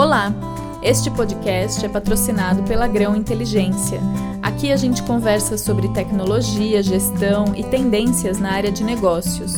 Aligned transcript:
Olá! 0.00 0.32
Este 0.82 1.10
podcast 1.10 1.84
é 1.84 1.88
patrocinado 1.90 2.62
pela 2.62 2.88
Grão 2.88 3.14
Inteligência. 3.14 4.00
Aqui 4.42 4.72
a 4.72 4.76
gente 4.76 5.02
conversa 5.02 5.58
sobre 5.58 5.92
tecnologia, 5.92 6.82
gestão 6.82 7.54
e 7.54 7.62
tendências 7.64 8.38
na 8.38 8.50
área 8.50 8.72
de 8.72 8.82
negócios. 8.82 9.52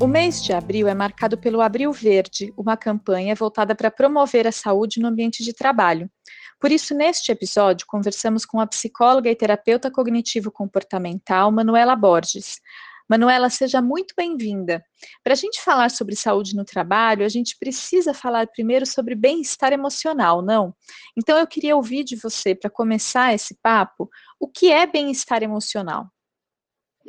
O 0.00 0.08
mês 0.08 0.42
de 0.42 0.52
abril 0.52 0.88
é 0.88 0.94
marcado 0.94 1.38
pelo 1.38 1.60
Abril 1.60 1.92
Verde, 1.92 2.52
uma 2.56 2.76
campanha 2.76 3.36
voltada 3.36 3.72
para 3.72 3.88
promover 3.88 4.48
a 4.48 4.52
saúde 4.52 4.98
no 4.98 5.06
ambiente 5.06 5.44
de 5.44 5.52
trabalho. 5.52 6.10
Por 6.58 6.72
isso, 6.72 6.92
neste 6.92 7.30
episódio, 7.30 7.86
conversamos 7.86 8.44
com 8.44 8.58
a 8.58 8.66
psicóloga 8.66 9.30
e 9.30 9.36
terapeuta 9.36 9.92
cognitivo-comportamental 9.92 11.52
Manuela 11.52 11.94
Borges. 11.94 12.60
Manuela, 13.08 13.50
seja 13.50 13.82
muito 13.82 14.14
bem-vinda. 14.16 14.82
Para 15.22 15.34
a 15.34 15.36
gente 15.36 15.60
falar 15.60 15.90
sobre 15.90 16.16
saúde 16.16 16.56
no 16.56 16.64
trabalho, 16.64 17.24
a 17.24 17.28
gente 17.28 17.56
precisa 17.58 18.14
falar 18.14 18.46
primeiro 18.46 18.86
sobre 18.86 19.14
bem-estar 19.14 19.72
emocional, 19.74 20.40
não? 20.40 20.74
Então, 21.16 21.36
eu 21.38 21.46
queria 21.46 21.76
ouvir 21.76 22.02
de 22.02 22.16
você, 22.16 22.54
para 22.54 22.70
começar 22.70 23.34
esse 23.34 23.58
papo, 23.62 24.08
o 24.40 24.48
que 24.48 24.72
é 24.72 24.86
bem-estar 24.86 25.42
emocional? 25.42 26.06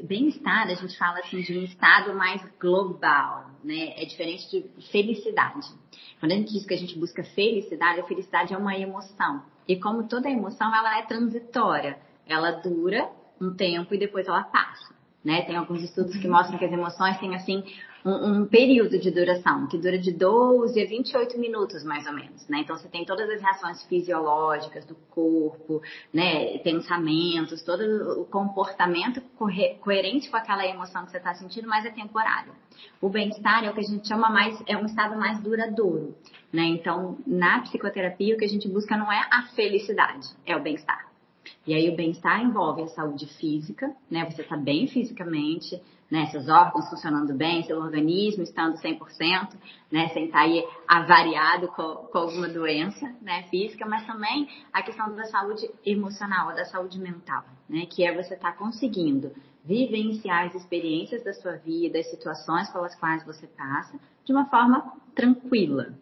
Bem-estar, 0.03 0.67
a 0.67 0.73
gente 0.73 0.97
fala 0.97 1.19
assim 1.19 1.41
de 1.41 1.57
um 1.57 1.63
estado 1.63 2.13
mais 2.13 2.41
global, 2.59 3.49
né? 3.63 3.93
É 3.95 4.03
diferente 4.03 4.49
de 4.49 4.89
felicidade. 4.91 5.69
Quando 6.19 6.33
a 6.33 6.35
gente 6.35 6.51
diz 6.51 6.65
que 6.65 6.73
a 6.73 6.77
gente 6.77 6.99
busca 6.99 7.23
felicidade, 7.23 8.01
a 8.01 8.05
felicidade 8.05 8.53
é 8.53 8.57
uma 8.57 8.77
emoção. 8.77 9.41
E 9.65 9.79
como 9.79 10.09
toda 10.09 10.29
emoção, 10.29 10.75
ela 10.75 10.99
é 10.99 11.03
transitória. 11.03 11.97
Ela 12.27 12.51
dura 12.51 13.09
um 13.39 13.53
tempo 13.53 13.93
e 13.95 13.97
depois 13.97 14.27
ela 14.27 14.43
passa. 14.43 14.94
Né? 15.25 15.41
Tem 15.41 15.55
alguns 15.55 15.81
estudos 15.81 16.15
que 16.15 16.27
mostram 16.27 16.59
que 16.59 16.65
as 16.65 16.71
emoções 16.71 17.17
têm 17.17 17.35
assim 17.35 17.63
um, 18.05 18.41
um, 18.41 18.45
período 18.45 18.99
de 18.99 19.09
duração, 19.09 19.65
que 19.65 19.75
dura 19.75 19.97
de 19.97 20.11
12 20.11 20.79
a 20.79 20.85
28 20.85 21.39
minutos, 21.39 21.83
mais 21.83 22.05
ou 22.05 22.13
menos. 22.13 22.47
Né? 22.47 22.59
Então 22.59 22.77
você 22.77 22.87
tem 22.87 23.03
todas 23.03 23.27
as 23.31 23.41
reações 23.41 23.83
fisiológicas 23.85 24.85
do 24.85 24.93
corpo, 25.09 25.81
né? 26.13 26.59
pensamentos, 26.59 27.63
todo 27.63 28.21
o 28.21 28.25
comportamento 28.25 29.19
coerente 29.79 30.29
com 30.29 30.37
aquela 30.37 30.63
emoção 30.63 31.03
que 31.05 31.09
você 31.09 31.17
está 31.17 31.33
sentindo, 31.33 31.67
mas 31.67 31.83
é 31.83 31.89
temporário. 31.89 32.53
O 33.01 33.09
bem-estar 33.09 33.65
é 33.65 33.69
o 33.71 33.73
que 33.73 33.79
a 33.79 33.83
gente 33.83 34.07
chama 34.07 34.29
mais, 34.29 34.61
é 34.67 34.77
um 34.77 34.85
estado 34.85 35.17
mais 35.17 35.41
duradouro. 35.41 36.15
Né? 36.53 36.65
Então, 36.65 37.17
na 37.25 37.61
psicoterapia, 37.61 38.35
o 38.35 38.37
que 38.37 38.45
a 38.45 38.49
gente 38.49 38.69
busca 38.69 38.95
não 38.95 39.11
é 39.11 39.27
a 39.31 39.47
felicidade, 39.55 40.27
é 40.45 40.55
o 40.55 40.61
bem-estar. 40.61 41.14
E 41.67 41.73
aí 41.73 41.89
o 41.89 41.95
bem-estar 41.95 42.43
envolve 42.43 42.83
a 42.83 42.87
saúde 42.87 43.25
física, 43.25 43.95
né? 44.09 44.23
Você 44.29 44.43
está 44.43 44.55
bem 44.55 44.87
fisicamente, 44.87 45.81
né? 46.11 46.27
Seus 46.27 46.47
órgãos 46.47 46.87
funcionando 46.89 47.33
bem, 47.33 47.63
seu 47.63 47.79
organismo 47.79 48.43
estando 48.43 48.75
100%, 48.77 49.55
né? 49.91 50.09
Sem 50.09 50.25
estar 50.25 50.39
tá 50.39 50.43
aí 50.43 50.63
avariado 50.87 51.67
com, 51.69 52.07
com 52.11 52.17
alguma 52.19 52.47
doença, 52.47 53.11
né? 53.19 53.43
Física, 53.49 53.85
mas 53.85 54.05
também 54.05 54.47
a 54.71 54.83
questão 54.83 55.15
da 55.15 55.25
saúde 55.25 55.67
emocional, 55.83 56.53
da 56.53 56.65
saúde 56.65 56.99
mental, 56.99 57.43
né? 57.67 57.87
Que 57.87 58.05
é 58.05 58.13
você 58.13 58.35
estar 58.35 58.51
tá 58.51 58.57
conseguindo 58.57 59.31
vivenciar 59.63 60.45
as 60.45 60.53
experiências 60.53 61.23
da 61.23 61.33
sua 61.33 61.53
vida, 61.53 61.97
as 61.97 62.09
situações 62.11 62.69
pelas 62.69 62.95
quais 62.95 63.25
você 63.25 63.47
passa, 63.47 63.99
de 64.23 64.31
uma 64.31 64.45
forma 64.45 64.93
tranquila, 65.15 65.95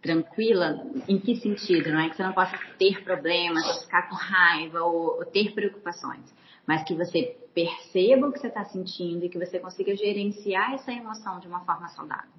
tranquila, 0.00 0.84
em 1.08 1.18
que 1.18 1.36
sentido? 1.36 1.90
Não 1.90 2.00
é 2.00 2.08
que 2.08 2.16
você 2.16 2.22
não 2.22 2.32
possa 2.32 2.58
ter 2.78 3.02
problemas, 3.04 3.66
ou 3.66 3.82
ficar 3.82 4.08
com 4.08 4.14
raiva, 4.14 4.82
ou, 4.82 5.18
ou 5.18 5.24
ter 5.24 5.52
preocupações, 5.52 6.24
mas 6.66 6.82
que 6.84 6.94
você 6.94 7.36
perceba 7.54 8.28
o 8.28 8.32
que 8.32 8.38
você 8.38 8.46
está 8.46 8.64
sentindo 8.64 9.24
e 9.24 9.28
que 9.28 9.38
você 9.38 9.58
consiga 9.58 9.94
gerenciar 9.94 10.72
essa 10.74 10.92
emoção 10.92 11.40
de 11.40 11.46
uma 11.46 11.60
forma 11.60 11.88
saudável. 11.88 12.30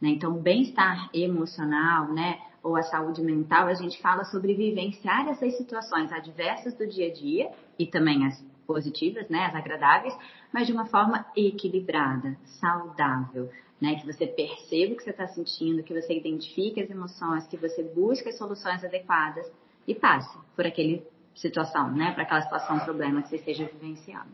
Né? 0.00 0.10
Então, 0.10 0.36
o 0.36 0.40
bem-estar 0.40 1.08
emocional, 1.14 2.12
né, 2.12 2.40
ou 2.62 2.76
a 2.76 2.82
saúde 2.82 3.22
mental, 3.22 3.66
a 3.66 3.74
gente 3.74 4.00
fala 4.00 4.24
sobre 4.24 4.54
vivenciar 4.54 5.28
essas 5.28 5.56
situações 5.56 6.12
adversas 6.12 6.74
do 6.74 6.86
dia 6.86 7.08
a 7.08 7.12
dia 7.12 7.50
e 7.78 7.86
também 7.86 8.26
as 8.26 8.44
positivas, 8.66 9.28
né, 9.28 9.46
as 9.46 9.54
agradáveis, 9.54 10.14
mas 10.52 10.66
de 10.66 10.72
uma 10.72 10.86
forma 10.86 11.26
equilibrada, 11.36 12.36
saudável, 12.60 13.50
né? 13.80 13.96
Que 13.96 14.06
você 14.06 14.26
perceba 14.26 14.94
o 14.94 14.96
que 14.96 15.04
você 15.04 15.10
está 15.10 15.28
sentindo, 15.28 15.82
que 15.82 15.94
você 15.94 16.16
identifique 16.16 16.80
as 16.80 16.90
emoções, 16.90 17.46
que 17.46 17.56
você 17.56 17.82
busque 17.82 18.28
as 18.28 18.38
soluções 18.38 18.84
adequadas 18.84 19.50
e 19.86 19.94
passe 19.94 20.36
por 20.54 20.66
aquela 20.66 21.00
situação, 21.34 21.90
né? 21.92 22.12
Para 22.12 22.24
aquela 22.24 22.42
situação, 22.42 22.78
problema 22.80 23.22
que 23.22 23.28
você 23.28 23.36
esteja 23.36 23.64
vivenciando. 23.66 24.32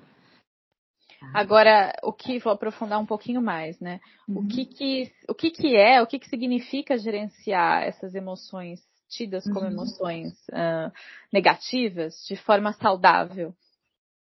Tá. 1.21 1.31
Agora, 1.35 1.93
o 2.03 2.13
que 2.13 2.39
vou 2.39 2.53
aprofundar 2.53 2.99
um 2.99 3.07
pouquinho 3.07 3.43
mais, 3.43 3.79
né? 3.81 4.01
Uhum. 4.29 4.41
O 4.41 4.49
que 4.49 4.65
que 4.65 5.13
o 5.29 5.35
que 5.35 5.51
que 5.51 5.77
é, 5.77 6.03
o 6.03 6.07
que 6.07 6.19
que 6.19 6.29
significa 6.29 6.99
gerenciar 6.99 7.83
essas 7.83 8.15
emoções 8.15 8.81
tidas 9.09 9.45
como 9.45 9.61
uhum. 9.61 9.73
emoções 9.73 10.33
uh, 10.49 10.93
negativas 11.33 12.15
de 12.27 12.37
forma 12.37 12.73
saudável? 12.73 13.55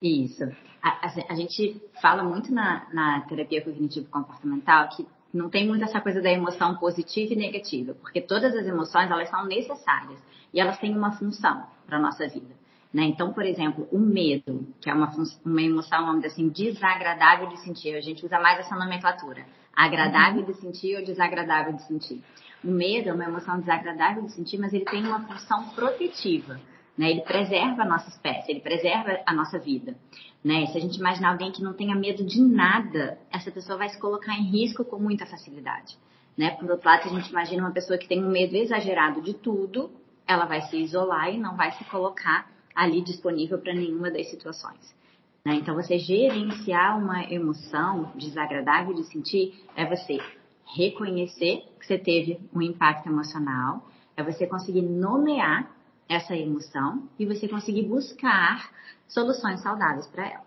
Isso. 0.03 0.45
A, 0.83 0.89
a, 0.89 1.33
a, 1.33 1.35
gente 1.35 1.81
fala 2.01 2.23
muito 2.23 2.53
na, 2.53 2.87
na 2.93 3.21
terapia 3.23 3.63
cognitivo-comportamental 3.63 4.89
que 4.91 5.07
não 5.33 5.49
tem 5.49 5.67
muito 5.67 5.85
essa 5.85 6.01
coisa 6.01 6.21
da 6.21 6.31
emoção 6.31 6.77
positiva 6.77 7.33
e 7.33 7.37
negativa, 7.37 7.95
porque 7.95 8.21
todas 8.21 8.55
as 8.55 8.67
emoções 8.67 9.11
elas 9.11 9.29
são 9.31 9.47
necessárias 9.47 10.19
e 10.53 10.61
elas 10.61 10.79
têm 10.79 10.97
uma 10.97 11.13
função 11.13 11.67
para 11.87 11.97
a 11.97 12.01
nossa 12.01 12.29
vida. 12.29 12.55
Né? 12.93 13.05
Então, 13.05 13.33
por 13.33 13.45
exemplo, 13.45 13.89
o 13.91 13.99
medo, 13.99 14.67
que 14.81 14.89
é 14.89 14.95
uma, 14.95 15.13
uma 15.45 15.63
emoção, 15.63 16.07
vamos 16.07 16.23
dizer 16.23 16.33
assim, 16.33 16.49
desagradável 16.49 17.49
de 17.49 17.61
sentir. 17.61 17.95
A 17.95 18.01
gente 18.01 18.25
usa 18.25 18.39
mais 18.39 18.61
essa 18.61 18.75
nomenclatura. 18.75 19.45
Agradável 19.75 20.41
uhum. 20.41 20.47
de 20.47 20.55
sentir 20.55 20.97
ou 20.97 21.05
desagradável 21.05 21.75
de 21.75 21.83
sentir. 21.83 22.23
O 22.65 22.71
medo 22.71 23.11
é 23.11 23.13
uma 23.13 23.25
emoção 23.25 23.61
desagradável 23.61 24.23
de 24.23 24.33
sentir, 24.33 24.59
mas 24.59 24.73
ele 24.73 24.85
tem 24.87 25.05
uma 25.07 25.21
função 25.27 25.69
protetiva. 25.71 26.59
Né? 26.97 27.11
Ele 27.11 27.21
preserva 27.21 27.83
a 27.83 27.87
nossa 27.87 28.09
espécie, 28.09 28.51
ele 28.51 28.61
preserva 28.61 29.21
a 29.27 29.35
nossa 29.35 29.59
vida. 29.59 29.95
Né? 30.43 30.67
Se 30.67 30.79
a 30.79 30.81
gente 30.81 30.99
imaginar 30.99 31.33
alguém 31.33 31.53
que 31.53 31.63
não 31.63 31.73
tenha 31.73 31.95
medo 31.95 32.25
de 32.25 32.41
nada, 32.41 33.19
essa 33.31 33.51
pessoa 33.51 33.77
vai 33.77 33.89
se 33.89 33.99
colocar 33.99 34.35
em 34.35 34.45
risco 34.45 34.85
com 34.85 34.99
muita 34.99 35.27
facilidade. 35.27 35.97
Né? 36.37 36.51
Por 36.51 36.71
outro 36.71 36.89
lado, 36.89 37.03
se 37.03 37.09
a 37.09 37.13
gente 37.13 37.31
imagina 37.31 37.63
uma 37.63 37.73
pessoa 37.73 37.99
que 37.99 38.09
tem 38.09 38.25
um 38.25 38.31
medo 38.31 38.57
exagerado 38.57 39.21
de 39.21 39.35
tudo, 39.35 39.91
ela 40.27 40.45
vai 40.45 40.63
se 40.63 40.77
isolar 40.77 41.33
e 41.33 41.39
não 41.39 41.57
vai 41.57 41.73
se 41.73 41.85
colocar 41.85 42.51
ali 42.75 43.01
disponível 43.01 43.59
para 43.59 43.73
nenhuma 43.73 44.11
das 44.11 44.29
situações. 44.31 44.95
Né? 45.45 45.55
Então, 45.55 45.75
você 45.75 45.99
gerenciar 45.99 46.99
uma 46.99 47.25
emoção 47.33 48.13
desagradável 48.17 48.95
de 48.95 49.05
sentir 49.05 49.65
é 49.75 49.87
você 49.87 50.19
reconhecer 50.75 51.65
que 51.79 51.87
você 51.87 51.97
teve 51.97 52.41
um 52.55 52.61
impacto 52.61 53.09
emocional, 53.09 53.89
é 54.17 54.23
você 54.23 54.47
conseguir 54.47 54.83
nomear 54.83 55.76
essa 56.09 56.37
emoção 56.37 57.09
e 57.19 57.27
você 57.27 57.49
conseguir 57.49 57.83
buscar 57.83 58.71
soluções 59.09 59.61
saudáveis 59.63 60.07
para 60.07 60.27
ela. 60.27 60.47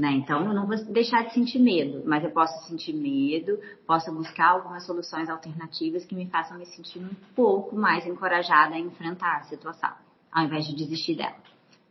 Né? 0.00 0.10
Então, 0.14 0.44
eu 0.44 0.52
não 0.52 0.66
vou 0.66 0.76
deixar 0.86 1.22
de 1.22 1.34
sentir 1.34 1.60
medo, 1.60 2.02
mas 2.04 2.24
eu 2.24 2.30
posso 2.30 2.66
sentir 2.66 2.92
medo, 2.92 3.58
posso 3.86 4.12
buscar 4.12 4.50
algumas 4.50 4.84
soluções 4.84 5.28
alternativas 5.28 6.04
que 6.04 6.14
me 6.14 6.26
façam 6.26 6.58
me 6.58 6.66
sentir 6.66 6.98
um 6.98 7.14
pouco 7.36 7.76
mais 7.76 8.04
encorajada 8.04 8.74
a 8.74 8.80
enfrentar 8.80 9.36
a 9.36 9.42
situação, 9.44 9.92
ao 10.32 10.44
invés 10.44 10.66
de 10.66 10.74
desistir 10.74 11.14
dela. 11.14 11.36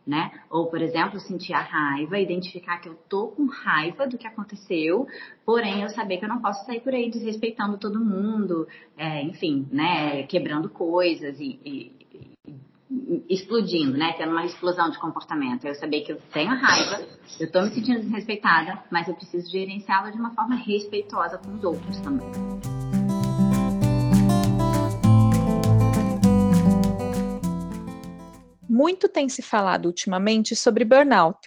Né? 0.04 0.32
Ou, 0.50 0.66
por 0.66 0.82
exemplo, 0.82 1.20
sentir 1.20 1.54
a 1.54 1.60
raiva, 1.60 2.18
identificar 2.18 2.78
que 2.78 2.88
eu 2.88 2.96
tô 3.08 3.28
com 3.28 3.46
raiva 3.46 4.06
do 4.06 4.18
que 4.18 4.26
aconteceu, 4.26 5.06
porém 5.46 5.80
eu 5.80 5.88
saber 5.88 6.18
que 6.18 6.24
eu 6.24 6.28
não 6.28 6.42
posso 6.42 6.66
sair 6.66 6.80
por 6.80 6.92
aí 6.92 7.08
desrespeitando 7.08 7.78
todo 7.78 8.04
mundo, 8.04 8.66
é, 8.98 9.22
enfim, 9.22 9.66
né? 9.70 10.24
Quebrando 10.24 10.68
coisas 10.68 11.38
e, 11.38 11.60
e, 11.64 12.01
explodindo, 13.28 13.96
né? 13.96 14.14
Tendo 14.16 14.32
uma 14.32 14.44
explosão 14.44 14.90
de 14.90 14.98
comportamento. 14.98 15.66
Eu 15.66 15.74
saber 15.74 16.02
que 16.02 16.12
eu 16.12 16.20
tenho 16.32 16.50
raiva, 16.50 17.06
eu 17.38 17.46
estou 17.46 17.62
me 17.62 17.70
sentindo 17.70 18.00
desrespeitada, 18.00 18.82
mas 18.90 19.08
eu 19.08 19.14
preciso 19.14 19.50
gerenciá-la 19.50 20.10
de 20.10 20.18
uma 20.18 20.34
forma 20.34 20.54
respeitosa 20.54 21.38
com 21.38 21.54
os 21.54 21.64
outros 21.64 22.00
também. 22.00 22.30
Muito 28.68 29.08
tem 29.08 29.28
se 29.28 29.42
falado 29.42 29.86
ultimamente 29.86 30.56
sobre 30.56 30.84
burnout. 30.84 31.38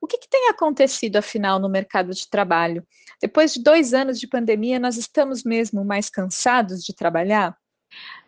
O 0.00 0.06
que, 0.06 0.16
que, 0.16 0.28
tem 0.28 0.48
acontecido, 0.48 1.16
afinal, 1.16 1.58
no 1.58 1.68
mercado 1.68 2.12
de 2.12 2.28
trabalho? 2.30 2.86
Depois 3.20 3.52
de 3.52 3.62
dois 3.62 3.92
anos 3.92 4.20
de 4.20 4.28
pandemia, 4.28 4.78
nós 4.78 4.96
estamos 4.96 5.42
mesmo 5.42 5.84
mais 5.84 6.08
cansados 6.08 6.84
de 6.84 6.94
trabalhar? 6.94 7.56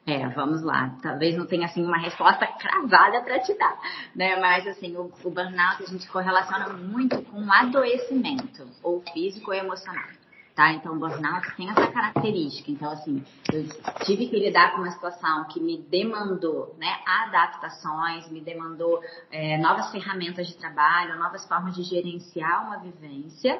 É, 0.06 0.26
vamos 0.28 0.62
lá. 0.62 0.96
Talvez 1.02 1.36
não 1.36 1.46
tenha 1.46 1.66
assim 1.66 1.84
uma 1.84 1.98
resposta 1.98 2.46
cravada 2.46 3.22
para 3.22 3.38
te 3.40 3.56
dar, 3.56 3.78
né? 4.14 4.36
Mas 4.40 4.66
assim, 4.66 4.96
o, 4.96 5.12
o 5.22 5.30
burnout 5.30 5.82
a 5.82 5.86
gente 5.86 6.08
correlaciona 6.08 6.68
muito 6.72 7.22
com 7.22 7.52
adoecimento, 7.52 8.66
ou 8.82 9.02
físico 9.12 9.50
ou 9.50 9.56
emocional. 9.56 10.08
Tá? 10.54 10.72
Então, 10.72 10.98
burnout 10.98 11.56
tem 11.56 11.70
essa 11.70 11.86
característica. 11.86 12.70
Então, 12.70 12.90
assim, 12.90 13.24
eu 13.52 13.66
tive 14.04 14.26
que 14.26 14.38
lidar 14.38 14.72
com 14.72 14.82
uma 14.82 14.90
situação 14.90 15.44
que 15.44 15.60
me 15.60 15.78
demandou 15.78 16.74
né, 16.76 16.98
adaptações, 17.06 18.28
me 18.30 18.40
demandou 18.40 19.00
é, 19.30 19.56
novas 19.56 19.90
ferramentas 19.90 20.48
de 20.48 20.56
trabalho, 20.56 21.18
novas 21.18 21.46
formas 21.46 21.74
de 21.74 21.82
gerenciar 21.82 22.66
uma 22.66 22.78
vivência. 22.78 23.58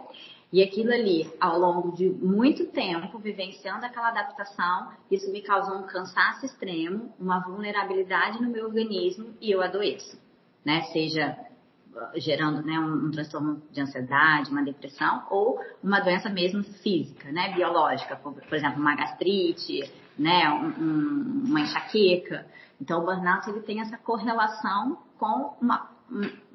E 0.53 0.63
aquilo 0.63 0.93
ali, 0.93 1.31
ao 1.41 1.59
longo 1.59 1.93
de 1.93 2.09
muito 2.09 2.67
tempo, 2.67 3.19
vivenciando 3.19 3.87
aquela 3.87 4.09
adaptação, 4.09 4.91
isso 5.11 5.31
me 5.31 5.43
causou 5.43 5.77
um 5.79 5.85
cansaço 5.85 6.45
extremo, 6.45 7.15
uma 7.21 7.39
vulnerabilidade 7.39 8.43
no 8.43 8.51
meu 8.51 8.67
organismo 8.67 9.35
e 9.41 9.51
eu 9.51 9.63
adoeço, 9.63 10.19
né? 10.65 10.83
Seja 10.93 11.37
gerando 12.15 12.63
né, 12.63 12.79
um, 12.79 13.07
um, 13.07 13.11
transtorno 13.11 13.63
de 13.71 13.81
ansiedade, 13.81 14.51
uma 14.51 14.63
depressão 14.63 15.27
ou 15.31 15.61
uma 15.83 16.01
doença 16.01 16.29
mesmo 16.29 16.63
física, 16.63 17.31
né, 17.33 17.53
biológica, 17.53 18.17
por, 18.17 18.33
por 18.33 18.55
exemplo, 18.55 18.81
uma 18.81 18.95
gastrite, 18.95 19.93
né, 20.19 20.49
um, 20.51 20.69
um, 20.69 21.43
uma 21.47 21.61
enxaqueca. 21.61 22.47
Então, 22.81 23.03
o 23.03 23.05
burnout 23.05 23.49
ele 23.51 23.61
tem 23.61 23.81
essa 23.81 23.99
correlação 23.99 24.99
com 25.19 25.55
uma, 25.61 25.91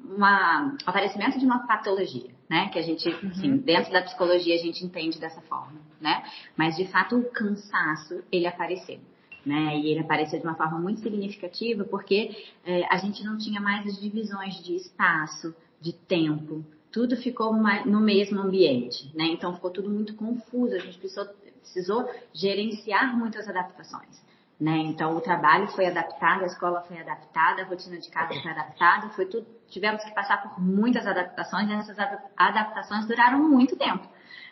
uma 0.04 0.74
aparecimento 0.84 1.38
de 1.38 1.44
uma 1.44 1.66
patologia, 1.66 2.30
né, 2.48 2.68
que 2.68 2.78
a 2.78 2.82
gente, 2.82 3.08
assim, 3.08 3.56
dentro 3.56 3.92
da 3.92 4.02
psicologia 4.02 4.54
a 4.54 4.58
gente 4.58 4.84
entende 4.84 5.18
dessa 5.18 5.40
forma, 5.42 5.80
né, 6.00 6.24
mas 6.56 6.76
de 6.76 6.86
fato 6.86 7.16
o 7.16 7.30
cansaço 7.30 8.22
ele 8.30 8.46
apareceu 8.46 9.00
né? 9.46 9.78
E 9.78 9.90
ele 9.92 10.00
apareceu 10.00 10.40
de 10.40 10.44
uma 10.44 10.56
forma 10.56 10.76
muito 10.76 11.00
significativa 11.00 11.84
porque 11.84 12.36
é, 12.64 12.84
a 12.92 12.96
gente 12.96 13.22
não 13.24 13.38
tinha 13.38 13.60
mais 13.60 13.86
as 13.86 14.00
divisões 14.00 14.60
de 14.64 14.74
espaço, 14.74 15.54
de 15.80 15.92
tempo, 15.92 16.64
tudo 16.90 17.16
ficou 17.16 17.54
no 17.54 18.00
mesmo 18.00 18.40
ambiente, 18.40 19.10
né? 19.14 19.26
Então 19.26 19.54
ficou 19.54 19.70
tudo 19.70 19.88
muito 19.88 20.14
confuso, 20.14 20.74
a 20.74 20.78
gente 20.78 20.98
precisou, 20.98 21.26
precisou 21.60 22.10
gerenciar 22.32 23.16
muitas 23.16 23.46
adaptações. 23.46 24.25
Né? 24.58 24.78
Então 24.78 25.14
o 25.14 25.20
trabalho 25.20 25.68
foi 25.68 25.86
adaptado, 25.86 26.42
a 26.42 26.46
escola 26.46 26.80
foi 26.82 26.98
adaptada, 26.98 27.62
a 27.62 27.66
rotina 27.66 27.98
de 27.98 28.10
casa 28.10 28.40
foi 28.40 28.50
adaptada, 28.50 29.10
foi 29.10 29.26
tudo, 29.26 29.46
tivemos 29.68 30.02
que 30.02 30.14
passar 30.14 30.42
por 30.42 30.58
muitas 30.58 31.06
adaptações 31.06 31.68
e 31.68 31.72
essas 31.74 31.98
adaptações 32.34 33.06
duraram 33.06 33.38
muito 33.38 33.76
tempo. 33.76 34.08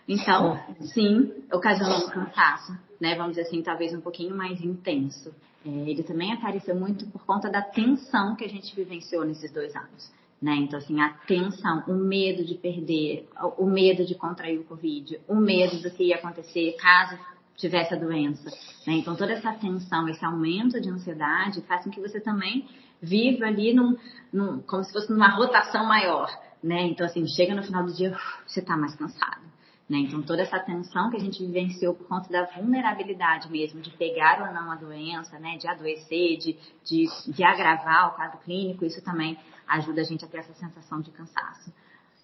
Então, 0.07 0.61
sim, 0.93 1.33
ocasionou 1.51 2.07
um 2.07 2.11
cansaço, 2.11 2.79
né? 3.01 3.15
Vamos 3.15 3.37
dizer 3.37 3.49
assim, 3.49 3.63
talvez 3.63 3.95
um 3.95 4.03
pouquinho 4.03 4.37
mais 4.37 4.61
intenso. 4.61 5.35
É, 5.65 5.71
ele 5.71 6.03
também 6.03 6.35
apareceu 6.35 6.75
muito 6.75 7.07
por 7.07 7.25
conta 7.25 7.51
da 7.51 7.63
tensão 7.63 8.37
que 8.37 8.45
a 8.45 8.49
gente 8.49 8.77
vivenciou 8.77 9.25
nesses 9.25 9.51
dois 9.51 9.75
anos. 9.75 10.13
Né? 10.43 10.57
Então, 10.57 10.79
assim, 10.79 11.01
a 11.01 11.09
tensão, 11.27 11.83
o 11.89 11.95
medo 11.95 12.45
de 12.45 12.55
perder, 12.57 13.27
o 13.57 13.65
medo 13.65 14.05
de 14.05 14.15
contrair 14.15 14.59
o 14.59 14.65
Covid, 14.65 15.19
o 15.27 15.37
medo 15.37 15.81
do 15.81 15.91
que 15.91 16.05
ia 16.05 16.17
acontecer 16.17 16.77
caso 16.79 17.19
tivesse 17.57 17.95
a 17.95 17.97
doença. 17.97 18.51
Né? 18.87 18.95
Então, 18.95 19.17
toda 19.17 19.33
essa 19.33 19.53
tensão, 19.53 20.09
esse 20.09 20.25
aumento 20.25 20.81
de 20.81 20.91
ansiedade 20.91 21.61
faz 21.63 21.85
com 21.85 21.91
que 21.91 22.01
você 22.01 22.21
também 22.21 22.69
viva 23.01 23.47
ali 23.47 23.73
num, 23.73 23.97
num, 24.33 24.61
como 24.63 24.83
se 24.85 24.93
fosse 24.93 25.11
numa 25.11 25.29
rotação 25.29 25.85
maior. 25.87 26.31
Né? 26.63 26.83
Então, 26.83 27.07
assim, 27.07 27.27
chega 27.27 27.55
no 27.55 27.63
final 27.63 27.85
do 27.85 27.93
dia, 27.93 28.17
você 28.47 28.61
está 28.61 28.77
mais 28.77 28.95
cansado. 28.95 29.43
Né? 29.89 29.99
Então, 29.99 30.23
toda 30.23 30.43
essa 30.43 30.59
tensão 30.59 31.11
que 31.11 31.17
a 31.17 31.21
gente 31.21 31.45
vivenciou 31.45 31.95
por 31.95 32.09
conta 32.09 32.31
da 32.31 32.45
vulnerabilidade 32.45 33.51
mesmo, 33.51 33.81
de 33.81 33.91
pegar 33.91 34.41
ou 34.41 34.55
não 34.55 34.71
a 34.71 34.77
doença, 34.77 35.39
né? 35.39 35.59
de 35.59 35.69
adoecer, 35.69 36.39
de, 36.39 36.57
de, 36.85 37.07
de 37.29 37.45
agravar 37.45 38.09
o 38.09 38.17
quadro 38.17 38.39
clínico, 38.39 38.85
isso 38.85 39.03
também 39.05 39.39
ajuda 39.69 40.01
a 40.01 40.05
gente 40.05 40.25
a 40.25 40.29
ter 40.29 40.39
essa 40.39 40.55
sensação 40.55 41.01
de 41.01 41.11
cansaço. 41.11 41.73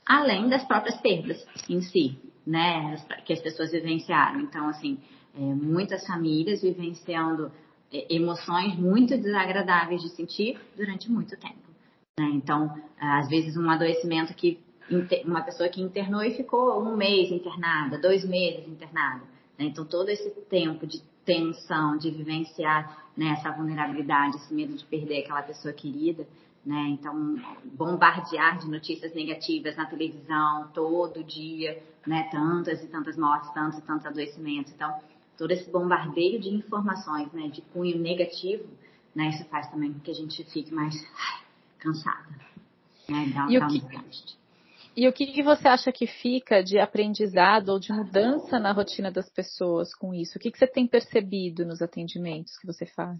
Além 0.06 0.48
das 0.48 0.64
próprias 0.64 0.96
perdas 1.00 1.46
em 1.68 1.82
si, 1.82 2.18
né? 2.46 2.96
que 3.26 3.32
as 3.34 3.40
pessoas 3.40 3.70
vivenciaram. 3.70 4.40
Então, 4.40 4.66
assim, 4.68 4.98
é, 5.34 5.40
muitas 5.40 6.06
famílias 6.06 6.62
vivenciando 6.62 7.50
é, 7.92 8.14
emoções 8.14 8.76
muito 8.76 9.16
desagradáveis 9.16 10.02
de 10.02 10.08
sentir 10.10 10.58
durante 10.76 11.10
muito 11.10 11.36
tempo. 11.36 11.70
Né? 12.18 12.26
Então, 12.34 12.74
às 12.98 13.28
vezes, 13.28 13.56
um 13.56 13.68
adoecimento 13.70 14.34
que 14.34 14.60
uma 15.24 15.42
pessoa 15.42 15.68
que 15.68 15.80
internou 15.80 16.22
e 16.22 16.34
ficou 16.34 16.82
um 16.82 16.96
mês 16.96 17.30
internada, 17.30 17.96
dois 17.96 18.24
meses 18.24 18.66
internada. 18.66 19.22
Né? 19.56 19.66
Então, 19.66 19.84
todo 19.84 20.08
esse 20.08 20.28
tempo 20.48 20.84
de 20.86 21.00
tensão, 21.24 21.96
de 21.96 22.10
vivenciar 22.10 23.08
né, 23.16 23.36
essa 23.38 23.52
vulnerabilidade, 23.52 24.36
esse 24.36 24.52
medo 24.52 24.74
de 24.74 24.84
perder 24.84 25.20
aquela 25.20 25.42
pessoa 25.42 25.72
querida, 25.72 26.26
né? 26.64 26.88
Então, 26.90 27.36
bombardear 27.64 28.58
de 28.58 28.68
notícias 28.68 29.14
negativas 29.14 29.76
na 29.76 29.86
televisão 29.86 30.68
todo 30.74 31.24
dia, 31.24 31.82
né? 32.06 32.28
Tantas 32.30 32.82
e 32.82 32.88
tantas 32.88 33.16
mortes, 33.16 33.50
tantos 33.52 33.78
e 33.78 33.82
tantos 33.82 34.06
adoecimentos. 34.06 34.72
Então, 34.72 34.94
todo 35.40 35.52
esse 35.52 35.70
bombardeio 35.70 36.38
de 36.38 36.50
informações, 36.50 37.32
né? 37.32 37.48
De 37.48 37.62
cunho 37.62 37.98
negativo, 37.98 38.68
né? 39.14 39.30
Isso 39.30 39.42
faz 39.46 39.70
também 39.70 39.94
que 39.94 40.10
a 40.10 40.14
gente 40.14 40.44
fique 40.44 40.72
mais 40.72 40.94
cansada, 41.78 42.28
né? 43.08 43.32
Dá, 43.34 43.46
e 43.48 43.58
dá 43.58 43.66
o 43.66 43.70
que, 43.70 43.82
e 44.94 45.08
o 45.08 45.12
que, 45.14 45.42
você 45.42 45.66
acha 45.66 45.90
que 45.90 46.06
fica 46.06 46.62
de 46.62 46.78
aprendizado 46.78 47.70
ou 47.70 47.78
de 47.80 47.90
mudança 47.90 48.58
na 48.58 48.70
rotina 48.70 49.10
das 49.10 49.30
pessoas 49.30 49.94
com 49.94 50.12
isso? 50.12 50.36
O 50.36 50.40
que, 50.40 50.50
que 50.50 50.58
você 50.58 50.66
tem 50.66 50.86
percebido 50.86 51.64
nos 51.64 51.80
atendimentos 51.80 52.58
que 52.58 52.66
você 52.66 52.84
faz? 52.84 53.18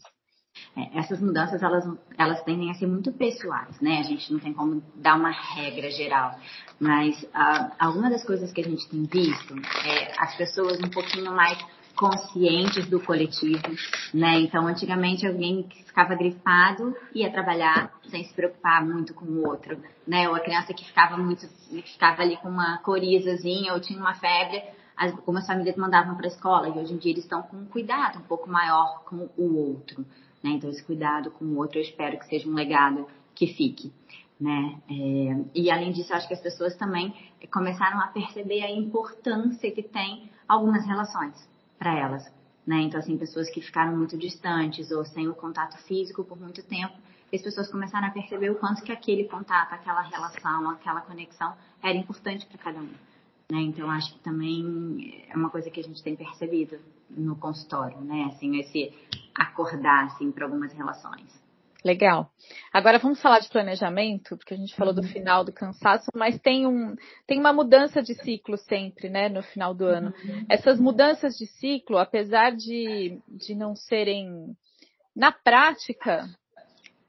É, 0.77 0.99
essas 0.99 1.23
mudanças 1.23 1.63
elas, 1.63 1.89
elas 2.19 2.43
tendem 2.43 2.71
a 2.71 2.75
ser 2.75 2.87
muito 2.87 3.11
pessoais, 3.13 3.81
né? 3.81 3.99
A 3.99 4.03
gente 4.03 4.31
não 4.31 4.41
tem 4.41 4.53
como 4.53 4.83
dar 4.97 5.17
uma 5.17 5.31
regra 5.31 5.91
geral, 5.91 6.39
mas 6.79 7.27
ah, 7.33 7.73
alguma 7.79 8.11
das 8.11 8.27
coisas 8.27 8.53
que 8.53 8.61
a 8.61 8.65
gente 8.65 8.87
tem 8.91 9.05
visto 9.05 9.55
é 9.87 10.13
as 10.19 10.37
pessoas 10.37 10.79
um 10.81 10.91
pouquinho 10.91 11.33
mais 11.33 11.57
conscientes 11.95 12.89
do 12.89 13.01
coletivo, 13.01 13.63
né? 14.15 14.41
Então, 14.41 14.67
antigamente 14.67 15.27
alguém 15.27 15.63
que 15.65 15.83
ficava 15.85 16.15
gripado 16.15 16.97
ia 17.15 17.31
trabalhar 17.31 17.93
sem 18.09 18.25
se 18.25 18.35
preocupar 18.35 18.85
muito 18.85 19.15
com 19.15 19.25
o 19.25 19.47
outro, 19.47 19.79
né? 20.07 20.29
Ou 20.29 20.35
a 20.35 20.41
criança 20.41 20.73
que 20.73 20.85
ficava 20.85 21.17
muito, 21.17 21.47
ficava 21.85 22.23
ali 22.23 22.37
com 22.37 22.49
uma 22.49 22.79
corizazinha 22.79 23.73
ou 23.75 23.81
tinha 23.81 23.99
uma 23.99 24.15
febre, 24.15 24.63
as, 24.97 25.13
como 25.21 25.39
as 25.39 25.47
famílias 25.47 25.77
mandavam 25.77 26.17
para 26.17 26.27
a 26.27 26.31
escola 26.31 26.69
e 26.69 26.79
hoje 26.79 26.95
em 26.95 26.99
dia 26.99 27.13
eles 27.13 27.25
estão 27.25 27.43
com 27.43 27.57
um 27.57 27.67
cuidado 27.67 28.19
um 28.19 28.23
pouco 28.23 28.49
maior 28.49 29.03
com 29.05 29.29
o 29.37 29.57
outro, 29.57 30.05
né? 30.43 30.51
Então, 30.51 30.71
esse 30.71 30.83
cuidado 30.85 31.31
com 31.31 31.45
o 31.45 31.57
outro 31.59 31.79
eu 31.79 31.83
espero 31.83 32.19
que 32.19 32.27
seja 32.27 32.49
um 32.49 32.55
legado 32.55 33.07
que 33.35 33.47
fique. 33.47 33.93
Né? 34.41 34.79
É, 34.89 35.45
e 35.55 35.71
além 35.71 35.93
disso, 35.93 36.15
acho 36.15 36.27
que 36.27 36.33
as 36.33 36.41
pessoas 36.41 36.75
também 36.75 37.15
começaram 37.53 38.01
a 38.01 38.07
perceber 38.07 38.63
a 38.63 38.71
importância 38.71 39.71
que 39.71 39.83
tem 39.83 40.31
algumas 40.49 40.87
relações 40.87 41.50
para 41.81 41.99
elas. 41.99 42.31
Né? 42.67 42.83
Então, 42.83 43.01
assim, 43.01 43.17
pessoas 43.17 43.49
que 43.49 43.61
ficaram 43.61 43.97
muito 43.97 44.17
distantes 44.17 44.91
ou 44.91 45.05
sem 45.05 45.27
o 45.29 45.35
contato 45.35 45.79
físico 45.79 46.23
por 46.23 46.39
muito 46.39 46.63
tempo, 46.63 46.95
as 47.33 47.41
pessoas 47.41 47.69
começaram 47.69 48.07
a 48.07 48.11
perceber 48.11 48.51
o 48.51 48.57
quanto 48.57 48.83
que 48.83 48.93
aquele 48.93 49.25
contato, 49.25 49.73
aquela 49.73 50.03
relação, 50.03 50.69
aquela 50.71 51.01
conexão 51.01 51.57
era 51.83 51.97
importante 51.97 52.47
para 52.47 52.59
cada 52.59 52.79
um. 52.79 52.93
Né? 53.51 53.61
Então, 53.63 53.91
acho 53.91 54.13
que 54.13 54.21
também 54.21 55.25
é 55.29 55.37
uma 55.37 55.49
coisa 55.49 55.71
que 55.71 55.81
a 55.81 55.83
gente 55.83 56.03
tem 56.03 56.15
percebido 56.15 56.79
no 57.09 57.35
consultório, 57.35 58.01
né? 58.03 58.31
Assim, 58.33 58.59
esse 58.61 58.93
acordar, 59.35 60.05
assim, 60.05 60.31
para 60.31 60.45
algumas 60.45 60.73
relações. 60.73 61.40
Legal. 61.85 62.31
Agora 62.73 62.99
vamos 62.99 63.21
falar 63.23 63.41
de 63.41 63.49
planejamento, 63.49 64.37
porque 64.37 64.55
a 64.55 64.57
gente 64.57 64.75
falou 64.75 64.93
do 64.93 65.01
uhum. 65.01 65.09
final 65.09 65.45
do 65.45 65.53
cansaço, 65.53 66.11
mas 66.15 66.39
tem, 66.39 66.67
um, 66.67 66.95
tem 67.27 67.39
uma 67.39 67.53
mudança 67.53 68.03
de 68.03 68.15
ciclo 68.15 68.57
sempre, 68.59 69.09
né, 69.09 69.29
no 69.29 69.43
final 69.43 69.73
do 69.73 69.87
ano. 69.87 70.13
Uhum. 70.25 70.47
Essas 70.49 70.79
mudanças 70.79 71.37
de 71.37 71.47
ciclo, 71.47 71.97
apesar 71.97 72.55
de, 72.55 73.19
de 73.29 73.55
não 73.55 73.75
serem 73.75 74.55
na 75.17 75.33
prática, 75.33 76.29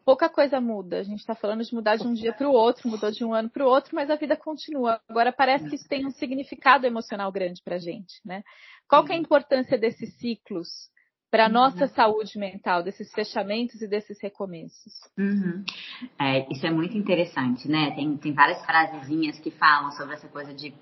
pouca 0.05 0.29
coisa 0.29 0.61
muda. 0.61 0.99
A 0.99 1.03
gente 1.03 1.19
está 1.19 1.35
falando 1.35 1.63
de 1.63 1.73
mudar 1.73 1.97
de 1.97 2.07
um 2.07 2.13
dia 2.13 2.33
para 2.33 2.47
o 2.47 2.53
outro, 2.53 2.89
mudou 2.89 3.11
de 3.11 3.25
um 3.25 3.33
ano 3.33 3.49
para 3.49 3.65
o 3.65 3.69
outro, 3.69 3.93
mas 3.93 4.09
a 4.09 4.15
vida 4.15 4.37
continua. 4.37 5.01
Agora 5.09 5.33
parece 5.33 5.67
que 5.69 5.75
isso 5.75 5.87
tem 5.87 6.05
um 6.05 6.11
significado 6.11 6.85
emocional 6.85 7.31
grande 7.31 7.61
para 7.61 7.75
a 7.75 7.79
gente, 7.79 8.15
né? 8.25 8.43
Qual 8.87 9.03
que 9.03 9.11
é 9.11 9.15
a 9.15 9.17
uhum. 9.17 9.23
importância 9.23 9.77
desses 9.77 10.13
ciclos 10.17 10.89
para 11.31 11.45
a 11.45 11.47
uhum. 11.47 11.53
nossa 11.53 11.87
saúde 11.87 12.37
mental, 12.37 12.83
desses 12.83 13.09
fechamentos 13.13 13.81
e 13.81 13.87
desses 13.87 14.21
recomeços. 14.21 14.93
Uhum. 15.17 15.63
É, 16.19 16.51
isso 16.51 16.67
é 16.67 16.69
muito 16.69 16.97
interessante, 16.97 17.69
né? 17.69 17.91
Tem, 17.91 18.17
tem 18.17 18.33
várias 18.33 18.63
frasezinhas 18.65 19.39
que 19.39 19.49
falam 19.49 19.91
sobre 19.93 20.15
essa 20.15 20.27
coisa 20.27 20.53
de 20.53 20.73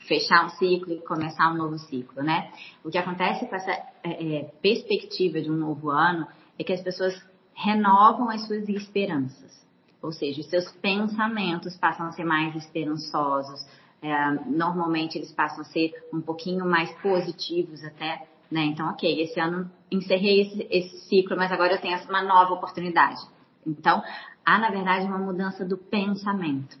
fechar 0.00 0.44
um 0.44 0.50
ciclo 0.50 0.92
e 0.92 1.00
começar 1.00 1.50
um 1.52 1.56
novo 1.56 1.78
ciclo, 1.78 2.24
né? 2.24 2.52
O 2.84 2.90
que 2.90 2.98
acontece 2.98 3.46
com 3.46 3.54
essa 3.54 3.70
é, 4.02 4.38
é, 4.38 4.44
perspectiva 4.60 5.40
de 5.40 5.50
um 5.50 5.56
novo 5.56 5.90
ano 5.90 6.26
é 6.58 6.64
que 6.64 6.72
as 6.72 6.82
pessoas 6.82 7.14
renovam 7.54 8.28
as 8.28 8.46
suas 8.46 8.68
esperanças, 8.68 9.64
ou 10.02 10.10
seja, 10.10 10.40
os 10.40 10.50
seus 10.50 10.70
pensamentos 10.72 11.76
passam 11.76 12.08
a 12.08 12.12
ser 12.12 12.24
mais 12.24 12.54
esperançosos, 12.56 13.64
é, 14.02 14.30
normalmente 14.46 15.16
eles 15.16 15.32
passam 15.32 15.60
a 15.60 15.64
ser 15.64 15.92
um 16.12 16.20
pouquinho 16.20 16.66
mais 16.66 16.90
positivos 17.00 17.82
até, 17.84 18.26
né? 18.50 18.64
Então, 18.66 18.88
ok, 18.90 19.22
esse 19.22 19.38
ano 19.40 19.70
encerrei 19.90 20.42
esse, 20.42 20.66
esse 20.70 20.98
ciclo, 21.08 21.36
mas 21.36 21.50
agora 21.50 21.74
eu 21.74 21.80
tenho 21.80 21.98
uma 22.08 22.22
nova 22.22 22.54
oportunidade. 22.54 23.20
Então, 23.66 24.02
há, 24.44 24.58
na 24.58 24.70
verdade, 24.70 25.06
uma 25.06 25.18
mudança 25.18 25.64
do 25.64 25.76
pensamento. 25.76 26.76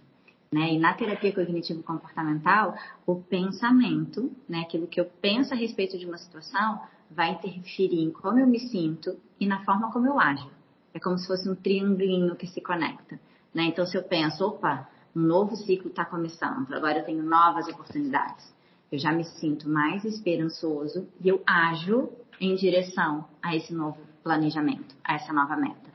Né? 0.52 0.74
E 0.74 0.78
na 0.78 0.94
terapia 0.94 1.32
cognitivo-comportamental, 1.32 2.76
o 3.04 3.16
pensamento, 3.16 4.30
né, 4.48 4.60
aquilo 4.60 4.86
que 4.86 5.00
eu 5.00 5.06
penso 5.20 5.52
a 5.52 5.56
respeito 5.56 5.98
de 5.98 6.06
uma 6.06 6.16
situação, 6.16 6.80
vai 7.10 7.32
interferir 7.32 8.00
em 8.00 8.12
como 8.12 8.38
eu 8.38 8.46
me 8.46 8.60
sinto 8.60 9.18
e 9.40 9.46
na 9.46 9.64
forma 9.64 9.90
como 9.90 10.06
eu 10.06 10.20
ajo. 10.20 10.48
É 10.92 11.00
como 11.00 11.18
se 11.18 11.26
fosse 11.26 11.48
um 11.48 11.56
triangulinho 11.56 12.36
que 12.36 12.46
se 12.46 12.60
conecta. 12.60 13.18
Né? 13.52 13.64
Então, 13.64 13.84
se 13.84 13.96
eu 13.96 14.04
penso, 14.04 14.46
opa, 14.46 14.88
um 15.14 15.22
novo 15.22 15.56
ciclo 15.56 15.88
está 15.88 16.04
começando, 16.04 16.72
agora 16.72 16.98
eu 16.98 17.04
tenho 17.04 17.24
novas 17.24 17.66
oportunidades. 17.68 18.53
Eu 18.94 18.98
já 18.98 19.10
me 19.10 19.24
sinto 19.24 19.68
mais 19.68 20.04
esperançoso 20.04 21.08
e 21.20 21.28
eu 21.28 21.42
ajo 21.44 22.10
em 22.40 22.54
direção 22.54 23.24
a 23.42 23.56
esse 23.56 23.74
novo 23.74 23.98
planejamento, 24.22 24.94
a 25.02 25.14
essa 25.14 25.32
nova 25.32 25.56
meta. 25.56 25.92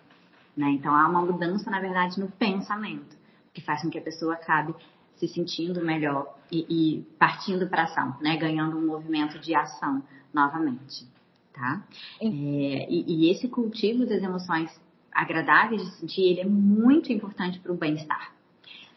Né? 0.56 0.72
Então 0.72 0.94
há 0.94 1.08
uma 1.08 1.22
mudança, 1.22 1.72
na 1.72 1.79
verdade, 1.79 2.20
no 2.20 2.29
pensamento, 2.29 3.18
que 3.53 3.62
faz 3.62 3.82
com 3.82 3.89
que 3.89 3.98
a 3.98 4.01
pessoa 4.01 4.34
acabe 4.34 4.75
se 5.15 5.29
sentindo 5.29 5.82
melhor 5.82 6.38
e, 6.51 6.65
e 6.70 7.01
partindo 7.18 7.68
para 7.68 7.84
ação, 7.84 8.18
né? 8.20 8.36
ganhando 8.36 8.77
um 8.77 8.86
movimento 8.86 9.39
de 9.39 9.56
ação 9.56 10.03
novamente. 10.34 11.08
Tá? 11.53 11.82
É, 12.20 12.25
e, 12.27 13.06
e 13.08 13.32
esse 13.32 13.48
cultivo 13.48 14.06
das 14.06 14.22
emoções 14.22 14.70
agradáveis 15.10 15.84
de 15.84 15.91
sentir, 15.91 16.24
ele 16.24 16.41
é 16.41 16.46
muito 16.46 17.13
importante 17.13 17.60
para 17.60 17.72
o 17.72 17.77
bem-estar. 17.77 18.34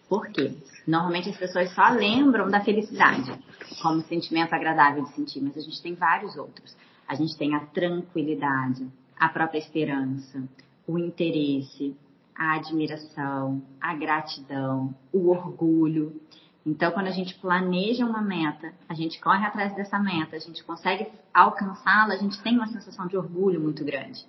Por 0.08 0.28
quê? 0.28 0.54
Normalmente 0.86 1.30
as 1.30 1.36
pessoas 1.36 1.72
só 1.74 1.88
lembram 1.88 2.50
da 2.50 2.60
felicidade 2.60 3.32
como 3.80 4.02
sentimento 4.02 4.52
agradável 4.52 5.04
de 5.04 5.14
sentir, 5.14 5.40
mas 5.40 5.56
a 5.56 5.60
gente 5.60 5.80
tem 5.80 5.94
vários 5.94 6.36
outros. 6.36 6.76
A 7.08 7.14
gente 7.14 7.36
tem 7.36 7.54
a 7.54 7.60
tranquilidade, 7.60 8.86
a 9.18 9.28
própria 9.28 9.58
esperança, 9.58 10.42
o 10.86 10.98
interesse, 10.98 11.96
a 12.34 12.56
admiração, 12.56 13.62
a 13.80 13.94
gratidão, 13.94 14.94
o 15.12 15.30
orgulho. 15.30 16.20
Então, 16.64 16.90
quando 16.92 17.08
a 17.08 17.12
gente 17.12 17.34
planeja 17.34 18.04
uma 18.04 18.22
meta, 18.22 18.72
a 18.88 18.94
gente 18.94 19.20
corre 19.20 19.44
atrás 19.44 19.74
dessa 19.74 19.98
meta, 19.98 20.36
a 20.36 20.38
gente 20.38 20.62
consegue 20.62 21.08
alcançá-la, 21.34 22.14
a 22.14 22.18
gente 22.18 22.40
tem 22.40 22.56
uma 22.56 22.68
sensação 22.68 23.06
de 23.06 23.16
orgulho 23.16 23.60
muito 23.60 23.84
grande. 23.84 24.24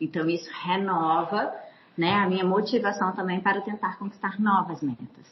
Então, 0.00 0.28
isso 0.28 0.50
renova 0.62 1.52
né, 1.98 2.14
a 2.14 2.28
minha 2.28 2.44
motivação 2.44 3.12
também 3.12 3.40
para 3.40 3.60
tentar 3.60 3.98
conquistar 3.98 4.40
novas 4.40 4.80
metas. 4.80 5.26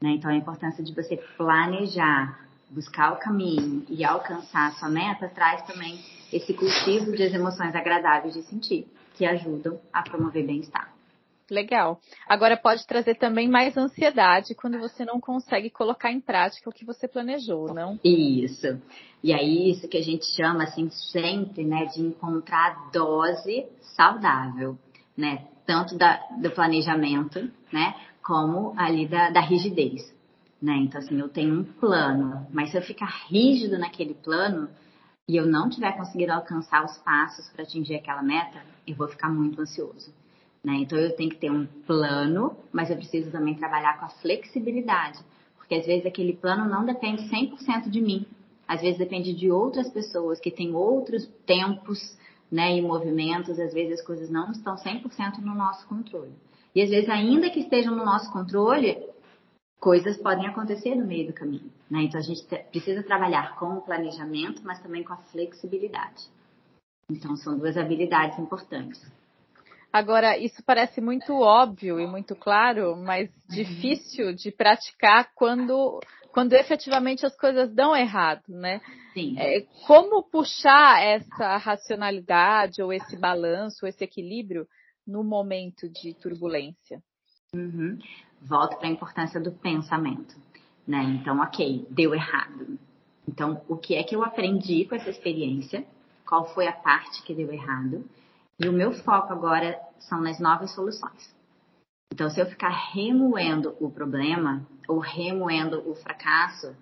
Né? 0.00 0.12
Então, 0.12 0.30
a 0.30 0.34
importância 0.34 0.82
de 0.82 0.94
você 0.94 1.18
planejar, 1.36 2.40
buscar 2.70 3.12
o 3.12 3.16
caminho 3.18 3.84
e 3.90 4.02
alcançar 4.04 4.68
a 4.68 4.72
sua 4.72 4.88
meta 4.88 5.28
traz 5.28 5.62
também 5.62 6.00
esse 6.32 6.54
cultivo 6.54 7.12
de 7.12 7.22
emoções 7.24 7.74
agradáveis 7.74 8.32
de 8.32 8.42
sentir, 8.42 8.86
que 9.14 9.26
ajudam 9.26 9.78
a 9.92 10.02
promover 10.02 10.46
bem-estar. 10.46 10.92
Legal. 11.50 11.98
Agora 12.26 12.58
pode 12.58 12.86
trazer 12.86 13.14
também 13.14 13.48
mais 13.48 13.76
ansiedade 13.76 14.54
quando 14.54 14.78
você 14.78 15.04
não 15.04 15.18
consegue 15.18 15.70
colocar 15.70 16.12
em 16.12 16.20
prática 16.20 16.68
o 16.68 16.72
que 16.72 16.84
você 16.84 17.08
planejou, 17.08 17.72
não? 17.72 17.98
Isso. 18.04 18.80
E 19.22 19.32
aí 19.32 19.70
isso 19.70 19.88
que 19.88 19.96
a 19.96 20.02
gente 20.02 20.26
chama 20.36 20.64
assim 20.64 20.90
sempre, 20.90 21.64
né, 21.64 21.86
de 21.86 22.02
encontrar 22.02 22.72
a 22.72 22.90
dose 22.90 23.66
saudável, 23.96 24.78
né, 25.16 25.46
tanto 25.68 25.98
da, 25.98 26.16
do 26.40 26.50
planejamento, 26.50 27.46
né, 27.70 27.94
como 28.22 28.72
ali 28.74 29.06
da, 29.06 29.28
da 29.28 29.40
rigidez, 29.40 30.00
né? 30.62 30.74
Então 30.78 30.98
assim, 30.98 31.20
eu 31.20 31.28
tenho 31.28 31.60
um 31.60 31.62
plano, 31.62 32.46
mas 32.50 32.70
se 32.70 32.78
eu 32.78 32.80
ficar 32.80 33.26
rígido 33.28 33.78
naquele 33.78 34.14
plano 34.14 34.70
e 35.28 35.36
eu 35.36 35.46
não 35.46 35.68
tiver 35.68 35.92
conseguido 35.92 36.32
alcançar 36.32 36.82
os 36.86 36.96
passos 36.98 37.50
para 37.50 37.64
atingir 37.64 37.96
aquela 37.96 38.22
meta, 38.22 38.62
eu 38.86 38.96
vou 38.96 39.08
ficar 39.08 39.28
muito 39.28 39.60
ansioso. 39.60 40.10
Né? 40.64 40.76
Então 40.76 40.98
eu 40.98 41.14
tenho 41.14 41.28
que 41.28 41.36
ter 41.36 41.50
um 41.50 41.66
plano, 41.86 42.56
mas 42.72 42.88
eu 42.88 42.96
preciso 42.96 43.30
também 43.30 43.54
trabalhar 43.54 43.98
com 43.98 44.06
a 44.06 44.08
flexibilidade, 44.08 45.18
porque 45.58 45.74
às 45.74 45.84
vezes 45.84 46.06
aquele 46.06 46.32
plano 46.32 46.66
não 46.66 46.86
depende 46.86 47.28
100% 47.28 47.90
de 47.90 48.00
mim, 48.00 48.26
às 48.66 48.80
vezes 48.80 48.96
depende 48.96 49.34
de 49.34 49.50
outras 49.50 49.90
pessoas 49.90 50.40
que 50.40 50.50
têm 50.50 50.74
outros 50.74 51.26
tempos 51.44 52.16
né, 52.50 52.76
e 52.76 52.82
movimentos, 52.82 53.58
às 53.58 53.72
vezes 53.72 54.00
as 54.00 54.06
coisas 54.06 54.30
não 54.30 54.50
estão 54.50 54.76
100% 54.76 55.38
no 55.38 55.54
nosso 55.54 55.86
controle. 55.86 56.32
E 56.74 56.82
às 56.82 56.90
vezes, 56.90 57.08
ainda 57.08 57.50
que 57.50 57.60
estejam 57.60 57.94
no 57.94 58.04
nosso 58.04 58.32
controle, 58.32 58.98
coisas 59.80 60.16
podem 60.16 60.46
acontecer 60.46 60.94
no 60.94 61.06
meio 61.06 61.26
do 61.26 61.32
caminho. 61.32 61.70
Né? 61.90 62.02
Então 62.02 62.20
a 62.20 62.22
gente 62.22 62.44
precisa 62.70 63.02
trabalhar 63.02 63.56
com 63.56 63.78
o 63.78 63.82
planejamento, 63.82 64.62
mas 64.64 64.80
também 64.80 65.02
com 65.02 65.12
a 65.12 65.16
flexibilidade. 65.16 66.24
Então 67.10 67.36
são 67.36 67.58
duas 67.58 67.76
habilidades 67.76 68.38
importantes. 68.38 69.00
Agora, 69.90 70.36
isso 70.36 70.62
parece 70.62 71.00
muito 71.00 71.32
óbvio 71.32 71.98
e 71.98 72.06
muito 72.06 72.36
claro, 72.36 72.94
mas 72.94 73.30
uhum. 73.30 73.56
difícil 73.56 74.34
de 74.34 74.50
praticar 74.50 75.30
quando, 75.34 75.98
quando 76.38 76.52
efetivamente 76.52 77.26
as 77.26 77.36
coisas 77.36 77.74
dão 77.74 77.96
errado, 77.96 78.44
né? 78.46 78.80
Sim. 79.12 79.34
É, 79.36 79.62
como 79.88 80.22
puxar 80.22 81.02
essa 81.02 81.56
racionalidade 81.56 82.80
ou 82.80 82.92
esse 82.92 83.16
balanço, 83.16 83.84
esse 83.88 84.04
equilíbrio 84.04 84.64
no 85.04 85.24
momento 85.24 85.88
de 85.88 86.14
turbulência? 86.14 87.02
Uhum. 87.52 87.98
Volto 88.40 88.76
para 88.76 88.86
a 88.86 88.92
importância 88.92 89.40
do 89.40 89.50
pensamento, 89.50 90.36
né? 90.86 91.02
Então, 91.20 91.40
ok, 91.40 91.84
deu 91.90 92.14
errado. 92.14 92.78
Então, 93.26 93.60
o 93.68 93.76
que 93.76 93.96
é 93.96 94.04
que 94.04 94.14
eu 94.14 94.22
aprendi 94.22 94.84
com 94.84 94.94
essa 94.94 95.10
experiência? 95.10 95.84
Qual 96.24 96.46
foi 96.54 96.68
a 96.68 96.72
parte 96.72 97.20
que 97.24 97.34
deu 97.34 97.52
errado? 97.52 98.08
E 98.60 98.68
o 98.68 98.72
meu 98.72 98.92
foco 98.92 99.32
agora 99.32 99.76
são 99.98 100.20
nas 100.20 100.38
novas 100.38 100.72
soluções. 100.72 101.36
Então, 102.12 102.30
se 102.30 102.40
eu 102.40 102.46
ficar 102.46 102.70
remoendo 102.92 103.76
o 103.80 103.90
problema 103.90 104.66
ou 104.88 104.98
remoendo 104.98 105.88
o 105.88 105.94
fracasso, 105.94 106.74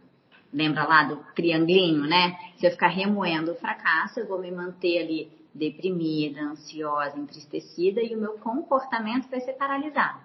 lembra 0.53 0.85
lá 0.85 1.05
do 1.05 1.17
triangulinho, 1.35 2.05
né? 2.05 2.37
Se 2.57 2.67
eu 2.67 2.71
ficar 2.71 2.89
remoendo 2.89 3.53
o 3.53 3.57
fracasso, 3.57 4.21
eu 4.21 4.27
vou 4.27 4.41
me 4.41 4.51
manter 4.51 4.99
ali 4.99 5.31
deprimida, 5.53 6.41
ansiosa, 6.43 7.19
entristecida 7.19 8.01
e 8.03 8.15
o 8.15 8.21
meu 8.21 8.35
comportamento 8.39 9.29
vai 9.29 9.41
ser 9.41 9.55
paralisado. 9.55 10.21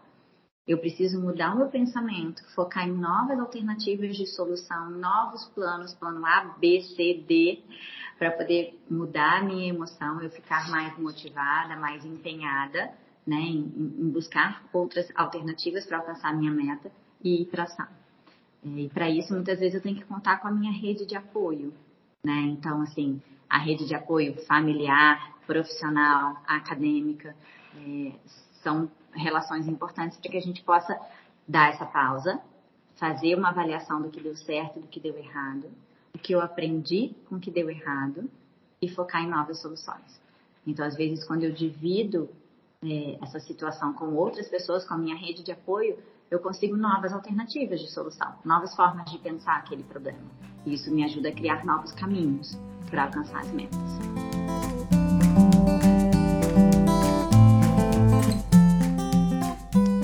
Eu 0.68 0.78
preciso 0.78 1.20
mudar 1.20 1.54
o 1.54 1.58
meu 1.58 1.70
pensamento, 1.70 2.44
focar 2.54 2.88
em 2.88 2.92
novas 2.92 3.40
alternativas 3.40 4.16
de 4.16 4.28
solução, 4.28 4.92
novos 4.92 5.46
planos, 5.56 5.94
plano 5.96 6.24
A, 6.26 6.56
B, 6.60 6.82
C, 6.82 7.24
D, 7.28 7.64
para 8.20 8.32
poder 8.32 8.80
mudar 8.90 9.40
a 9.40 9.44
minha 9.44 9.68
emoção, 9.68 10.22
eu 10.22 10.30
ficar 10.30 10.70
mais 10.70 10.96
motivada, 11.00 11.76
mais 11.76 12.06
empenhada, 12.06 12.92
né, 13.26 13.40
em, 13.40 13.60
em 14.00 14.10
buscar 14.10 14.64
outras 14.74 15.12
alternativas 15.16 15.86
para 15.86 15.98
alcançar 15.98 16.30
a 16.30 16.34
minha 16.34 16.52
meta 16.52 16.92
e 17.24 17.48
ação. 17.58 17.88
É, 18.64 18.68
e 18.68 18.90
para 18.90 19.10
isso, 19.10 19.34
muitas 19.34 19.60
vezes 19.60 19.76
eu 19.76 19.82
tenho 19.82 19.96
que 19.96 20.06
contar 20.06 20.38
com 20.38 20.48
a 20.48 20.52
minha 20.52 20.72
rede 20.72 21.06
de 21.06 21.16
apoio, 21.16 21.74
né? 22.24 22.42
Então, 22.52 22.82
assim, 22.82 23.22
a 23.50 23.58
rede 23.58 23.86
de 23.86 23.96
apoio 23.96 24.36
familiar, 24.46 25.38
profissional, 25.46 26.42
acadêmica, 26.48 27.36
é, 27.76 28.12
são 28.64 28.90
relações 29.14 29.68
importantes 29.68 30.18
para 30.18 30.32
que 30.32 30.38
a 30.38 30.42
gente 30.42 30.64
possa 30.64 30.98
dar 31.48 31.70
essa 31.70 31.86
pausa, 31.86 32.40
fazer 32.96 33.36
uma 33.36 33.50
avaliação 33.50 34.02
do 34.02 34.10
que 34.10 34.22
deu 34.22 34.36
certo, 34.36 34.80
do 34.80 34.88
que 34.88 35.00
deu 35.00 35.18
errado, 35.18 35.70
o 36.14 36.20
que 36.20 36.34
eu 36.34 36.42
aprendi 36.42 37.16
com 37.28 37.36
o 37.36 37.40
que 37.40 37.50
deu 37.50 37.70
errado 37.70 38.30
e 38.82 38.88
focar 38.88 39.24
em 39.24 39.30
novas 39.30 39.62
soluções. 39.62 40.22
Então, 40.66 40.86
às 40.86 40.96
vezes, 40.96 41.26
quando 41.26 41.44
eu 41.44 41.52
divido 41.52 42.30
é, 42.84 43.18
essa 43.22 43.40
situação 43.40 43.94
com 43.94 44.16
outras 44.16 44.48
pessoas, 44.48 44.84
com 44.86 44.96
a 44.96 44.98
minha 44.98 45.16
rede 45.16 45.44
de 45.44 45.52
apoio, 45.52 45.98
eu 46.32 46.40
consigo 46.40 46.76
novas 46.76 47.14
alternativas 47.14 47.80
de 47.80 47.92
solução, 47.92 48.34
novas 48.44 48.76
formas 48.76 49.10
de 49.12 49.20
pensar 49.20 49.58
aquele 49.58 49.84
problema. 49.84 50.20
E 50.66 50.74
isso 50.74 50.92
me 50.92 51.04
ajuda 51.04 51.30
a 51.30 51.32
criar 51.32 51.64
novos 51.64 51.92
caminhos 51.92 52.58
para 52.90 53.04
alcançar 53.04 53.42
as 53.42 53.52
metas. 53.52 53.80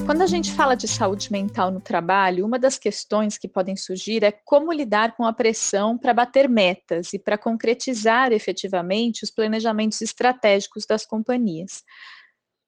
Quando 0.05 0.21
a 0.21 0.27
gente 0.27 0.53
fala 0.53 0.75
de 0.75 0.87
saúde 0.87 1.31
mental 1.31 1.69
no 1.69 1.81
trabalho, 1.81 2.45
uma 2.45 2.57
das 2.57 2.77
questões 2.77 3.37
que 3.37 3.47
podem 3.47 3.75
surgir 3.75 4.23
é 4.23 4.31
como 4.31 4.71
lidar 4.71 5.17
com 5.17 5.25
a 5.25 5.33
pressão 5.33 5.97
para 5.97 6.13
bater 6.13 6.47
metas 6.47 7.11
e 7.11 7.19
para 7.19 7.37
concretizar 7.37 8.31
efetivamente 8.31 9.23
os 9.23 9.31
planejamentos 9.31 10.01
estratégicos 10.01 10.85
das 10.85 11.05
companhias. 11.05 11.83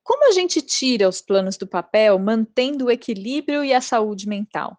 Como 0.09 0.27
a 0.27 0.31
gente 0.31 0.59
tira 0.61 1.07
os 1.07 1.21
planos 1.21 1.55
do 1.55 1.67
papel, 1.67 2.17
mantendo 2.17 2.85
o 2.85 2.91
equilíbrio 2.91 3.63
e 3.63 3.71
a 3.71 3.79
saúde 3.79 4.27
mental? 4.27 4.75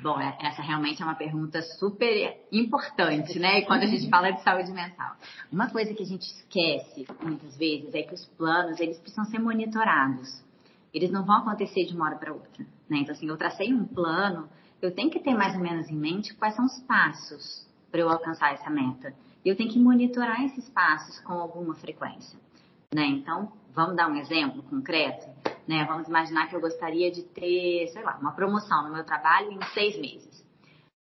Bom, 0.00 0.20
é, 0.20 0.38
essa 0.40 0.62
realmente 0.62 1.02
é 1.02 1.04
uma 1.04 1.16
pergunta 1.16 1.60
super 1.62 2.38
importante, 2.52 3.38
né? 3.40 3.58
E 3.58 3.66
quando 3.66 3.82
a 3.82 3.86
gente 3.86 4.08
fala 4.08 4.30
de 4.30 4.40
saúde 4.42 4.70
mental. 4.70 5.16
Uma 5.50 5.68
coisa 5.68 5.92
que 5.92 6.02
a 6.04 6.06
gente 6.06 6.22
esquece 6.22 7.06
muitas 7.20 7.56
vezes 7.56 7.92
é 7.92 8.02
que 8.02 8.14
os 8.14 8.24
planos, 8.26 8.78
eles 8.78 8.98
precisam 8.98 9.24
ser 9.24 9.40
monitorados 9.40 10.44
eles 10.94 11.10
não 11.10 11.24
vão 11.24 11.38
acontecer 11.38 11.84
de 11.84 11.94
uma 11.94 12.06
hora 12.06 12.16
para 12.16 12.32
outra. 12.32 12.64
Né? 12.88 12.98
Então, 12.98 13.12
assim, 13.12 13.28
eu 13.28 13.36
tracei 13.36 13.74
um 13.74 13.84
plano, 13.84 14.48
eu 14.80 14.94
tenho 14.94 15.10
que 15.10 15.18
ter 15.18 15.34
mais 15.34 15.54
ou 15.56 15.60
menos 15.60 15.90
em 15.90 15.96
mente 15.96 16.32
quais 16.34 16.54
são 16.54 16.64
os 16.64 16.78
passos 16.84 17.66
para 17.90 18.00
eu 18.00 18.08
alcançar 18.08 18.54
essa 18.54 18.70
meta. 18.70 19.12
E 19.44 19.48
eu 19.48 19.56
tenho 19.56 19.70
que 19.70 19.78
monitorar 19.78 20.42
esses 20.44 20.70
passos 20.70 21.18
com 21.20 21.32
alguma 21.32 21.74
frequência. 21.74 22.38
Né? 22.94 23.06
Então, 23.06 23.52
vamos 23.74 23.96
dar 23.96 24.08
um 24.08 24.16
exemplo 24.16 24.62
concreto? 24.62 25.26
Né? 25.66 25.84
Vamos 25.84 26.08
imaginar 26.08 26.48
que 26.48 26.56
eu 26.56 26.60
gostaria 26.60 27.10
de 27.10 27.22
ter, 27.22 27.88
sei 27.88 28.02
lá, 28.02 28.18
uma 28.20 28.32
promoção 28.32 28.84
no 28.84 28.92
meu 28.92 29.04
trabalho 29.04 29.52
em 29.52 29.62
seis 29.72 29.98
meses. 29.98 30.44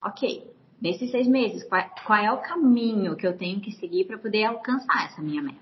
Ok, 0.03 0.49
nesses 0.81 1.11
seis 1.11 1.27
meses, 1.27 1.67
qual, 2.05 2.19
é 2.19 2.31
o 2.31 2.37
caminho 2.37 3.15
que 3.15 3.27
eu 3.27 3.37
tenho 3.37 3.59
que 3.59 3.71
seguir 3.71 4.05
para 4.05 4.17
poder 4.17 4.45
alcançar 4.45 5.05
essa 5.05 5.21
minha 5.21 5.41
meta? 5.41 5.59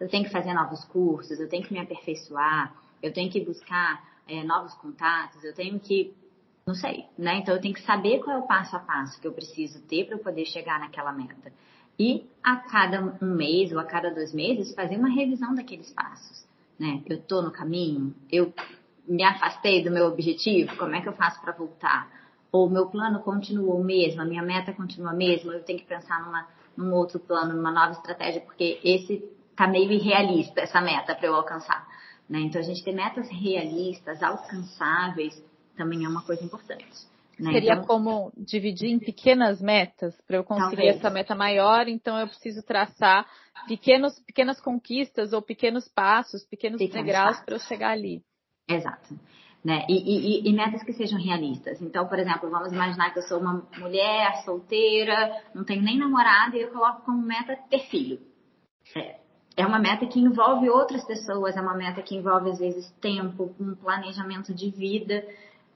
Eu 0.00 0.08
tenho 0.08 0.24
que 0.24 0.30
fazer 0.30 0.54
novos 0.54 0.84
cursos, 0.86 1.38
eu 1.38 1.48
tenho 1.48 1.64
que 1.64 1.72
me 1.72 1.80
aperfeiçoar, 1.80 2.74
eu 3.02 3.12
tenho 3.12 3.30
que 3.30 3.40
buscar 3.44 4.02
é, 4.26 4.42
novos 4.42 4.74
contatos, 4.74 5.42
eu 5.44 5.54
tenho 5.54 5.78
que 5.78 6.14
Não 6.66 6.74
sei, 6.74 7.04
né? 7.18 7.36
Então 7.36 7.54
eu 7.54 7.60
tenho 7.60 7.74
que 7.74 7.82
saber 7.82 8.20
qual 8.20 8.36
é 8.36 8.40
o 8.40 8.46
passo 8.46 8.74
a 8.74 8.80
passo 8.80 9.20
que 9.20 9.26
eu 9.26 9.32
preciso 9.32 9.82
ter 9.82 10.06
para 10.06 10.16
eu 10.16 10.18
poder 10.18 10.46
chegar 10.46 10.80
naquela 10.80 11.12
meta. 11.12 11.52
E 11.98 12.26
a 12.42 12.56
cada 12.56 13.18
um 13.22 13.34
mês 13.36 13.70
ou 13.70 13.78
a 13.78 13.84
cada 13.84 14.10
dois 14.10 14.32
meses 14.32 14.74
fazer 14.74 14.96
uma 14.96 15.08
revisão 15.08 15.54
daqueles 15.54 15.92
passos, 15.92 16.43
né? 16.78 17.02
Eu 17.06 17.20
tô 17.20 17.42
no 17.42 17.50
caminho, 17.50 18.14
eu 18.30 18.52
me 19.06 19.22
afastei 19.22 19.82
do 19.82 19.90
meu 19.90 20.06
objetivo, 20.06 20.76
como 20.76 20.94
é 20.94 21.00
que 21.00 21.08
eu 21.08 21.12
faço 21.12 21.40
para 21.40 21.52
voltar? 21.52 22.10
Ou 22.50 22.70
meu 22.70 22.86
plano 22.86 23.20
continua 23.20 23.74
o 23.74 23.84
mesmo, 23.84 24.22
a 24.22 24.24
minha 24.24 24.42
meta 24.42 24.72
continua 24.72 25.10
a 25.10 25.14
mesma, 25.14 25.52
eu 25.52 25.62
tenho 25.62 25.78
que 25.78 25.86
pensar 25.86 26.24
numa, 26.24 26.46
num 26.76 26.92
outro 26.94 27.18
plano, 27.18 27.54
numa 27.54 27.70
nova 27.70 27.92
estratégia, 27.92 28.40
porque 28.40 28.80
esse 28.82 29.24
tá 29.56 29.66
meio 29.66 29.90
irrealista, 29.92 30.60
essa 30.60 30.80
meta 30.80 31.14
para 31.14 31.26
eu 31.26 31.34
alcançar. 31.34 31.86
Né? 32.28 32.40
Então, 32.40 32.60
a 32.60 32.64
gente 32.64 32.82
ter 32.82 32.92
metas 32.92 33.28
realistas, 33.28 34.22
alcançáveis, 34.22 35.42
também 35.76 36.04
é 36.04 36.08
uma 36.08 36.22
coisa 36.22 36.44
importante. 36.44 37.13
Né? 37.38 37.52
Seria 37.52 37.72
então, 37.74 37.86
como 37.86 38.32
dividir 38.36 38.90
em 38.90 38.98
pequenas 38.98 39.60
metas 39.60 40.16
para 40.26 40.36
eu 40.36 40.44
conseguir 40.44 40.76
talvez. 40.76 40.96
essa 40.96 41.10
meta 41.10 41.34
maior, 41.34 41.88
então 41.88 42.18
eu 42.18 42.28
preciso 42.28 42.62
traçar 42.64 43.26
pequenos, 43.66 44.18
pequenas 44.20 44.60
conquistas 44.60 45.32
ou 45.32 45.42
pequenos 45.42 45.88
passos, 45.88 46.44
pequenos, 46.44 46.78
pequenos 46.78 47.06
degraus 47.06 47.40
para 47.40 47.54
eu 47.54 47.60
chegar 47.60 47.90
ali. 47.90 48.22
Exato. 48.68 49.18
Né? 49.64 49.84
E, 49.88 50.42
e, 50.44 50.48
e, 50.48 50.52
metas 50.52 50.82
que 50.82 50.92
sejam 50.92 51.18
realistas. 51.18 51.80
Então, 51.80 52.06
por 52.06 52.18
exemplo, 52.18 52.50
vamos 52.50 52.70
imaginar 52.70 53.10
que 53.12 53.18
eu 53.18 53.22
sou 53.22 53.40
uma 53.40 53.66
mulher 53.78 54.42
solteira, 54.44 55.42
não 55.54 55.64
tenho 55.64 55.82
nem 55.82 55.98
namorada 55.98 56.56
e 56.56 56.60
eu 56.60 56.70
coloco 56.70 57.02
como 57.02 57.26
meta 57.26 57.56
ter 57.70 57.80
filho. 57.88 58.20
É, 58.94 59.16
é 59.56 59.66
uma 59.66 59.78
meta 59.78 60.06
que 60.06 60.20
envolve 60.20 60.68
outras 60.68 61.02
pessoas, 61.06 61.56
é 61.56 61.60
uma 61.62 61.74
meta 61.74 62.02
que 62.02 62.14
envolve 62.14 62.50
às 62.50 62.58
vezes 62.58 62.90
tempo, 63.00 63.54
um 63.58 63.74
planejamento 63.74 64.52
de 64.52 64.70
vida 64.70 65.24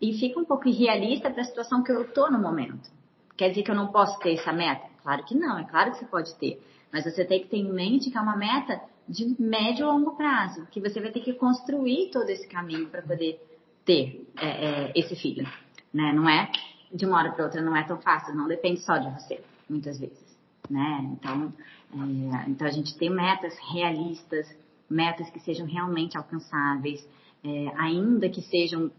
e 0.00 0.12
fica 0.18 0.38
um 0.38 0.44
pouco 0.44 0.68
irrealista 0.68 1.30
para 1.30 1.42
a 1.42 1.44
situação 1.44 1.82
que 1.82 1.90
eu 1.90 2.02
estou 2.02 2.30
no 2.30 2.38
momento. 2.38 2.90
Quer 3.36 3.50
dizer 3.50 3.62
que 3.62 3.70
eu 3.70 3.74
não 3.74 3.88
posso 3.88 4.18
ter 4.20 4.34
essa 4.34 4.52
meta? 4.52 4.86
Claro 5.02 5.24
que 5.24 5.34
não, 5.34 5.58
é 5.58 5.64
claro 5.64 5.92
que 5.92 5.98
você 5.98 6.06
pode 6.06 6.34
ter, 6.36 6.60
mas 6.92 7.04
você 7.04 7.24
tem 7.24 7.40
que 7.40 7.48
ter 7.48 7.58
em 7.58 7.72
mente 7.72 8.10
que 8.10 8.18
é 8.18 8.20
uma 8.20 8.36
meta 8.36 8.80
de 9.08 9.34
médio 9.40 9.86
ou 9.86 9.92
longo 9.92 10.16
prazo, 10.16 10.66
que 10.70 10.80
você 10.80 11.00
vai 11.00 11.10
ter 11.10 11.20
que 11.20 11.32
construir 11.32 12.10
todo 12.10 12.28
esse 12.28 12.46
caminho 12.46 12.88
para 12.88 13.00
poder 13.00 13.40
ter 13.84 14.28
é, 14.36 14.46
é, 14.46 14.92
esse 14.94 15.16
filho, 15.16 15.48
né? 15.92 16.12
Não 16.12 16.28
é 16.28 16.50
de 16.92 17.06
uma 17.06 17.18
hora 17.18 17.32
para 17.32 17.44
outra, 17.44 17.62
não 17.62 17.74
é 17.74 17.84
tão 17.84 17.98
fácil, 17.98 18.34
não 18.34 18.46
depende 18.46 18.80
só 18.80 18.98
de 18.98 19.10
você, 19.10 19.40
muitas 19.68 19.98
vezes, 19.98 20.38
né? 20.68 21.00
Então, 21.12 21.52
é, 21.94 22.50
então 22.50 22.66
a 22.66 22.70
gente 22.70 22.96
tem 22.98 23.08
metas 23.08 23.56
realistas, 23.72 24.46
metas 24.90 25.30
que 25.30 25.40
sejam 25.40 25.66
realmente 25.66 26.16
alcançáveis, 26.16 27.06
é, 27.42 27.72
ainda 27.76 28.28
que 28.28 28.42
sejam 28.42 28.90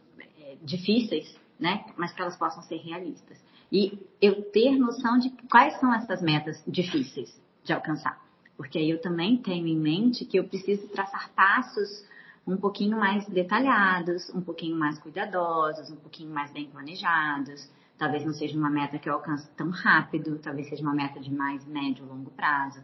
difíceis, 0.61 1.37
né? 1.59 1.85
Mas 1.97 2.13
que 2.13 2.21
elas 2.21 2.37
possam 2.37 2.61
ser 2.63 2.77
realistas. 2.77 3.37
E 3.71 3.99
eu 4.21 4.41
ter 4.51 4.77
noção 4.77 5.19
de 5.19 5.29
quais 5.49 5.79
são 5.79 5.93
essas 5.93 6.21
metas 6.21 6.63
difíceis 6.67 7.39
de 7.63 7.73
alcançar. 7.73 8.19
Porque 8.57 8.77
aí 8.77 8.89
eu 8.89 8.99
também 8.99 9.37
tenho 9.37 9.67
em 9.67 9.77
mente 9.77 10.25
que 10.25 10.37
eu 10.37 10.43
preciso 10.43 10.87
traçar 10.89 11.29
passos 11.33 12.03
um 12.45 12.57
pouquinho 12.57 12.97
mais 12.97 13.27
detalhados, 13.27 14.29
um 14.33 14.41
pouquinho 14.41 14.75
mais 14.75 14.97
cuidadosos, 14.97 15.91
um 15.91 15.95
pouquinho 15.95 16.33
mais 16.33 16.51
bem 16.51 16.67
planejados. 16.67 17.69
Talvez 17.97 18.25
não 18.25 18.33
seja 18.33 18.57
uma 18.57 18.69
meta 18.69 18.97
que 18.97 19.07
eu 19.07 19.13
alcance 19.13 19.47
tão 19.55 19.69
rápido, 19.69 20.39
talvez 20.39 20.67
seja 20.67 20.81
uma 20.81 20.93
meta 20.93 21.19
de 21.19 21.31
mais 21.31 21.65
médio 21.67 22.05
ou 22.05 22.15
longo 22.15 22.31
prazo. 22.31 22.81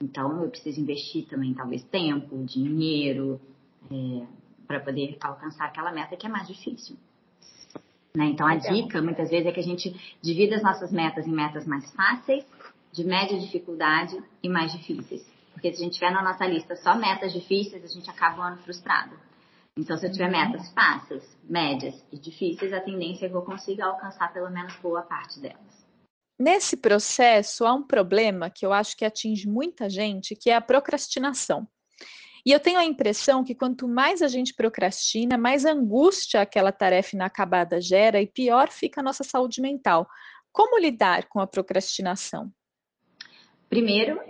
Então 0.00 0.42
eu 0.42 0.50
preciso 0.50 0.80
investir 0.80 1.26
também 1.26 1.54
talvez 1.54 1.82
tempo, 1.84 2.44
dinheiro, 2.44 3.40
é, 3.90 4.26
para 4.72 4.80
poder 4.80 5.18
alcançar 5.20 5.66
aquela 5.66 5.92
meta 5.92 6.16
que 6.16 6.26
é 6.26 6.30
mais 6.30 6.48
difícil. 6.48 6.96
Né? 8.16 8.26
Então 8.26 8.46
a 8.46 8.56
dica 8.56 9.02
muitas 9.02 9.28
vezes 9.28 9.46
é 9.46 9.52
que 9.52 9.60
a 9.60 9.62
gente 9.62 10.16
divida 10.22 10.56
as 10.56 10.62
nossas 10.62 10.90
metas 10.90 11.26
em 11.26 11.32
metas 11.32 11.66
mais 11.66 11.90
fáceis 11.92 12.44
de 12.90 13.04
média 13.04 13.38
dificuldade 13.38 14.18
e 14.42 14.48
mais 14.48 14.72
difíceis. 14.72 15.30
Porque 15.52 15.70
se 15.70 15.82
a 15.82 15.84
gente 15.84 15.94
tiver 15.94 16.10
na 16.10 16.22
nossa 16.22 16.46
lista 16.46 16.74
só 16.76 16.94
metas 16.94 17.32
difíceis, 17.32 17.84
a 17.84 17.86
gente 17.86 18.08
acaba 18.08 18.38
o 18.38 18.42
ano 18.42 18.56
frustrado. 18.58 19.14
Então, 19.78 19.96
se 19.96 20.06
eu 20.06 20.12
tiver 20.12 20.30
metas 20.30 20.70
fáceis, 20.72 21.22
médias 21.44 22.04
e 22.12 22.18
difíceis, 22.18 22.72
a 22.72 22.80
tendência 22.80 23.26
é 23.26 23.28
que 23.28 23.34
eu 23.34 23.42
consiga 23.42 23.86
alcançar 23.86 24.32
pelo 24.32 24.50
menos 24.50 24.74
boa 24.76 25.02
parte 25.02 25.40
delas. 25.40 25.86
Nesse 26.38 26.76
processo, 26.76 27.64
há 27.64 27.72
um 27.72 27.82
problema 27.82 28.50
que 28.50 28.66
eu 28.66 28.72
acho 28.72 28.96
que 28.96 29.04
atinge 29.04 29.48
muita 29.48 29.88
gente, 29.88 30.34
que 30.34 30.50
é 30.50 30.56
a 30.56 30.60
procrastinação. 30.60 31.66
E 32.44 32.50
eu 32.50 32.58
tenho 32.58 32.78
a 32.78 32.84
impressão 32.84 33.44
que 33.44 33.54
quanto 33.54 33.86
mais 33.86 34.20
a 34.20 34.28
gente 34.28 34.54
procrastina, 34.54 35.38
mais 35.38 35.64
angústia 35.64 36.40
aquela 36.40 36.72
tarefa 36.72 37.14
inacabada 37.14 37.80
gera 37.80 38.20
e 38.20 38.26
pior 38.26 38.68
fica 38.68 39.00
a 39.00 39.04
nossa 39.04 39.22
saúde 39.22 39.60
mental. 39.60 40.08
Como 40.50 40.78
lidar 40.78 41.28
com 41.28 41.38
a 41.40 41.46
procrastinação? 41.46 42.52
Primeiro, 43.68 44.20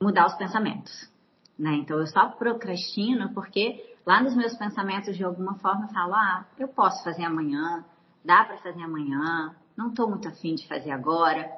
mudar 0.00 0.26
os 0.26 0.34
pensamentos. 0.34 1.10
Né? 1.58 1.74
Então, 1.76 1.98
eu 1.98 2.06
só 2.06 2.28
procrastino 2.28 3.32
porque 3.32 3.96
lá 4.04 4.22
nos 4.22 4.36
meus 4.36 4.54
pensamentos, 4.54 5.16
de 5.16 5.24
alguma 5.24 5.54
forma, 5.54 5.86
eu 5.86 5.94
falo: 5.94 6.14
ah, 6.14 6.46
eu 6.58 6.68
posso 6.68 7.02
fazer 7.02 7.24
amanhã, 7.24 7.84
dá 8.24 8.44
para 8.44 8.58
fazer 8.58 8.82
amanhã, 8.82 9.56
não 9.76 9.88
estou 9.88 10.08
muito 10.08 10.28
afim 10.28 10.54
de 10.54 10.68
fazer 10.68 10.90
agora, 10.90 11.50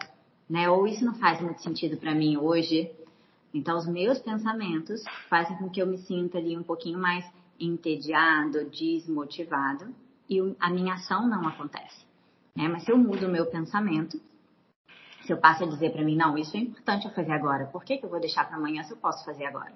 né? 0.48 0.70
ou 0.70 0.86
isso 0.86 1.04
não 1.04 1.14
faz 1.14 1.40
muito 1.40 1.60
sentido 1.60 1.96
para 1.96 2.14
mim 2.14 2.36
hoje. 2.36 2.90
Então, 3.52 3.78
os 3.78 3.86
meus 3.86 4.18
pensamentos 4.18 5.02
fazem 5.28 5.56
com 5.56 5.70
que 5.70 5.80
eu 5.80 5.86
me 5.86 5.98
sinta 5.98 6.38
ali 6.38 6.56
um 6.56 6.62
pouquinho 6.62 6.98
mais 6.98 7.24
entediado, 7.58 8.68
desmotivado 8.70 9.94
e 10.28 10.38
a 10.60 10.70
minha 10.70 10.94
ação 10.94 11.26
não 11.26 11.46
acontece. 11.48 12.06
Né? 12.54 12.68
Mas 12.68 12.84
se 12.84 12.92
eu 12.92 12.98
mudo 12.98 13.26
o 13.26 13.30
meu 13.30 13.46
pensamento, 13.46 14.20
se 15.24 15.32
eu 15.32 15.38
passo 15.38 15.64
a 15.64 15.66
dizer 15.66 15.92
para 15.92 16.04
mim, 16.04 16.16
não, 16.16 16.36
isso 16.36 16.56
é 16.56 16.60
importante 16.60 17.06
eu 17.06 17.12
fazer 17.12 17.32
agora, 17.32 17.66
por 17.66 17.84
que, 17.84 17.96
que 17.96 18.04
eu 18.04 18.10
vou 18.10 18.20
deixar 18.20 18.46
para 18.46 18.56
amanhã 18.56 18.82
se 18.84 18.92
eu 18.92 18.96
posso 18.96 19.24
fazer 19.24 19.46
agora? 19.46 19.72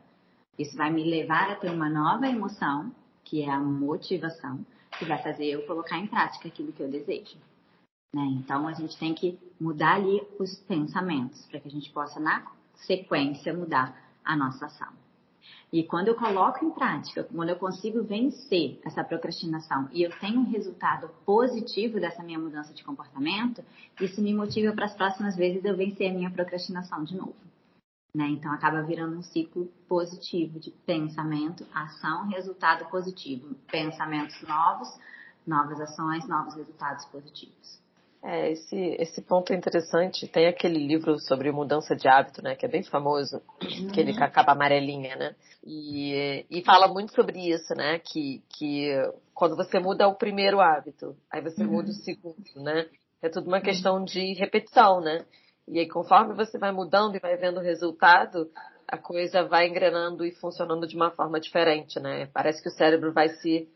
Isso 0.59 0.77
vai 0.77 0.91
me 0.91 1.03
levar 1.09 1.51
a 1.51 1.57
ter 1.57 1.71
uma 1.71 1.89
nova 1.89 2.27
emoção, 2.27 2.95
que 3.25 3.43
é 3.43 3.51
a 3.51 3.59
motivação, 3.59 4.65
que 4.99 5.05
vai 5.07 5.23
fazer 5.23 5.47
eu 5.47 5.67
colocar 5.67 5.99
em 5.99 6.07
prática 6.07 6.49
aquilo 6.49 6.73
que 6.73 6.83
eu 6.83 6.91
desejo. 6.91 7.37
Né? 8.15 8.23
Então, 8.39 8.69
a 8.69 8.73
gente 8.75 8.99
tem 8.99 9.15
que 9.15 9.39
mudar 9.59 9.95
ali 9.95 10.23
os 10.39 10.59
pensamentos, 10.61 11.47
para 11.47 11.61
que 11.61 11.69
a 11.69 11.71
gente 11.71 11.91
possa, 11.91 12.21
na 12.21 12.45
sequência, 12.87 13.53
mudar 13.53 13.97
a 14.25 14.37
nossa 14.37 14.66
ação. 14.66 14.88
E 15.73 15.83
quando 15.83 16.09
eu 16.09 16.14
coloco 16.14 16.64
em 16.64 16.71
prática, 16.71 17.25
quando 17.25 17.49
eu 17.49 17.57
consigo 17.57 18.03
vencer 18.03 18.79
essa 18.85 19.03
procrastinação 19.03 19.88
e 19.90 20.03
eu 20.03 20.11
tenho 20.18 20.40
um 20.40 20.51
resultado 20.51 21.09
positivo 21.25 21.99
dessa 21.99 22.23
minha 22.23 22.38
mudança 22.38 22.75
de 22.75 22.85
comportamento, 22.85 23.64
isso 23.99 24.21
me 24.21 24.35
motiva 24.35 24.75
para 24.75 24.85
as 24.85 24.95
próximas 24.95 25.35
vezes 25.35 25.64
eu 25.64 25.75
vencer 25.75 26.11
a 26.11 26.14
minha 26.14 26.31
procrastinação 26.31 27.03
de 27.05 27.16
novo. 27.16 27.35
Né? 28.14 28.29
Então 28.29 28.53
acaba 28.53 28.83
virando 28.83 29.16
um 29.16 29.23
ciclo 29.23 29.66
positivo 29.88 30.61
de 30.61 30.71
pensamento, 30.71 31.66
ação, 31.73 32.29
resultado 32.29 32.85
positivo. 32.90 33.55
Pensamentos 33.71 34.40
novos, 34.42 34.88
novas 35.47 35.81
ações, 35.81 36.29
novos 36.29 36.55
resultados 36.55 37.07
positivos. 37.07 37.82
É, 38.25 38.53
esse, 38.53 38.77
esse 39.01 39.21
ponto 39.21 39.53
é 39.53 39.57
interessante. 39.57 40.29
Tem 40.29 40.47
aquele 40.47 40.79
livro 40.79 41.19
sobre 41.19 41.51
mudança 41.51 41.97
de 41.97 42.07
hábito, 42.07 42.41
né? 42.41 42.55
Que 42.55 42.67
é 42.67 42.69
bem 42.69 42.85
famoso, 42.85 43.43
uhum. 43.61 43.89
aquele 43.89 44.17
com 44.17 44.23
a 44.23 44.31
capa 44.31 44.53
amarelinha, 44.53 45.17
né? 45.17 45.35
E, 45.65 46.47
e 46.49 46.63
fala 46.63 46.87
muito 46.87 47.13
sobre 47.13 47.51
isso, 47.51 47.75
né? 47.75 47.99
Que, 47.99 48.41
que 48.49 48.93
quando 49.35 49.57
você 49.57 49.81
muda 49.81 50.07
o 50.07 50.15
primeiro 50.15 50.61
hábito, 50.61 51.17
aí 51.31 51.43
você 51.43 51.65
uhum. 51.65 51.73
muda 51.73 51.91
o 51.91 51.95
segundo, 51.95 52.37
né? 52.57 52.87
É 53.21 53.29
tudo 53.29 53.49
uma 53.49 53.61
questão 53.61 54.05
de 54.05 54.35
repetição, 54.35 55.01
né? 55.01 55.25
E 55.67 55.81
aí, 55.81 55.89
conforme 55.89 56.35
você 56.35 56.59
vai 56.59 56.71
mudando 56.71 57.17
e 57.17 57.21
vai 57.21 57.37
vendo 57.37 57.59
o 57.59 57.63
resultado, 57.63 58.51
a 58.87 58.99
coisa 58.99 59.45
vai 59.45 59.69
engrenando 59.69 60.25
e 60.25 60.33
funcionando 60.33 60.87
de 60.87 60.95
uma 60.95 61.11
forma 61.11 61.41
diferente, 61.41 61.99
né? 61.99 62.27
Parece 62.27 62.63
que 62.63 62.69
o 62.69 62.73
cérebro 62.73 63.13
vai 63.13 63.29
se 63.29 63.69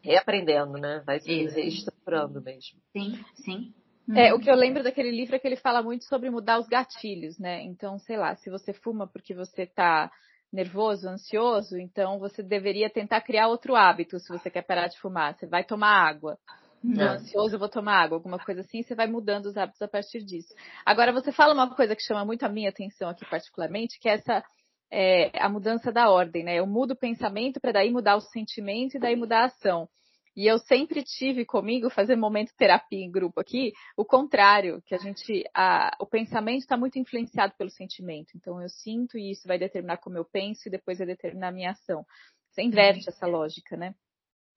reaprendendo, 0.00 0.78
né? 0.78 1.02
Vai 1.06 1.20
se 1.20 1.46
reestruturando 1.46 2.40
mesmo. 2.42 2.78
Sim, 2.92 3.24
sim. 3.44 3.72
É, 4.14 4.34
o 4.34 4.38
que 4.38 4.50
eu 4.50 4.54
lembro 4.54 4.82
daquele 4.82 5.10
livro 5.10 5.36
é 5.36 5.38
que 5.38 5.46
ele 5.46 5.56
fala 5.56 5.82
muito 5.82 6.04
sobre 6.04 6.28
mudar 6.28 6.58
os 6.58 6.66
gatilhos, 6.66 7.38
né? 7.38 7.62
Então, 7.62 7.98
sei 7.98 8.16
lá, 8.16 8.34
se 8.34 8.50
você 8.50 8.72
fuma 8.72 9.06
porque 9.06 9.34
você 9.34 9.66
tá 9.66 10.10
nervoso, 10.52 11.08
ansioso, 11.08 11.78
então 11.78 12.18
você 12.18 12.42
deveria 12.42 12.90
tentar 12.90 13.22
criar 13.22 13.48
outro 13.48 13.74
hábito 13.74 14.18
se 14.18 14.28
você 14.28 14.50
quer 14.50 14.62
parar 14.62 14.88
de 14.88 14.98
fumar. 14.98 15.34
Você 15.34 15.46
vai 15.46 15.64
tomar 15.64 16.06
água. 16.06 16.36
Não, 16.82 17.04
é. 17.04 17.08
ansioso, 17.14 17.54
eu 17.54 17.60
vou 17.60 17.68
tomar 17.68 18.02
água, 18.02 18.16
alguma 18.18 18.38
coisa 18.38 18.60
assim, 18.60 18.82
você 18.82 18.94
vai 18.94 19.06
mudando 19.06 19.46
os 19.46 19.56
hábitos 19.56 19.80
a 19.80 19.88
partir 19.88 20.22
disso. 20.24 20.52
Agora, 20.84 21.12
você 21.12 21.30
fala 21.30 21.54
uma 21.54 21.72
coisa 21.74 21.94
que 21.94 22.02
chama 22.02 22.24
muito 22.24 22.44
a 22.44 22.48
minha 22.48 22.70
atenção 22.70 23.08
aqui 23.08 23.24
particularmente, 23.24 24.00
que 24.00 24.08
é 24.08 24.14
essa 24.14 24.42
é, 24.90 25.30
a 25.40 25.48
mudança 25.48 25.90
da 25.90 26.10
ordem, 26.10 26.44
né? 26.44 26.56
Eu 26.56 26.66
mudo 26.66 26.90
o 26.90 26.96
pensamento 26.96 27.58
para 27.60 27.72
daí 27.72 27.90
mudar 27.90 28.16
o 28.16 28.20
sentimento 28.20 28.96
e 28.96 29.00
daí 29.00 29.16
mudar 29.16 29.42
a 29.42 29.46
ação. 29.46 29.88
E 30.34 30.46
eu 30.46 30.58
sempre 30.58 31.02
tive 31.02 31.44
comigo, 31.44 31.90
fazer 31.90 32.16
momento 32.16 32.54
terapia 32.56 33.04
em 33.04 33.10
grupo 33.10 33.38
aqui, 33.38 33.72
o 33.96 34.04
contrário, 34.04 34.82
que 34.86 34.94
a 34.94 34.98
gente, 34.98 35.44
a, 35.54 35.94
o 36.00 36.06
pensamento 36.06 36.60
está 36.60 36.76
muito 36.76 36.98
influenciado 36.98 37.54
pelo 37.58 37.70
sentimento. 37.70 38.32
Então 38.34 38.60
eu 38.60 38.68
sinto 38.68 39.18
e 39.18 39.30
isso 39.30 39.46
vai 39.46 39.58
determinar 39.58 39.98
como 39.98 40.16
eu 40.16 40.24
penso 40.24 40.66
e 40.66 40.70
depois 40.70 40.98
vai 40.98 41.06
determinar 41.06 41.48
a 41.48 41.52
minha 41.52 41.70
ação. 41.72 42.04
Você 42.50 42.62
inverte 42.62 43.08
essa 43.08 43.26
lógica, 43.26 43.76
né? 43.76 43.94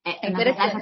É, 0.06 0.28
é 0.28 0.30
na 0.30 0.38
verdade, 0.38 0.78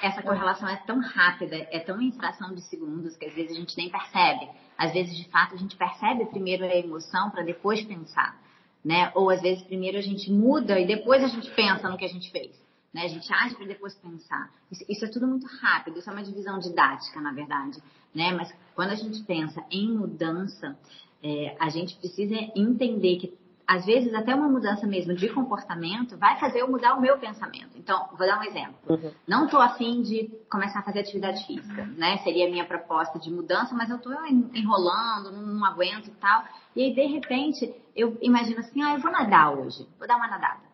essa 0.00 0.22
correlação 0.22 0.68
é 0.68 0.76
tão 0.86 1.00
rápida, 1.00 1.56
é 1.70 1.80
tão 1.80 2.00
em 2.00 2.12
fração 2.12 2.54
de 2.54 2.62
segundos 2.62 3.16
que 3.16 3.26
às 3.26 3.34
vezes 3.34 3.56
a 3.56 3.60
gente 3.60 3.76
nem 3.76 3.90
percebe. 3.90 4.48
Às 4.78 4.92
vezes, 4.92 5.16
de 5.16 5.28
fato, 5.28 5.54
a 5.54 5.58
gente 5.58 5.76
percebe 5.76 6.26
primeiro 6.26 6.64
a 6.64 6.74
emoção 6.74 7.30
para 7.30 7.42
depois 7.42 7.84
pensar, 7.84 8.40
né? 8.84 9.10
Ou 9.14 9.28
às 9.28 9.42
vezes 9.42 9.62
primeiro 9.64 9.98
a 9.98 10.02
gente 10.02 10.30
muda 10.30 10.78
e 10.78 10.86
depois 10.86 11.22
a 11.22 11.28
gente 11.28 11.50
pensa 11.50 11.88
no 11.88 11.98
que 11.98 12.04
a 12.04 12.08
gente 12.08 12.30
fez. 12.30 12.61
Né? 12.92 13.04
A 13.04 13.08
gente 13.08 13.32
age 13.32 13.54
para 13.54 13.66
depois 13.66 13.94
pensar. 13.94 14.50
Isso, 14.70 14.84
isso, 14.88 15.04
é 15.04 15.08
tudo 15.08 15.26
muito 15.26 15.46
rápido, 15.46 15.98
isso 15.98 16.10
é 16.10 16.12
uma 16.12 16.22
divisão 16.22 16.58
didática, 16.58 17.20
na 17.20 17.32
verdade. 17.32 17.82
Né? 18.14 18.32
Mas 18.32 18.52
quando 18.74 18.90
a 18.90 18.94
gente 18.94 19.22
pensa 19.24 19.64
em 19.70 19.96
mudança, 19.96 20.76
é, 21.22 21.56
a 21.58 21.68
gente 21.68 21.96
precisa 21.96 22.34
entender 22.54 23.16
que 23.16 23.42
às 23.66 23.86
vezes 23.86 24.12
até 24.12 24.34
uma 24.34 24.48
mudança 24.48 24.86
mesmo 24.86 25.14
de 25.14 25.28
comportamento 25.28 26.16
vai 26.18 26.38
fazer 26.38 26.60
eu 26.60 26.70
mudar 26.70 26.94
o 26.94 27.00
meu 27.00 27.16
pensamento. 27.18 27.70
Então, 27.76 28.08
vou 28.18 28.26
dar 28.26 28.38
um 28.38 28.42
exemplo. 28.42 28.74
Uhum. 28.88 29.10
Não 29.26 29.44
estou 29.46 29.60
afim 29.60 30.02
de 30.02 30.28
começar 30.50 30.80
a 30.80 30.82
fazer 30.82 31.00
atividade 31.00 31.46
física, 31.46 31.86
né? 31.96 32.18
Seria 32.18 32.46
a 32.46 32.50
minha 32.50 32.64
proposta 32.66 33.18
de 33.18 33.30
mudança, 33.30 33.74
mas 33.74 33.88
eu 33.88 33.96
estou 33.96 34.12
enrolando, 34.26 35.32
não, 35.32 35.54
não, 35.54 35.64
aguento 35.64 36.08
e 36.08 36.10
tal. 36.12 36.44
E 36.76 36.82
aí, 36.82 36.94
de 36.94 37.06
repente, 37.06 37.74
eu 37.94 38.18
imagino 38.20 38.60
assim, 38.60 38.82
ah, 38.82 38.94
eu 38.94 39.00
vou 39.00 39.10
nadar 39.10 39.56
hoje, 39.56 39.88
vou 39.98 40.06
dar 40.06 40.16
uma 40.16 40.28
nadada. 40.28 40.71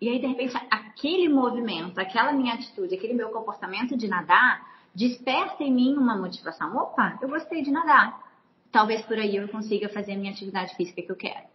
E 0.00 0.08
aí, 0.08 0.18
de 0.18 0.26
repente, 0.26 0.56
aquele 0.70 1.28
movimento, 1.28 1.98
aquela 1.98 2.32
minha 2.32 2.54
atitude, 2.54 2.94
aquele 2.94 3.12
meu 3.12 3.28
comportamento 3.28 3.96
de 3.96 4.08
nadar, 4.08 4.66
desperta 4.94 5.62
em 5.62 5.72
mim 5.72 5.94
uma 5.96 6.16
motivação. 6.16 6.74
Opa, 6.76 7.18
eu 7.20 7.28
gostei 7.28 7.62
de 7.62 7.70
nadar. 7.70 8.18
Talvez 8.72 9.02
por 9.02 9.18
aí 9.18 9.36
eu 9.36 9.48
consiga 9.48 9.88
fazer 9.88 10.12
a 10.12 10.16
minha 10.16 10.32
atividade 10.32 10.74
física 10.74 11.02
que 11.02 11.10
eu 11.12 11.16
quero. 11.16 11.48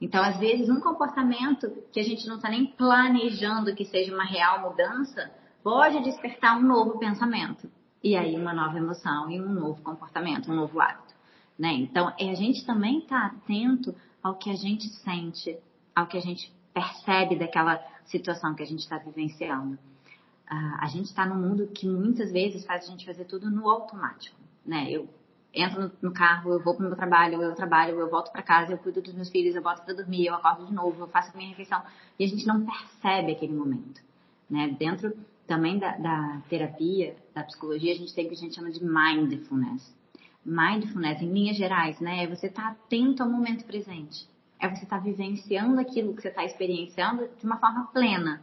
Então, 0.00 0.22
às 0.22 0.38
vezes, 0.38 0.68
um 0.68 0.80
comportamento 0.80 1.70
que 1.90 1.98
a 1.98 2.02
gente 2.02 2.26
não 2.26 2.36
está 2.36 2.50
nem 2.50 2.66
planejando 2.66 3.74
que 3.74 3.86
seja 3.86 4.12
uma 4.12 4.24
real 4.24 4.60
mudança, 4.60 5.30
pode 5.62 6.02
despertar 6.02 6.58
um 6.58 6.62
novo 6.62 6.98
pensamento. 6.98 7.70
E 8.04 8.14
aí, 8.14 8.36
uma 8.36 8.52
nova 8.52 8.76
emoção 8.76 9.30
e 9.30 9.40
um 9.40 9.48
novo 9.48 9.82
comportamento, 9.82 10.52
um 10.52 10.54
novo 10.54 10.80
hábito. 10.80 11.14
Né? 11.58 11.72
Então, 11.72 12.12
é 12.18 12.30
a 12.30 12.34
gente 12.34 12.66
também 12.66 12.98
estar 12.98 13.30
tá 13.30 13.36
atento 13.36 13.94
ao 14.22 14.34
que 14.34 14.50
a 14.50 14.54
gente 14.54 14.86
sente, 14.96 15.58
ao 15.94 16.06
que 16.06 16.18
a 16.18 16.20
gente 16.20 16.52
percebe 16.76 17.36
daquela 17.36 17.82
situação 18.04 18.54
que 18.54 18.62
a 18.62 18.66
gente 18.66 18.80
está 18.80 18.98
vivenciando. 18.98 19.78
Uh, 20.46 20.76
a 20.78 20.86
gente 20.88 21.06
está 21.06 21.24
num 21.24 21.34
mundo 21.34 21.68
que 21.68 21.88
muitas 21.88 22.30
vezes 22.30 22.66
faz 22.66 22.84
a 22.84 22.90
gente 22.90 23.06
fazer 23.06 23.24
tudo 23.24 23.50
no 23.50 23.66
automático. 23.70 24.36
Né? 24.64 24.90
Eu 24.90 25.08
entro 25.54 25.80
no, 25.80 25.92
no 26.02 26.12
carro, 26.12 26.52
eu 26.52 26.62
vou 26.62 26.74
para 26.74 26.84
o 26.84 26.88
meu 26.88 26.94
trabalho, 26.94 27.40
eu 27.40 27.54
trabalho, 27.54 27.98
eu 27.98 28.10
volto 28.10 28.30
para 28.30 28.42
casa, 28.42 28.72
eu 28.72 28.78
cuido 28.78 29.00
dos 29.00 29.14
meus 29.14 29.30
filhos, 29.30 29.56
eu 29.56 29.62
volto 29.62 29.82
para 29.86 29.94
dormir, 29.94 30.26
eu 30.26 30.34
acordo 30.34 30.66
de 30.66 30.74
novo, 30.74 31.04
eu 31.04 31.08
faço 31.08 31.30
a 31.32 31.36
minha 31.36 31.48
refeição. 31.48 31.82
E 32.18 32.24
a 32.24 32.28
gente 32.28 32.46
não 32.46 32.66
percebe 32.66 33.32
aquele 33.32 33.54
momento. 33.54 34.02
Né? 34.48 34.76
Dentro 34.78 35.16
também 35.46 35.78
da, 35.78 35.96
da 35.96 36.42
terapia, 36.50 37.16
da 37.34 37.42
psicologia, 37.42 37.94
a 37.94 37.96
gente 37.96 38.14
tem 38.14 38.26
o 38.26 38.28
que 38.28 38.34
a 38.34 38.38
gente 38.38 38.54
chama 38.54 38.70
de 38.70 38.84
mindfulness. 38.84 39.96
Mindfulness, 40.44 41.22
em 41.22 41.32
linhas 41.32 41.56
gerais, 41.56 41.98
né? 42.00 42.24
É 42.24 42.26
você 42.28 42.46
estar 42.46 42.62
tá 42.62 42.70
atento 42.70 43.22
ao 43.22 43.28
momento 43.28 43.64
presente. 43.64 44.28
É 44.58 44.68
você 44.68 44.84
estar 44.84 44.98
tá 44.98 45.02
vivenciando 45.02 45.80
aquilo 45.80 46.14
que 46.14 46.22
você 46.22 46.28
está 46.28 46.44
experienciando 46.44 47.28
de 47.38 47.44
uma 47.44 47.58
forma 47.58 47.86
plena. 47.92 48.40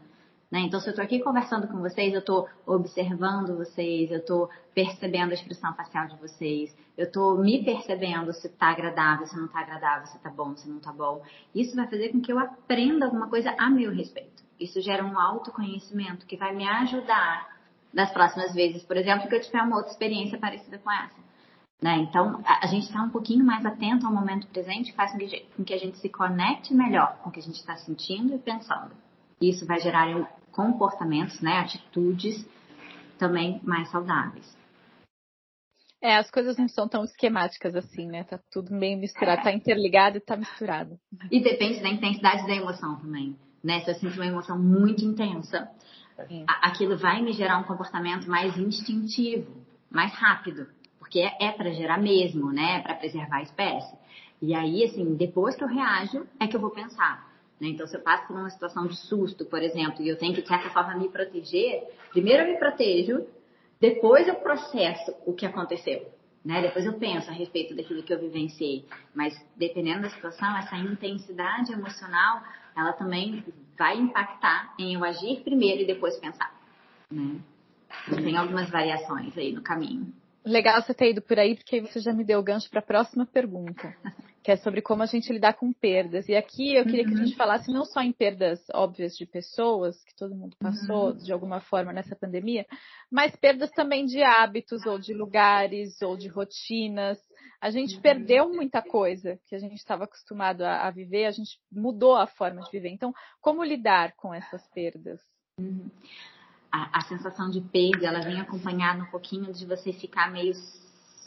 Né? 0.54 0.60
Então, 0.60 0.80
se 0.80 0.88
eu 0.88 0.92
estou 0.92 1.04
aqui 1.04 1.20
conversando 1.20 1.68
com 1.68 1.80
vocês, 1.80 2.14
eu 2.14 2.20
estou 2.20 2.48
observando 2.64 3.58
vocês, 3.58 4.12
eu 4.12 4.20
estou 4.20 4.52
percebendo 4.76 5.32
a 5.32 5.34
expressão 5.34 5.74
facial 5.74 6.08
de 6.08 6.16
vocês, 6.18 6.72
eu 6.96 7.06
estou 7.06 7.40
me 7.40 7.66
percebendo 7.66 8.32
se 8.34 8.46
está 8.46 8.68
agradável, 8.68 9.26
se 9.26 9.36
não 9.36 9.46
está 9.46 9.62
agradável, 9.62 10.06
se 10.06 10.16
está 10.16 10.30
bom, 10.30 10.56
se 10.56 10.70
não 10.70 10.78
está 10.78 10.94
bom. 10.94 11.24
Isso 11.56 11.76
vai 11.76 11.88
fazer 11.88 12.10
com 12.10 12.22
que 12.22 12.32
eu 12.32 12.38
aprenda 12.38 13.06
alguma 13.06 13.28
coisa 13.28 13.56
a 13.58 13.68
meu 13.68 13.92
respeito. 13.92 14.44
Isso 14.60 14.80
gera 14.80 15.04
um 15.04 15.18
autoconhecimento 15.20 16.28
que 16.28 16.38
vai 16.38 16.54
me 16.54 16.68
ajudar 16.68 17.58
das 17.92 18.12
próximas 18.12 18.54
vezes, 18.54 18.84
por 18.84 18.96
exemplo, 18.96 19.28
que 19.28 19.34
eu 19.34 19.42
tiver 19.42 19.64
uma 19.64 19.78
outra 19.78 19.92
experiência 19.92 20.38
parecida 20.38 20.78
com 20.78 20.92
essa. 20.92 21.24
Né? 21.84 21.98
Então, 21.98 22.42
a, 22.46 22.64
a 22.64 22.68
gente 22.68 22.84
está 22.86 23.04
um 23.04 23.10
pouquinho 23.10 23.44
mais 23.44 23.66
atento 23.66 24.08
ao 24.08 24.14
momento 24.14 24.48
presente 24.48 24.94
faz 24.94 25.12
com 25.12 25.66
que 25.66 25.74
a 25.74 25.78
gente 25.78 25.98
se 25.98 26.08
conecte 26.08 26.74
melhor 26.74 27.18
com 27.18 27.30
o 27.30 27.32
que 27.32 27.42
a 27.42 27.44
gente 27.44 27.58
está 27.58 27.76
sentindo 27.76 28.34
e 28.34 28.40
pensando. 28.40 28.94
Isso 29.42 29.66
vai 29.66 29.82
gerar 29.82 30.08
comportamentos, 30.54 31.42
né, 31.42 31.60
atitudes 31.60 32.48
também 33.20 33.60
mais 33.66 33.90
saudáveis. 33.92 34.58
É, 36.02 36.16
as 36.16 36.32
coisas 36.32 36.56
não 36.56 36.70
são 36.70 36.88
tão 36.88 37.04
esquemáticas 37.04 37.76
assim, 37.76 38.08
né? 38.08 38.24
Tá 38.24 38.40
tudo 38.50 38.74
meio 38.74 38.98
misturado, 38.98 39.42
é. 39.42 39.44
tá 39.44 39.52
interligado 39.52 40.18
e 40.18 40.22
tá 40.22 40.38
misturado. 40.38 40.98
E 41.30 41.42
depende 41.42 41.82
da 41.82 41.90
intensidade 41.90 42.48
da 42.48 42.56
emoção 42.56 42.96
também, 42.96 43.36
né? 43.62 43.82
Se 43.82 43.92
eu 43.92 43.96
sinto 43.96 44.16
uma 44.16 44.28
emoção 44.28 44.58
muito 44.58 45.04
intensa, 45.04 45.70
aquilo 46.62 46.98
vai 46.98 47.22
me 47.22 47.34
gerar 47.34 47.58
um 47.58 47.64
comportamento 47.64 48.30
mais 48.30 48.58
instintivo, 48.58 49.66
mais 49.90 50.14
rápido, 50.14 50.68
porque 51.14 51.20
é, 51.20 51.38
é 51.40 51.52
para 51.52 51.70
gerar 51.70 52.00
mesmo, 52.00 52.52
né? 52.52 52.78
É 52.78 52.80
para 52.82 52.96
preservar 52.96 53.38
a 53.38 53.44
espécie. 53.44 53.96
E 54.42 54.56
aí, 54.56 54.84
assim, 54.84 55.14
depois 55.14 55.56
que 55.56 55.64
eu 55.64 55.68
reajo, 55.68 56.26
é 56.40 56.48
que 56.48 56.56
eu 56.56 56.60
vou 56.60 56.72
pensar, 56.72 57.32
né? 57.62 57.68
Então, 57.68 57.86
se 57.86 57.96
eu 57.96 58.02
passo 58.02 58.26
por 58.26 58.36
uma 58.36 58.50
situação 58.50 58.88
de 58.88 58.98
susto, 58.98 59.46
por 59.46 59.62
exemplo, 59.62 60.02
e 60.02 60.10
eu 60.10 60.18
tenho 60.18 60.34
que, 60.34 60.42
de 60.42 60.48
certa 60.48 60.72
forma, 60.72 60.96
me 60.96 61.08
proteger, 61.10 61.84
primeiro 62.10 62.42
eu 62.42 62.52
me 62.52 62.58
protejo, 62.58 63.28
depois 63.80 64.28
eu 64.28 64.34
processo 64.36 65.14
o 65.24 65.34
que 65.34 65.46
aconteceu. 65.46 66.12
Né? 66.44 66.64
Depois 66.64 66.84
eu 66.84 66.94
penso 66.94 67.30
a 67.30 67.34
respeito 67.34 67.76
daquilo 67.76 68.02
que 68.02 68.12
eu 68.12 68.20
vivenciei. 68.20 68.84
Mas, 69.14 69.40
dependendo 69.56 70.02
da 70.02 70.10
situação, 70.10 70.58
essa 70.58 70.76
intensidade 70.78 71.72
emocional, 71.72 72.42
ela 72.76 72.94
também 72.94 73.46
vai 73.78 74.00
impactar 74.00 74.74
em 74.80 74.96
eu 74.96 75.04
agir 75.04 75.42
primeiro 75.44 75.84
e 75.84 75.86
depois 75.86 76.18
pensar. 76.18 76.52
Né? 77.12 77.40
Tem 78.16 78.36
algumas 78.36 78.68
variações 78.72 79.38
aí 79.38 79.54
no 79.54 79.62
caminho. 79.62 80.12
Legal 80.46 80.82
você 80.82 80.94
ter 80.94 81.12
ido 81.12 81.22
por 81.22 81.40
aí, 81.40 81.56
porque 81.56 81.78
aí 81.78 81.82
você 81.82 82.00
já 82.00 82.12
me 82.12 82.24
deu 82.24 82.40
o 82.40 82.44
gancho 82.44 82.70
para 82.70 82.80
a 82.80 82.86
próxima 82.86 83.26
pergunta, 83.26 83.96
que 84.44 84.52
é 84.52 84.58
sobre 84.58 84.82
como 84.82 85.02
a 85.02 85.06
gente 85.06 85.32
lidar 85.32 85.54
com 85.54 85.72
perdas. 85.72 86.28
E 86.28 86.36
aqui 86.36 86.76
eu 86.76 86.84
queria 86.84 87.04
uhum. 87.04 87.08
que 87.08 87.14
a 87.14 87.18
gente 87.18 87.32
uhum. 87.32 87.38
falasse 87.38 87.72
não 87.72 87.86
só 87.86 88.02
em 88.02 88.12
perdas 88.12 88.60
óbvias 88.74 89.16
de 89.16 89.26
pessoas, 89.26 90.04
que 90.04 90.14
todo 90.16 90.36
mundo 90.36 90.58
passou 90.60 91.12
uhum. 91.12 91.18
de 91.18 91.32
alguma 91.32 91.62
forma 91.62 91.94
nessa 91.94 92.16
pandemia, 92.16 92.66
mas 93.10 93.34
perdas 93.38 93.72
também 93.72 94.06
de 94.06 94.22
hábitos, 94.22 94.86
ou 94.86 95.00
de 95.00 95.14
lugares, 95.14 96.02
ou 96.02 96.18
de 96.18 96.28
rotinas. 96.28 97.18
A 97.62 97.72
gente 97.72 97.96
uhum. 97.96 98.02
perdeu 98.02 98.50
muita 98.50 98.82
coisa 98.82 99.40
que 99.48 99.56
a 99.56 99.60
gente 99.60 99.76
estava 99.76 100.04
acostumado 100.04 100.64
a, 100.64 100.86
a, 100.88 100.92
viver, 100.92 101.26
a 101.26 101.32
gente 101.32 101.58
mudou 101.72 102.16
a 102.16 102.28
forma 102.28 102.62
de 102.62 102.72
viver. 102.72 102.90
Então, 102.90 103.14
como 103.40 103.64
lidar 103.64 104.14
com 104.18 104.34
essas 104.34 104.68
perdas? 104.72 105.22
A, 106.76 106.98
a 106.98 107.02
sensação 107.02 107.52
de 107.52 107.62
perda, 107.62 108.08
ela 108.08 108.22
vem 108.22 108.42
acompanhada 108.42 109.04
um 109.04 109.12
pouquinho 109.12 109.54
de 109.54 109.64
você 109.64 109.94
ficar 109.94 110.32
meio 110.32 110.56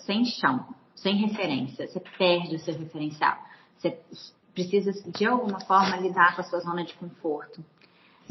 sem 0.04 0.24
chão, 0.24 0.66
sem 0.96 1.14
referência. 1.18 1.86
Você 1.86 2.00
perde 2.18 2.56
o 2.56 2.58
seu 2.58 2.76
referencial. 2.76 3.38
Você 3.78 3.96
precisa, 4.52 4.90
de 5.12 5.24
alguma 5.24 5.60
forma, 5.60 5.98
lidar 5.98 6.34
com 6.34 6.40
a 6.40 6.44
sua 6.44 6.58
zona 6.58 6.84
de 6.84 6.94
conforto. 6.94 7.64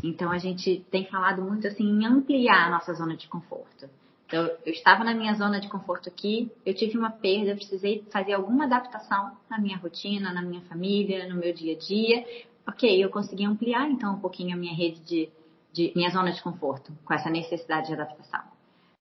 Então, 0.03 0.29
a 0.29 0.37
gente 0.37 0.85
tem 0.91 1.05
falado 1.05 1.41
muito 1.41 1.65
assim 1.65 1.85
em 1.85 2.05
ampliar 2.05 2.67
a 2.67 2.71
nossa 2.71 2.93
zona 2.93 3.15
de 3.15 3.29
conforto. 3.29 3.89
Então, 4.27 4.49
eu 4.65 4.73
estava 4.73 5.03
na 5.05 5.13
minha 5.13 5.35
zona 5.35 5.61
de 5.61 5.69
conforto 5.69 6.09
aqui, 6.09 6.51
eu 6.65 6.73
tive 6.73 6.97
uma 6.97 7.11
perda, 7.11 7.51
eu 7.51 7.55
precisei 7.55 8.03
fazer 8.11 8.33
alguma 8.33 8.65
adaptação 8.65 9.37
na 9.49 9.57
minha 9.57 9.77
rotina, 9.77 10.33
na 10.33 10.41
minha 10.41 10.61
família, 10.63 11.29
no 11.29 11.35
meu 11.35 11.53
dia 11.53 11.75
a 11.75 11.77
dia. 11.77 12.25
Ok, 12.67 13.01
eu 13.01 13.09
consegui 13.09 13.45
ampliar 13.45 13.89
então 13.89 14.15
um 14.15 14.19
pouquinho 14.19 14.55
a 14.55 14.59
minha 14.59 14.73
rede 14.73 14.99
de 15.01 15.29
de 15.75 15.91
minha 15.93 16.09
zona 16.09 16.31
de 16.31 16.41
conforto, 16.41 16.93
com 17.03 17.13
essa 17.13 17.29
necessidade 17.29 17.87
de 17.87 17.93
adaptação. 17.93 18.41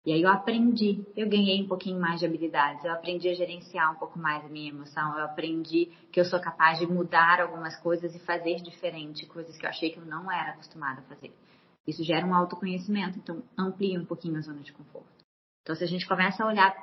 E 0.04 0.12
aí 0.12 0.22
eu 0.22 0.28
aprendi, 0.28 1.04
eu 1.16 1.28
ganhei 1.28 1.62
um 1.62 1.68
pouquinho 1.68 2.00
mais 2.00 2.18
de 2.18 2.26
habilidades, 2.26 2.84
eu 2.84 2.92
aprendi 2.92 3.28
a 3.28 3.34
gerenciar 3.34 3.92
um 3.92 3.94
pouco 3.94 4.18
mais 4.18 4.44
a 4.44 4.48
minha 4.48 4.70
emoção, 4.70 5.16
eu 5.16 5.24
aprendi 5.24 5.86
que 6.10 6.18
eu 6.18 6.24
sou 6.24 6.40
capaz 6.40 6.80
de 6.80 6.86
mudar 6.86 7.40
algumas 7.40 7.76
coisas 7.76 8.14
e 8.14 8.18
fazer 8.18 8.56
diferente, 8.56 9.26
coisas 9.26 9.56
que 9.56 9.64
eu 9.64 9.70
achei 9.70 9.90
que 9.90 9.98
eu 9.98 10.04
não 10.04 10.30
era 10.30 10.52
acostumada 10.52 11.00
a 11.00 11.04
fazer. 11.04 11.32
Isso 11.86 12.02
gera 12.02 12.26
um 12.26 12.34
autoconhecimento, 12.34 13.18
então 13.18 13.42
amplia 13.56 14.00
um 14.00 14.04
pouquinho 14.04 14.36
a 14.36 14.40
zona 14.40 14.60
de 14.60 14.72
conforto. 14.72 15.24
Então 15.62 15.76
se 15.76 15.84
a 15.84 15.88
gente 15.88 16.06
começa 16.06 16.42
a 16.42 16.48
olhar 16.48 16.74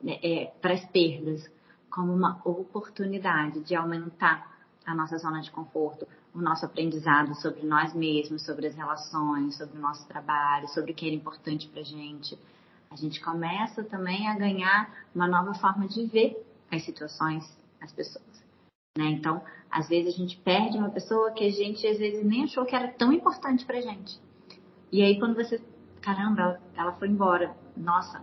né, 0.00 0.18
é, 0.22 0.52
para 0.60 0.74
as 0.74 0.84
perdas 0.86 1.50
como 1.90 2.12
uma 2.12 2.40
oportunidade 2.44 3.60
de 3.60 3.74
aumentar 3.74 4.50
a 4.86 4.94
nossa 4.94 5.18
zona 5.18 5.40
de 5.40 5.50
conforto, 5.50 6.06
o 6.34 6.40
nosso 6.40 6.64
aprendizado 6.64 7.34
sobre 7.34 7.66
nós 7.66 7.94
mesmos, 7.94 8.44
sobre 8.44 8.66
as 8.66 8.74
relações, 8.74 9.56
sobre 9.56 9.76
o 9.76 9.80
nosso 9.80 10.06
trabalho, 10.08 10.68
sobre 10.68 10.92
o 10.92 10.94
que 10.94 11.06
era 11.06 11.14
importante 11.14 11.68
para 11.68 11.82
gente. 11.82 12.38
A 12.90 12.96
gente 12.96 13.20
começa 13.20 13.82
também 13.84 14.28
a 14.28 14.36
ganhar 14.36 14.90
uma 15.14 15.26
nova 15.26 15.54
forma 15.54 15.86
de 15.86 16.06
ver 16.06 16.36
as 16.70 16.84
situações, 16.84 17.44
as 17.80 17.92
pessoas. 17.92 18.42
Né? 18.96 19.06
Então, 19.06 19.42
às 19.70 19.88
vezes 19.88 20.14
a 20.14 20.16
gente 20.16 20.36
perde 20.38 20.76
uma 20.76 20.90
pessoa 20.90 21.32
que 21.32 21.44
a 21.44 21.50
gente 21.50 21.86
às 21.86 21.98
vezes 21.98 22.24
nem 22.24 22.44
achou 22.44 22.64
que 22.64 22.76
era 22.76 22.88
tão 22.88 23.12
importante 23.12 23.64
para 23.64 23.80
gente. 23.80 24.20
E 24.90 25.02
aí 25.02 25.18
quando 25.18 25.34
você, 25.34 25.60
caramba, 26.02 26.60
ela, 26.76 26.92
foi 26.92 27.08
embora. 27.08 27.56
Nossa, 27.74 28.22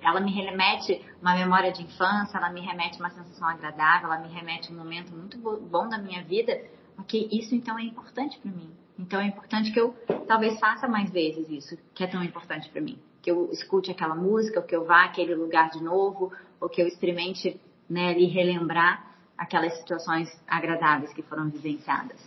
ela 0.00 0.20
me 0.20 0.30
remete 0.30 1.04
uma 1.20 1.34
memória 1.34 1.72
de 1.72 1.82
infância, 1.82 2.38
ela 2.38 2.50
me 2.50 2.60
remete 2.60 3.00
uma 3.00 3.10
sensação 3.10 3.48
agradável, 3.48 4.12
ela 4.12 4.22
me 4.22 4.28
remete 4.28 4.72
um 4.72 4.76
momento 4.76 5.12
muito 5.12 5.36
bom 5.38 5.88
da 5.88 5.98
minha 5.98 6.22
vida, 6.22 6.62
ok, 6.98 7.28
isso 7.32 7.54
então 7.54 7.78
é 7.78 7.82
importante 7.82 8.38
para 8.38 8.50
mim. 8.50 8.70
Então 8.98 9.20
é 9.20 9.26
importante 9.26 9.72
que 9.72 9.80
eu 9.80 9.94
talvez 10.26 10.58
faça 10.58 10.86
mais 10.86 11.10
vezes 11.10 11.48
isso, 11.48 11.76
que 11.94 12.04
é 12.04 12.06
tão 12.06 12.22
importante 12.22 12.68
para 12.70 12.80
mim. 12.80 12.98
Que 13.22 13.30
eu 13.30 13.50
escute 13.52 13.90
aquela 13.90 14.14
música, 14.14 14.60
ou 14.60 14.66
que 14.66 14.76
eu 14.76 14.84
vá 14.84 15.04
àquele 15.04 15.34
lugar 15.34 15.70
de 15.70 15.82
novo, 15.82 16.32
ou 16.60 16.68
que 16.68 16.80
eu 16.80 16.86
experimente 16.86 17.60
né, 17.88 18.10
ali 18.10 18.26
relembrar 18.26 19.14
aquelas 19.36 19.76
situações 19.78 20.28
agradáveis 20.46 21.12
que 21.12 21.22
foram 21.22 21.48
vivenciadas. 21.48 22.18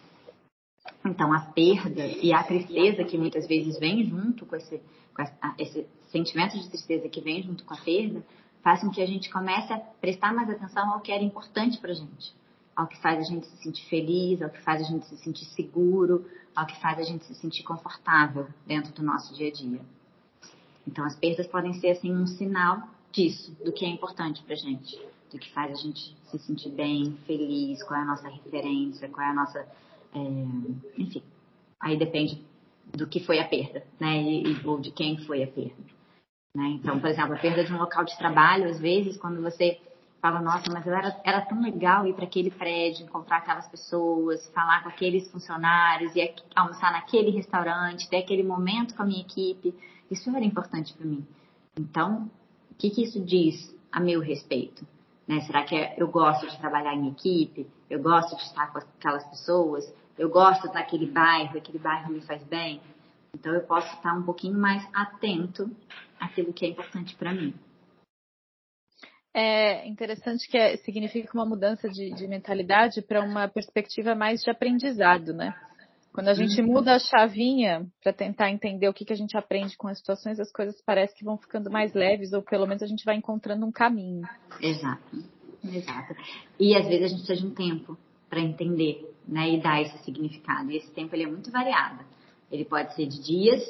Então, 1.06 1.34
a 1.34 1.40
perda 1.40 2.06
e 2.06 2.34
a 2.34 2.44
tristeza 2.44 3.04
que 3.04 3.18
muitas 3.18 3.48
vezes 3.48 3.80
vem 3.80 4.06
junto 4.06 4.46
com 4.46 4.56
esse, 4.56 4.82
com 5.14 5.24
esse 5.58 5.88
sentimento 6.08 6.58
de 6.58 6.70
tristeza 6.70 7.08
que 7.10 7.22
vem 7.22 7.44
junto 7.44 7.64
com 7.64 7.74
a 7.74 7.78
perda, 7.78 8.24
faz 8.62 8.82
com 8.82 8.90
que 8.90 9.02
a 9.02 9.06
gente 9.06 9.30
comece 9.30 9.72
a 9.72 9.80
prestar 9.80 10.34
mais 10.34 10.50
atenção 10.50 10.94
ao 10.94 11.00
que 11.00 11.12
era 11.12 11.24
importante 11.24 11.78
para 11.80 11.94
gente, 11.94 12.34
ao 12.78 12.86
que 12.86 12.96
faz 13.02 13.20
a 13.20 13.24
gente 13.24 13.48
se 13.48 13.58
sentir 13.58 13.84
feliz, 13.90 14.40
ao 14.40 14.52
que 14.52 14.62
faz 14.62 14.82
a 14.82 14.84
gente 14.84 15.08
se 15.08 15.18
sentir 15.18 15.46
seguro, 15.46 16.24
ao 16.56 16.68
que 16.68 16.80
faz 16.80 17.00
a 17.00 17.04
gente 17.04 17.26
se 17.26 17.34
sentir 17.34 17.64
confortável 17.64 18.48
dentro 18.68 18.94
do 18.94 19.02
nosso 19.02 19.34
dia 19.34 19.48
a 19.48 19.52
dia. 19.52 19.82
Então, 20.88 21.04
as 21.04 21.16
perdas 21.16 21.48
podem 21.48 21.74
ser 21.74 21.90
assim 21.90 22.16
um 22.16 22.28
sinal 22.28 22.88
disso, 23.12 23.52
do 23.66 23.72
que 23.74 23.84
é 23.84 23.90
importante 23.90 24.44
para 24.44 24.56
gente, 24.56 24.96
do 25.32 25.40
que 25.40 25.52
faz 25.52 25.72
a 25.72 25.82
gente 25.82 26.16
se 26.26 26.38
sentir 26.38 26.70
bem, 26.70 27.18
feliz, 27.26 27.82
qual 27.82 28.00
é 28.00 28.04
a 28.04 28.06
nossa 28.06 28.30
referência, 28.30 29.10
qual 29.10 29.26
é 29.26 29.32
a 29.32 29.34
nossa, 29.34 29.60
é, 30.14 30.20
enfim, 31.00 31.24
aí 31.80 31.98
depende 31.98 32.46
do 32.94 33.08
que 33.08 33.20
foi 33.20 33.40
a 33.40 33.48
perda, 33.48 33.84
né, 34.00 34.22
e, 34.22 34.62
ou 34.66 34.80
de 34.80 34.92
quem 34.92 35.18
foi 35.26 35.44
a 35.44 35.48
perda. 35.48 35.84
Né? 36.56 36.80
Então, 36.80 37.00
por 37.00 37.10
exemplo, 37.10 37.34
a 37.34 37.40
perda 37.40 37.64
de 37.64 37.74
um 37.74 37.80
local 37.80 38.06
de 38.06 38.16
trabalho, 38.20 38.70
às 38.70 38.80
vezes, 38.80 39.18
quando 39.18 39.42
você 39.42 39.80
fala, 40.22 40.42
nossa, 40.42 40.72
mas 40.72 40.86
era, 40.86 41.20
era 41.24 41.42
tão 41.42 41.62
legal 41.62 42.08
ir 42.08 42.14
para 42.14 42.26
aquele 42.26 42.50
prédio, 42.50 43.06
encontrar 43.06 43.38
aquelas 43.38 43.68
pessoas, 43.68 44.48
falar 44.50 44.84
com 44.84 44.90
aqueles 44.90 45.30
funcionários, 45.32 46.16
e 46.16 46.34
almoçar 46.56 46.92
naquele 46.92 47.30
restaurante, 47.32 48.10
ter 48.10 48.18
aquele 48.18 48.44
momento 48.44 48.96
com 48.96 49.04
a 49.04 49.06
minha 49.06 49.22
equipe, 49.22 49.74
isso 50.10 50.30
era 50.36 50.44
importante 50.44 50.94
para 50.94 51.06
mim. 51.06 51.26
Então, 51.78 52.30
o 52.72 52.76
que, 52.76 52.90
que 52.90 53.04
isso 53.04 53.24
diz 53.24 53.76
a 53.92 54.00
meu 54.00 54.20
respeito? 54.20 54.86
Né? 55.28 55.42
Será 55.42 55.64
que 55.64 55.76
eu 55.98 56.08
gosto 56.08 56.48
de 56.48 56.58
trabalhar 56.58 56.96
em 56.96 57.10
equipe? 57.10 57.68
Eu 57.90 58.02
gosto 58.02 58.36
de 58.36 58.44
estar 58.44 58.72
com 58.72 58.80
aquelas 58.80 59.24
pessoas? 59.26 59.94
Eu 60.18 60.30
gosto 60.30 60.72
daquele 60.72 61.06
bairro, 61.06 61.58
aquele 61.58 61.78
bairro 61.78 62.12
me 62.12 62.22
faz 62.22 62.44
bem? 62.44 62.82
Então 63.34 63.54
eu 63.54 63.62
posso 63.62 63.94
estar 63.94 64.14
um 64.14 64.24
pouquinho 64.24 64.58
mais 64.58 64.88
atento 64.94 65.70
àquilo 66.20 66.54
que 66.54 66.66
é 66.66 66.70
importante 66.70 67.16
para 67.16 67.34
mim. 67.34 67.54
É 69.40 69.88
interessante 69.88 70.50
que 70.50 70.58
é, 70.58 70.78
significa 70.78 71.30
uma 71.32 71.46
mudança 71.46 71.88
de, 71.88 72.10
de 72.10 72.28
mentalidade 72.28 73.04
para 73.04 73.24
uma 73.24 73.48
perspectiva 73.48 74.16
mais 74.16 74.42
de 74.42 74.50
aprendizado, 74.50 75.32
né? 75.32 75.54
Quando 76.12 76.30
a 76.30 76.34
gente 76.34 76.60
uhum. 76.60 76.66
muda 76.66 76.96
a 76.96 77.00
chavinha 77.00 77.86
para 78.02 78.12
tentar 78.12 78.50
entender 78.50 78.90
o 78.90 78.94
que, 78.94 79.06
que 79.06 79.14
a 79.14 79.16
gente 79.16 79.38
aprende 79.38 79.78
com 79.78 79.88
as 79.88 80.00
situações, 80.00 80.40
as 80.40 80.52
coisas 80.52 80.82
parecem 80.82 81.18
que 81.18 81.24
vão 81.24 81.38
ficando 81.38 81.70
mais 81.70 81.94
leves, 81.94 82.34
ou 82.34 82.42
pelo 82.42 82.66
menos 82.66 82.82
a 82.82 82.88
gente 82.88 83.06
vai 83.06 83.16
encontrando 83.16 83.64
um 83.64 83.72
caminho. 83.72 84.28
Exato, 84.60 85.24
exato. 85.64 86.16
E 86.60 86.76
às 86.76 86.88
vezes 86.88 87.04
a 87.04 87.08
gente 87.10 87.20
precisa 87.20 87.40
de 87.40 87.46
um 87.46 87.54
tempo 87.54 87.96
para 88.28 88.40
entender, 88.40 89.08
né, 89.28 89.52
e 89.52 89.62
dar 89.62 89.84
esse 89.84 90.00
significado. 90.00 90.72
E 90.72 90.78
esse 90.78 90.92
tempo 90.94 91.16
ele 91.16 91.26
é 91.26 91.28
muito 91.28 91.52
variado. 91.52 92.04
Ele 92.52 92.66
pode 92.66 92.96
ser 92.96 93.06
de 93.06 93.22
dias, 93.22 93.62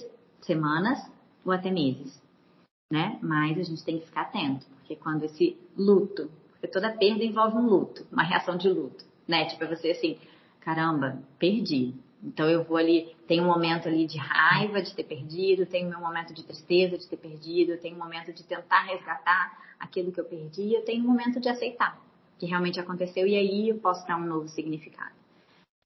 semanas 0.44 0.98
ou 1.44 1.52
até 1.52 1.70
meses, 1.70 2.24
né? 2.90 3.20
Mas 3.22 3.60
a 3.60 3.64
gente 3.64 3.84
tem 3.84 4.00
que 4.00 4.06
ficar 4.06 4.22
atento, 4.22 4.66
porque 4.88 4.96
quando 4.96 5.24
esse 5.24 5.58
luto, 5.78 6.32
porque 6.52 6.68
toda 6.68 6.90
perda 6.90 7.22
envolve 7.22 7.58
um 7.58 7.68
luto, 7.68 8.08
uma 8.10 8.24
reação 8.24 8.58
de 8.58 8.70
luto, 8.70 9.04
né? 9.28 9.46
Tipo, 9.46 9.66
é 9.66 9.76
você 9.76 9.92
assim, 9.92 10.18
caramba, 10.62 11.22
perdi. 11.38 11.94
Então 12.24 12.50
eu 12.50 12.64
vou 12.64 12.78
ali, 12.78 13.14
tem 13.28 13.42
um 13.42 13.46
momento 13.46 13.90
ali 13.90 14.08
de 14.08 14.18
raiva 14.18 14.82
de 14.82 14.96
ter 14.96 15.04
perdido, 15.04 15.66
tem 15.66 15.86
o 15.86 15.90
meu 15.90 16.00
momento 16.00 16.34
de 16.34 16.44
tristeza 16.44 16.98
de 16.98 17.06
ter 17.06 17.18
perdido, 17.18 17.78
tem 17.78 17.94
um 17.94 17.98
momento 17.98 18.32
de 18.32 18.44
tentar 18.44 18.84
resgatar 18.84 19.76
aquilo 19.78 20.12
que 20.12 20.22
eu 20.22 20.26
perdi, 20.26 20.74
eu 20.74 20.86
tenho 20.86 21.04
um 21.04 21.08
momento 21.08 21.40
de 21.40 21.50
aceitar 21.50 22.02
que 22.40 22.46
realmente 22.46 22.80
aconteceu 22.80 23.28
e 23.28 23.36
aí 23.36 23.70
eu 23.70 23.80
posso 23.80 24.08
dar 24.08 24.16
um 24.16 24.26
novo 24.26 24.48
significado. 24.48 25.16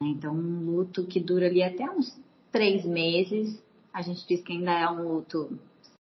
Então 0.03 0.33
um 0.33 0.65
luto 0.65 1.05
que 1.05 1.19
dura 1.19 1.47
ali 1.47 1.63
até 1.63 1.89
uns 1.89 2.15
três 2.51 2.85
meses, 2.85 3.61
a 3.91 4.01
gente 4.01 4.27
diz 4.27 4.41
que 4.41 4.53
ainda 4.53 4.71
é 4.71 4.89
um 4.89 5.15
luto 5.15 5.57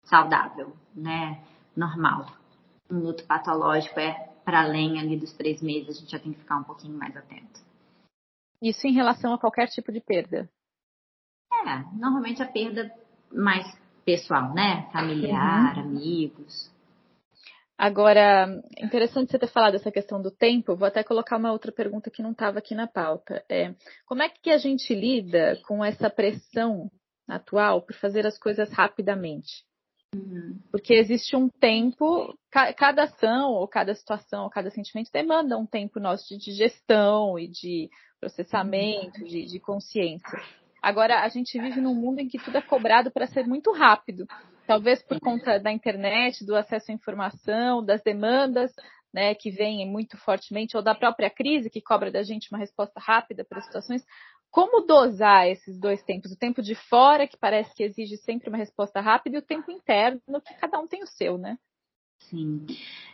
saudável, 0.04 0.72
né? 0.94 1.42
Normal. 1.76 2.45
Um 2.90 3.00
luto 3.00 3.24
patológico 3.24 3.98
é 3.98 4.12
para 4.44 4.62
além 4.62 5.00
ali 5.00 5.16
dos 5.16 5.32
três 5.32 5.60
meses, 5.60 5.96
a 5.96 6.00
gente 6.00 6.12
já 6.12 6.18
tem 6.20 6.32
que 6.32 6.38
ficar 6.38 6.56
um 6.56 6.64
pouquinho 6.64 6.96
mais 6.96 7.16
atento. 7.16 7.60
Isso 8.62 8.86
em 8.86 8.92
relação 8.92 9.34
a 9.34 9.38
qualquer 9.38 9.66
tipo 9.66 9.90
de 9.90 10.00
perda? 10.00 10.48
É, 11.52 11.98
normalmente 11.98 12.42
a 12.42 12.46
perda 12.46 12.90
mais 13.32 13.66
pessoal, 14.04 14.54
né? 14.54 14.88
Familiar, 14.92 15.76
uhum. 15.76 15.82
amigos. 15.82 16.70
Agora, 17.76 18.46
interessante 18.78 19.30
você 19.30 19.38
ter 19.38 19.48
falado 19.48 19.74
essa 19.74 19.90
questão 19.90 20.22
do 20.22 20.30
tempo. 20.30 20.76
Vou 20.76 20.88
até 20.88 21.02
colocar 21.02 21.36
uma 21.36 21.52
outra 21.52 21.70
pergunta 21.70 22.10
que 22.10 22.22
não 22.22 22.30
estava 22.30 22.58
aqui 22.58 22.74
na 22.74 22.86
pauta. 22.86 23.44
É, 23.50 23.74
como 24.06 24.22
é 24.22 24.30
que 24.30 24.50
a 24.50 24.56
gente 24.56 24.94
lida 24.94 25.60
com 25.66 25.84
essa 25.84 26.08
pressão 26.08 26.90
atual 27.28 27.82
por 27.82 27.94
fazer 27.96 28.26
as 28.26 28.38
coisas 28.38 28.70
rapidamente? 28.72 29.65
Porque 30.70 30.94
existe 30.94 31.36
um 31.36 31.48
tempo, 31.48 32.36
cada 32.50 33.04
ação, 33.04 33.52
ou 33.52 33.66
cada 33.66 33.94
situação, 33.94 34.44
ou 34.44 34.50
cada 34.50 34.70
sentimento 34.70 35.10
demanda 35.12 35.58
um 35.58 35.66
tempo 35.66 36.00
nosso 36.00 36.28
de 36.28 36.38
digestão 36.38 37.38
e 37.38 37.48
de 37.48 37.88
processamento, 38.20 39.24
de, 39.24 39.46
de 39.46 39.60
consciência. 39.60 40.40
Agora, 40.82 41.22
a 41.22 41.28
gente 41.28 41.58
vive 41.58 41.80
num 41.80 41.94
mundo 41.94 42.20
em 42.20 42.28
que 42.28 42.38
tudo 42.38 42.58
é 42.58 42.62
cobrado 42.62 43.10
para 43.10 43.26
ser 43.26 43.46
muito 43.46 43.72
rápido. 43.72 44.26
Talvez 44.66 45.02
por 45.02 45.18
conta 45.20 45.58
da 45.58 45.72
internet, 45.72 46.44
do 46.44 46.56
acesso 46.56 46.90
à 46.90 46.94
informação, 46.94 47.84
das 47.84 48.02
demandas 48.02 48.72
né, 49.16 49.34
que 49.34 49.50
vêm 49.50 49.90
muito 49.90 50.18
fortemente, 50.18 50.76
ou 50.76 50.82
da 50.82 50.94
própria 50.94 51.30
crise 51.30 51.70
que 51.70 51.80
cobra 51.80 52.10
da 52.10 52.22
gente 52.22 52.52
uma 52.52 52.58
resposta 52.58 53.00
rápida 53.00 53.46
para 53.48 53.62
situações. 53.62 54.04
Como 54.56 54.86
dosar 54.86 55.46
esses 55.48 55.78
dois 55.78 56.02
tempos? 56.02 56.32
O 56.32 56.38
tempo 56.38 56.62
de 56.62 56.74
fora, 56.74 57.28
que 57.28 57.36
parece 57.36 57.74
que 57.74 57.82
exige 57.82 58.16
sempre 58.16 58.48
uma 58.48 58.56
resposta 58.56 59.02
rápida, 59.02 59.36
e 59.36 59.38
o 59.38 59.42
tempo 59.42 59.70
interno, 59.70 60.40
que 60.40 60.54
cada 60.54 60.80
um 60.80 60.86
tem 60.86 61.02
o 61.02 61.06
seu, 61.06 61.36
né? 61.36 61.58
Sim. 62.20 62.64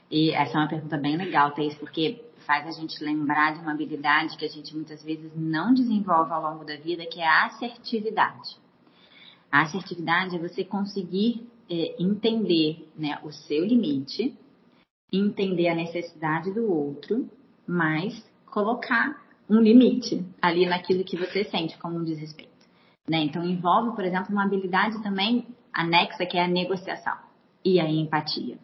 E 0.08 0.30
essa 0.30 0.56
é 0.56 0.60
uma 0.60 0.68
pergunta 0.68 0.96
bem 0.96 1.16
legal, 1.16 1.50
Thaís, 1.50 1.74
porque 1.74 2.24
faz 2.46 2.64
a 2.68 2.70
gente 2.70 3.02
lembrar 3.02 3.54
de 3.54 3.58
uma 3.58 3.72
habilidade 3.72 4.36
que 4.36 4.44
a 4.44 4.48
gente 4.48 4.72
muitas 4.72 5.02
vezes 5.02 5.32
não 5.34 5.74
desenvolve 5.74 6.30
ao 6.32 6.42
longo 6.42 6.64
da 6.64 6.76
vida, 6.76 7.04
que 7.06 7.20
é 7.20 7.26
a 7.26 7.46
assertividade. 7.46 8.56
A 9.50 9.62
assertividade 9.62 10.36
é 10.36 10.38
você 10.38 10.62
conseguir 10.62 11.44
é, 11.68 12.00
entender 12.00 12.88
né, 12.96 13.18
o 13.24 13.32
seu 13.32 13.64
limite, 13.64 14.38
entender 15.12 15.66
a 15.70 15.74
necessidade 15.74 16.52
do 16.52 16.72
outro, 16.72 17.28
mas 17.66 18.30
colocar 18.46 19.21
um 19.48 19.60
limite 19.60 20.24
ali 20.40 20.66
naquilo 20.66 21.04
que 21.04 21.16
você 21.16 21.44
sente 21.44 21.76
como 21.78 21.98
um 21.98 22.04
desrespeito. 22.04 22.52
Né? 23.08 23.18
Então, 23.24 23.44
envolve, 23.44 23.94
por 23.94 24.04
exemplo, 24.04 24.32
uma 24.32 24.44
habilidade 24.44 25.02
também 25.02 25.46
anexa, 25.72 26.24
que 26.26 26.38
é 26.38 26.44
a 26.44 26.48
negociação 26.48 27.16
e 27.64 27.80
a 27.80 27.88
empatia 27.88 28.58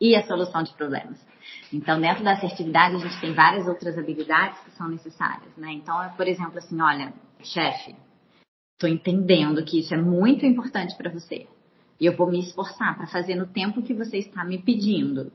e 0.00 0.16
a 0.16 0.26
solução 0.26 0.62
de 0.62 0.72
problemas. 0.74 1.24
Então, 1.72 2.00
dentro 2.00 2.24
da 2.24 2.32
assertividade, 2.32 2.96
a 2.96 2.98
gente 2.98 3.20
tem 3.20 3.32
várias 3.32 3.66
outras 3.66 3.96
habilidades 3.96 4.58
que 4.60 4.70
são 4.72 4.88
necessárias. 4.88 5.56
Né? 5.56 5.72
Então, 5.72 6.02
é, 6.02 6.08
por 6.10 6.26
exemplo, 6.26 6.58
assim, 6.58 6.80
olha, 6.80 7.12
chefe, 7.42 7.94
Estou 8.74 8.88
entendendo 8.90 9.64
que 9.64 9.78
isso 9.78 9.94
é 9.94 9.96
muito 9.96 10.44
importante 10.44 10.96
para 10.96 11.10
você. 11.10 11.46
E 12.00 12.06
eu 12.06 12.16
vou 12.16 12.28
me 12.28 12.40
esforçar 12.40 12.96
para 12.96 13.06
fazer 13.06 13.36
no 13.36 13.46
tempo 13.46 13.82
que 13.82 13.94
você 13.94 14.18
está 14.18 14.44
me 14.44 14.58
pedindo. 14.58 15.32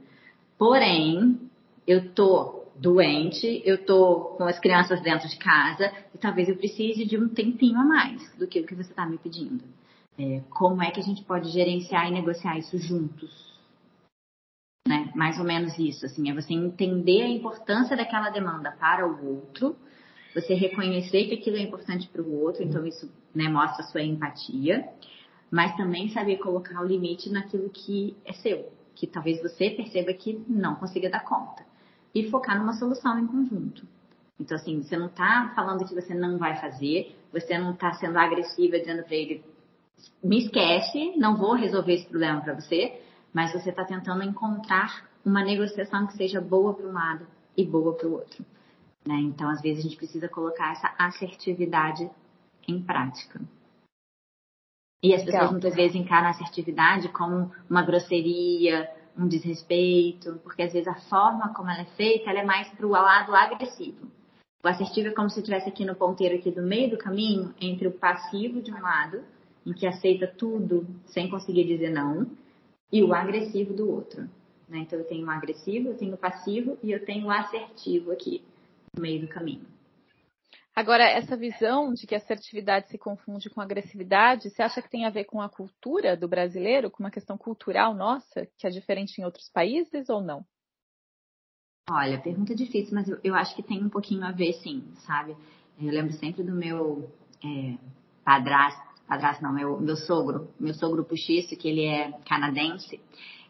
Porém, 0.58 1.40
eu 1.88 2.12
tô 2.14 2.59
doente, 2.80 3.62
eu 3.66 3.86
tô 3.86 4.36
com 4.38 4.44
as 4.46 4.60
crianças 4.60 5.02
dentro 5.02 5.28
de 5.28 5.38
casa 5.38 5.92
e 6.14 6.18
talvez 6.18 6.48
eu 6.48 6.56
precise 6.56 7.06
de 7.06 7.18
um 7.18 7.30
tempinho 7.30 7.78
a 7.78 7.84
mais 7.84 8.34
do 8.38 8.48
que 8.48 8.60
o 8.60 8.66
que 8.66 8.76
você 8.76 8.90
está 8.90 9.06
me 9.06 9.18
pedindo. 9.18 9.64
É, 10.18 10.42
como 10.50 10.82
é 10.82 10.92
que 10.92 11.00
a 11.00 11.04
gente 11.04 11.24
pode 11.24 11.50
gerenciar 11.50 12.08
e 12.08 12.12
negociar 12.12 12.58
isso 12.58 12.78
juntos? 12.78 13.50
Né? 14.88 15.12
Mais 15.16 15.38
ou 15.38 15.46
menos 15.46 15.78
isso, 15.78 16.06
assim, 16.06 16.30
é 16.30 16.34
você 16.34 16.54
entender 16.54 17.22
a 17.22 17.30
importância 17.30 17.96
daquela 17.96 18.30
demanda 18.30 18.72
para 18.72 19.08
o 19.08 19.26
outro 19.26 19.76
você 20.34 20.54
reconhecer 20.54 21.26
que 21.26 21.36
aquilo 21.36 21.58
é 21.58 21.62
importante 21.62 22.08
para 22.08 22.22
o 22.22 22.42
outro, 22.42 22.64
então 22.64 22.86
isso 22.86 23.12
né, 23.34 23.48
mostra 23.48 23.84
a 23.84 23.88
sua 23.88 24.02
empatia, 24.02 24.88
mas 25.50 25.76
também 25.76 26.10
saber 26.10 26.38
colocar 26.38 26.82
o 26.82 26.86
limite 26.86 27.30
naquilo 27.30 27.70
que 27.70 28.16
é 28.24 28.34
seu, 28.34 28.72
que 28.96 29.08
talvez 29.08 29.42
você 29.42 29.72
perceba 29.72 30.14
que 30.14 30.40
não 30.48 30.76
consiga 30.76 31.10
dar 31.10 31.24
conta, 31.24 31.66
e 32.14 32.30
focar 32.30 32.58
numa 32.58 32.74
solução 32.74 33.20
em 33.20 33.28
conjunto. 33.28 33.86
Então, 34.40 34.56
assim, 34.56 34.82
você 34.82 34.98
não 34.98 35.08
está 35.08 35.52
falando 35.56 35.86
que 35.86 35.94
você 35.94 36.14
não 36.14 36.38
vai 36.38 36.56
fazer, 36.56 37.16
você 37.32 37.58
não 37.58 37.74
está 37.74 37.94
sendo 37.94 38.18
agressiva 38.18 38.80
dizendo 38.80 39.04
para 39.04 39.16
ele, 39.16 39.44
me 40.24 40.40
esquece, 40.40 41.14
não 41.18 41.36
vou 41.36 41.54
resolver 41.54 41.94
esse 41.94 42.08
problema 42.08 42.42
para 42.42 42.54
você, 42.54 43.02
mas 43.34 43.52
você 43.52 43.70
está 43.70 43.84
tentando 43.84 44.24
encontrar 44.24 45.10
uma 45.26 45.44
negociação 45.44 46.08
que 46.08 46.14
seja 46.14 46.40
boa 46.40 46.74
para 46.74 46.88
um 46.88 46.94
lado 46.94 47.28
e 47.56 47.66
boa 47.66 47.94
para 47.94 48.08
o 48.08 48.14
outro. 48.14 48.46
Né? 49.06 49.16
Então, 49.16 49.50
às 49.50 49.62
vezes, 49.62 49.80
a 49.80 49.88
gente 49.88 49.98
precisa 49.98 50.30
colocar 50.30 50.72
essa 50.72 50.94
assertividade 50.98 52.10
em 52.68 52.82
prática. 52.82 53.42
E 55.02 55.14
as 55.14 55.24
pessoas 55.24 55.52
muitas 55.52 55.76
vezes 55.76 55.96
encaram 55.96 56.28
a 56.28 56.32
assertividade 56.32 57.08
como 57.10 57.52
uma 57.70 57.84
grosseria, 57.84 58.90
um 59.18 59.28
desrespeito, 59.28 60.40
porque 60.44 60.62
às 60.62 60.74
vezes 60.74 60.88
a 60.88 60.96
forma 60.96 61.54
como 61.54 61.70
ela 61.70 61.82
é 61.82 61.96
feita, 61.96 62.30
ela 62.30 62.40
é 62.40 62.46
mais 62.46 62.68
para 62.70 62.86
o 62.86 62.90
lado 62.90 63.36
agressivo. 63.36 64.08
O 64.64 64.68
assertivo 64.68 65.08
é 65.08 65.12
como 65.12 65.30
se 65.30 65.40
estivesse 65.40 65.70
aqui 65.70 65.86
no 65.86 65.96
ponteiro 65.96 66.36
aqui 66.36 66.52
do 66.52 66.62
meio 66.62 66.90
do 66.90 66.98
caminho, 66.98 67.54
entre 67.62 67.88
o 67.88 67.92
passivo 67.92 68.62
de 68.62 68.72
um 68.72 68.82
lado, 68.82 69.24
em 69.66 69.74
que 69.74 69.88
aceita 69.88 70.28
tudo 70.28 70.86
sem 71.06 71.30
conseguir 71.30 71.66
dizer 71.66 71.90
não, 71.90 72.28
e 72.92 73.04
o 73.04 73.14
agressivo 73.14 73.74
do 73.74 73.90
outro. 73.90 74.24
Né? 74.68 74.80
Então 74.80 75.00
eu 75.00 75.06
tenho 75.06 75.26
o 75.26 75.30
agressivo, 75.30 75.90
eu 75.90 75.98
tenho 75.98 76.14
o 76.14 76.18
passivo 76.18 76.78
e 76.84 76.92
eu 76.92 77.04
tenho 77.06 77.28
o 77.28 77.32
assertivo 77.32 78.12
aqui 78.12 78.44
no 78.96 79.02
meio 79.02 79.22
do 79.22 79.28
caminho. 79.28 79.66
Agora, 80.80 81.04
essa 81.04 81.36
visão 81.36 81.94
de 81.94 82.08
que 82.08 82.16
assertividade 82.16 82.88
se 82.88 82.98
confunde 82.98 83.50
com 83.50 83.60
agressividade, 83.60 84.50
você 84.50 84.62
acha 84.62 84.82
que 84.82 84.90
tem 84.90 85.06
a 85.06 85.10
ver 85.10 85.26
com 85.26 85.42
a 85.42 85.50
cultura 85.50 86.16
do 86.16 86.26
brasileiro, 86.26 86.90
com 86.90 87.04
uma 87.04 87.12
questão 87.12 87.38
cultural 87.38 87.94
nossa, 87.94 88.48
que 88.58 88.66
é 88.66 88.70
diferente 88.70 89.20
em 89.20 89.26
outros 89.26 89.50
países 89.50 90.08
ou 90.08 90.22
não? 90.22 90.46
Olha, 91.92 92.18
pergunta 92.22 92.56
difícil, 92.56 92.96
mas 92.96 93.10
eu, 93.10 93.20
eu 93.26 93.36
acho 93.36 93.54
que 93.58 93.62
tem 93.62 93.84
um 93.84 93.90
pouquinho 93.90 94.24
a 94.24 94.32
ver, 94.32 94.54
sim, 94.54 94.90
sabe? 95.06 95.36
Eu 95.78 95.92
lembro 95.92 96.14
sempre 96.14 96.44
do 96.44 96.54
meu 96.54 97.12
é, 97.44 97.78
padrasto, 98.24 98.82
padrasto 99.06 99.44
não, 99.44 99.52
meu, 99.52 99.82
meu 99.82 99.98
sogro, 99.98 100.50
meu 100.58 100.74
sogro 100.74 101.04
puxiço, 101.04 101.58
que 101.58 101.68
ele 101.68 101.84
é 101.84 102.14
canadense, 102.26 103.02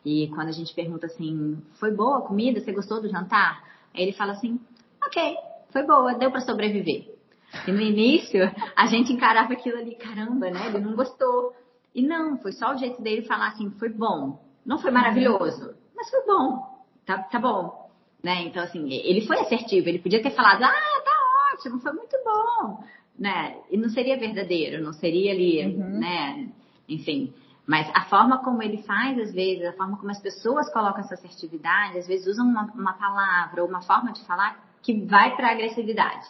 e 0.04 0.30
quando 0.30 0.48
a 0.48 0.54
gente 0.54 0.74
pergunta 0.74 1.06
assim, 1.06 1.62
foi 1.74 1.92
boa 1.92 2.18
a 2.18 2.22
comida? 2.22 2.60
Você 2.60 2.72
gostou 2.72 3.00
do 3.00 3.08
jantar? 3.08 3.64
Aí 3.94 4.02
ele 4.02 4.14
fala 4.14 4.32
assim, 4.32 4.60
ok, 5.06 5.38
foi 5.72 5.86
boa, 5.86 6.16
deu 6.16 6.32
para 6.32 6.42
sobreviver. 6.42 7.19
E 7.68 7.72
no 7.72 7.82
início, 7.82 8.42
a 8.76 8.86
gente 8.86 9.12
encarava 9.12 9.54
aquilo 9.54 9.78
ali, 9.78 9.96
caramba, 9.96 10.50
né? 10.50 10.68
Ele 10.68 10.80
não 10.80 10.96
gostou. 10.96 11.54
E 11.94 12.02
não, 12.02 12.38
foi 12.38 12.52
só 12.52 12.74
o 12.74 12.78
jeito 12.78 13.02
dele 13.02 13.24
falar 13.24 13.50
assim, 13.50 13.70
foi 13.72 13.90
bom. 13.90 14.40
Não 14.66 14.78
foi 14.78 14.92
maravilhoso, 14.92 15.74
mas 15.96 16.10
foi 16.10 16.26
bom. 16.26 16.84
Tá, 17.06 17.18
tá 17.24 17.40
bom. 17.40 17.90
Né? 18.24 18.44
Então, 18.44 18.62
assim, 18.62 18.92
ele 18.92 19.26
foi 19.26 19.40
assertivo. 19.40 19.90
Ele 19.90 20.00
podia 20.00 20.22
ter 20.22 20.32
falado, 20.32 20.64
ah, 20.64 21.02
tá 21.04 21.54
ótimo, 21.54 21.80
foi 21.80 21.92
muito 21.94 22.16
bom. 22.24 22.84
Né? 23.18 23.58
E 23.70 23.78
não 23.78 23.90
seria 23.90 24.18
verdadeiro, 24.18 24.84
não 24.84 24.94
seria 24.94 25.32
ali, 25.32 25.66
uhum. 25.66 26.00
né? 26.00 26.50
Enfim. 26.88 27.34
Mas 27.66 27.90
a 27.94 28.06
forma 28.06 28.44
como 28.44 28.64
ele 28.64 28.82
faz, 28.84 29.18
às 29.20 29.34
vezes, 29.34 29.66
a 29.66 29.74
forma 29.74 29.98
como 29.98 30.12
as 30.12 30.22
pessoas 30.22 30.72
colocam 30.72 31.02
essa 31.02 31.14
assertividade, 31.14 31.98
às 31.98 32.08
vezes 32.08 32.28
usam 32.28 32.48
uma, 32.48 32.64
uma 32.74 32.94
palavra 32.94 33.62
ou 33.62 33.70
uma 33.70 33.82
forma 33.82 34.12
de 34.12 34.26
falar 34.26 34.64
que 34.82 35.06
vai 35.06 35.36
para 35.36 35.52
agressividade. 35.52 36.26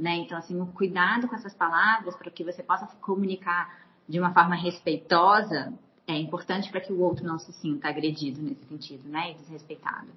Né? 0.00 0.16
Então, 0.16 0.38
assim, 0.38 0.58
o 0.58 0.66
cuidado 0.66 1.28
com 1.28 1.34
essas 1.34 1.52
palavras 1.52 2.16
para 2.16 2.30
que 2.30 2.42
você 2.42 2.62
possa 2.62 2.86
comunicar 3.02 3.78
de 4.08 4.18
uma 4.18 4.32
forma 4.32 4.54
respeitosa 4.54 5.74
é 6.06 6.14
importante 6.16 6.70
para 6.70 6.80
que 6.80 6.90
o 6.90 7.00
outro 7.02 7.22
não 7.22 7.38
se 7.38 7.52
sinta 7.52 7.88
agredido 7.88 8.40
nesse 8.40 8.64
sentido, 8.64 9.06
né? 9.06 9.32
E 9.32 9.34
desrespeitado. 9.34 10.08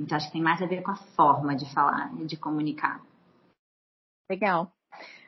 Então, 0.00 0.16
acho 0.16 0.26
que 0.26 0.32
tem 0.32 0.42
mais 0.42 0.60
a 0.60 0.66
ver 0.66 0.82
com 0.82 0.90
a 0.90 0.96
forma 0.96 1.54
de 1.54 1.72
falar, 1.72 2.12
de 2.26 2.36
comunicar. 2.36 3.00
Legal. 4.28 4.72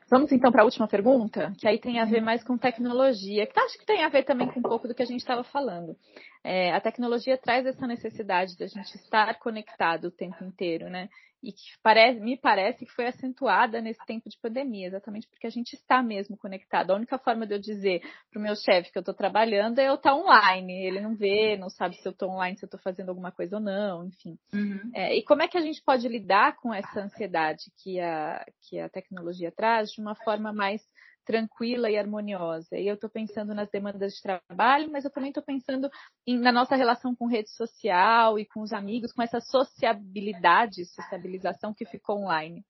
Vamos 0.09 0.33
então 0.33 0.51
para 0.51 0.63
a 0.63 0.65
última 0.65 0.89
pergunta, 0.89 1.53
que 1.57 1.69
aí 1.69 1.79
tem 1.79 2.01
a 2.01 2.05
ver 2.05 2.21
mais 2.21 2.43
com 2.43 2.59
tecnologia, 2.59 3.47
que 3.47 3.61
acho 3.61 3.79
que 3.79 3.87
tem 3.87 4.03
a 4.03 4.09
ver 4.09 4.25
também 4.25 4.49
com 4.49 4.59
um 4.59 4.63
pouco 4.65 4.89
do 4.89 4.95
que 4.97 5.03
a 5.03 5.07
gente 5.07 5.21
estava 5.21 5.45
falando. 5.45 5.97
É, 6.43 6.75
a 6.75 6.81
tecnologia 6.81 7.39
traz 7.39 7.65
essa 7.65 7.87
necessidade 7.87 8.57
de 8.57 8.65
a 8.65 8.67
gente 8.67 8.97
estar 8.97 9.39
conectado 9.39 10.07
o 10.07 10.11
tempo 10.11 10.43
inteiro, 10.43 10.91
né? 10.91 11.09
E 11.43 11.53
que 11.53 11.63
parece, 11.83 12.21
me 12.21 12.37
parece 12.37 12.85
que 12.85 12.93
foi 12.93 13.07
acentuada 13.07 13.81
nesse 13.81 14.05
tempo 14.05 14.29
de 14.29 14.39
pandemia, 14.39 14.89
exatamente 14.89 15.27
porque 15.29 15.47
a 15.47 15.51
gente 15.51 15.75
está 15.75 16.03
mesmo 16.03 16.37
conectado. 16.37 16.91
A 16.91 16.97
única 16.97 17.19
forma 17.19 17.47
de 17.47 17.55
eu 17.55 17.59
dizer 17.59 18.03
para 18.31 18.39
o 18.39 18.43
meu 18.43 18.55
chefe 18.55 18.93
que 18.93 18.99
eu 18.99 19.01
estou 19.01 19.15
trabalhando 19.15 19.79
é 19.79 19.89
eu 19.89 19.95
estar 19.95 20.11
tá 20.11 20.17
online. 20.17 20.73
Ele 20.85 21.01
não 21.01 21.15
vê, 21.15 21.57
não 21.57 21.71
sabe 21.71 21.97
se 21.97 22.07
eu 22.07 22.13
estou 22.13 22.31
online, 22.31 22.57
se 22.57 22.65
eu 22.65 22.67
estou 22.67 22.81
fazendo 22.81 23.09
alguma 23.09 23.33
coisa 23.33 23.57
ou 23.57 23.63
não, 23.63 24.07
enfim. 24.07 24.39
Uhum. 24.53 24.91
É, 24.95 25.17
e 25.17 25.23
como 25.25 25.43
é 25.43 25.49
que 25.49 25.57
a 25.57 25.63
gente 25.63 25.83
pode 25.83 26.07
lidar 26.09 26.57
com 26.57 26.75
essa 26.75 27.01
ansiedade 27.01 27.65
que 27.83 27.99
a, 28.01 28.45
que 28.63 28.79
a 28.79 28.89
tecnologia 28.89 29.51
traz 29.51 29.91
de 29.91 30.01
uma 30.01 30.15
forma 30.15 30.53
mais 30.53 30.83
tranquila 31.25 31.91
e 31.91 31.97
harmoniosa. 31.97 32.77
E 32.77 32.87
eu 32.87 32.95
estou 32.95 33.11
pensando 33.11 33.55
nas 33.55 33.71
demandas 33.71 34.15
de 34.15 34.23
trabalho, 34.23 34.91
mas 34.91 35.05
eu 35.05 35.11
também 35.11 35.31
estou 35.31 35.43
pensando 35.43 35.91
em, 36.27 36.39
na 36.39 36.53
nossa 36.53 36.77
relação 36.77 37.15
com 37.15 37.27
rede 37.27 37.51
social 37.51 38.39
e 38.39 38.45
com 38.45 38.61
os 38.63 38.73
amigos, 38.73 39.13
com 39.13 39.23
essa 39.23 39.41
sociabilidade, 39.41 40.85
sociabilização 40.87 41.75
que 41.75 41.85
ficou 41.85 42.19
online. 42.19 42.65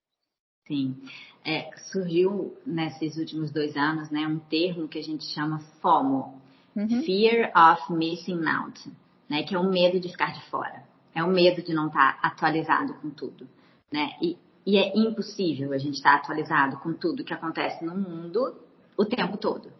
Sim, 0.67 0.95
é, 1.43 1.69
surgiu 1.91 2.55
nesses 2.65 3.17
últimos 3.17 3.51
dois 3.51 3.75
anos 3.75 4.09
né, 4.09 4.27
um 4.27 4.39
termo 4.39 4.87
que 4.87 4.99
a 4.99 5.03
gente 5.03 5.25
chama 5.25 5.59
FOMO, 5.81 6.39
uhum. 6.75 7.03
Fear 7.03 7.51
of 7.55 7.91
Missing 7.91 8.45
Out, 8.45 8.91
né, 9.27 9.43
que 9.43 9.55
é 9.55 9.59
o 9.59 9.69
medo 9.69 9.99
de 9.99 10.09
ficar 10.09 10.33
de 10.33 10.49
fora, 10.49 10.83
é 11.15 11.23
o 11.23 11.27
medo 11.27 11.61
de 11.61 11.73
não 11.73 11.87
estar 11.87 12.19
atualizado 12.21 12.93
com 12.95 13.09
tudo. 13.09 13.47
Né? 13.91 14.11
E 14.21 14.37
e 14.65 14.77
é 14.77 14.97
impossível 14.97 15.73
a 15.73 15.77
gente 15.77 15.95
estar 15.95 16.15
atualizado 16.15 16.77
com 16.77 16.93
tudo 16.93 17.23
que 17.23 17.33
acontece 17.33 17.83
no 17.83 17.95
mundo 17.95 18.55
o 18.97 19.05
tempo 19.05 19.37
todo. 19.37 19.71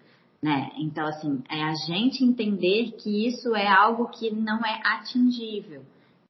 Né? 0.41 0.71
Então, 0.77 1.05
assim, 1.05 1.43
é 1.47 1.63
a 1.63 1.75
gente 1.75 2.23
entender 2.23 2.93
que 2.93 3.27
isso 3.27 3.55
é 3.55 3.67
algo 3.67 4.07
que 4.09 4.31
não 4.31 4.65
é 4.65 4.81
atingível. 4.83 5.83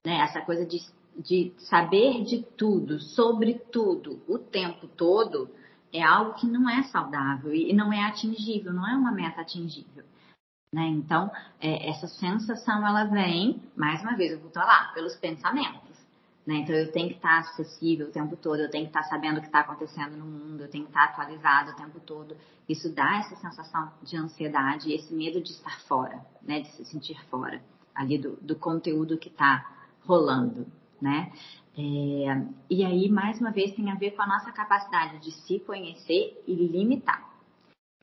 Né? 0.04 0.18
Essa 0.18 0.42
coisa 0.42 0.66
de, 0.66 0.78
de 1.16 1.52
saber 1.56 2.22
de 2.24 2.42
tudo, 2.42 3.00
sobre 3.00 3.54
tudo, 3.54 4.20
o 4.28 4.38
tempo 4.38 4.86
todo, 4.86 5.48
é 5.92 6.02
algo 6.02 6.34
que 6.34 6.46
não 6.46 6.68
é 6.68 6.82
saudável 6.84 7.54
e 7.54 7.72
não 7.72 7.92
é 7.92 8.04
atingível, 8.04 8.72
não 8.72 8.86
é 8.86 8.94
uma 8.94 9.12
meta 9.12 9.40
atingível. 9.40 10.04
Né? 10.74 10.86
Então, 10.88 11.30
é, 11.60 11.88
essa 11.88 12.06
sensação, 12.06 12.86
ela 12.86 13.04
vem, 13.04 13.62
mais 13.76 14.02
uma 14.02 14.16
vez, 14.16 14.32
eu 14.32 14.40
vou 14.40 14.50
lá, 14.54 14.90
pelos 14.94 15.14
pensamentos. 15.16 15.91
Né? 16.46 16.56
Então 16.56 16.74
eu 16.74 16.90
tenho 16.90 17.08
que 17.08 17.16
estar 17.16 17.38
acessível 17.38 18.08
o 18.08 18.10
tempo 18.10 18.36
todo, 18.36 18.60
eu 18.60 18.70
tenho 18.70 18.84
que 18.84 18.90
estar 18.90 19.04
sabendo 19.04 19.38
o 19.38 19.40
que 19.40 19.46
está 19.46 19.60
acontecendo 19.60 20.16
no 20.16 20.24
mundo, 20.24 20.62
eu 20.62 20.68
tenho 20.68 20.84
que 20.84 20.90
estar 20.90 21.04
atualizado 21.04 21.70
o 21.70 21.76
tempo 21.76 22.00
todo. 22.00 22.36
Isso 22.68 22.92
dá 22.92 23.18
essa 23.18 23.36
sensação 23.36 23.92
de 24.02 24.16
ansiedade 24.16 24.92
esse 24.92 25.14
medo 25.14 25.40
de 25.40 25.50
estar 25.50 25.80
fora, 25.82 26.24
né? 26.42 26.60
de 26.60 26.68
se 26.72 26.84
sentir 26.84 27.22
fora 27.26 27.62
ali 27.94 28.18
do, 28.18 28.36
do 28.40 28.56
conteúdo 28.56 29.18
que 29.18 29.28
está 29.28 29.64
rolando. 30.04 30.66
Né? 31.00 31.32
É, 31.76 32.46
e 32.70 32.84
aí, 32.84 33.08
mais 33.08 33.40
uma 33.40 33.50
vez, 33.50 33.74
tem 33.74 33.90
a 33.90 33.94
ver 33.94 34.12
com 34.12 34.22
a 34.22 34.26
nossa 34.26 34.52
capacidade 34.52 35.18
de 35.18 35.32
se 35.32 35.58
conhecer 35.60 36.42
e 36.46 36.54
limitar. 36.54 37.28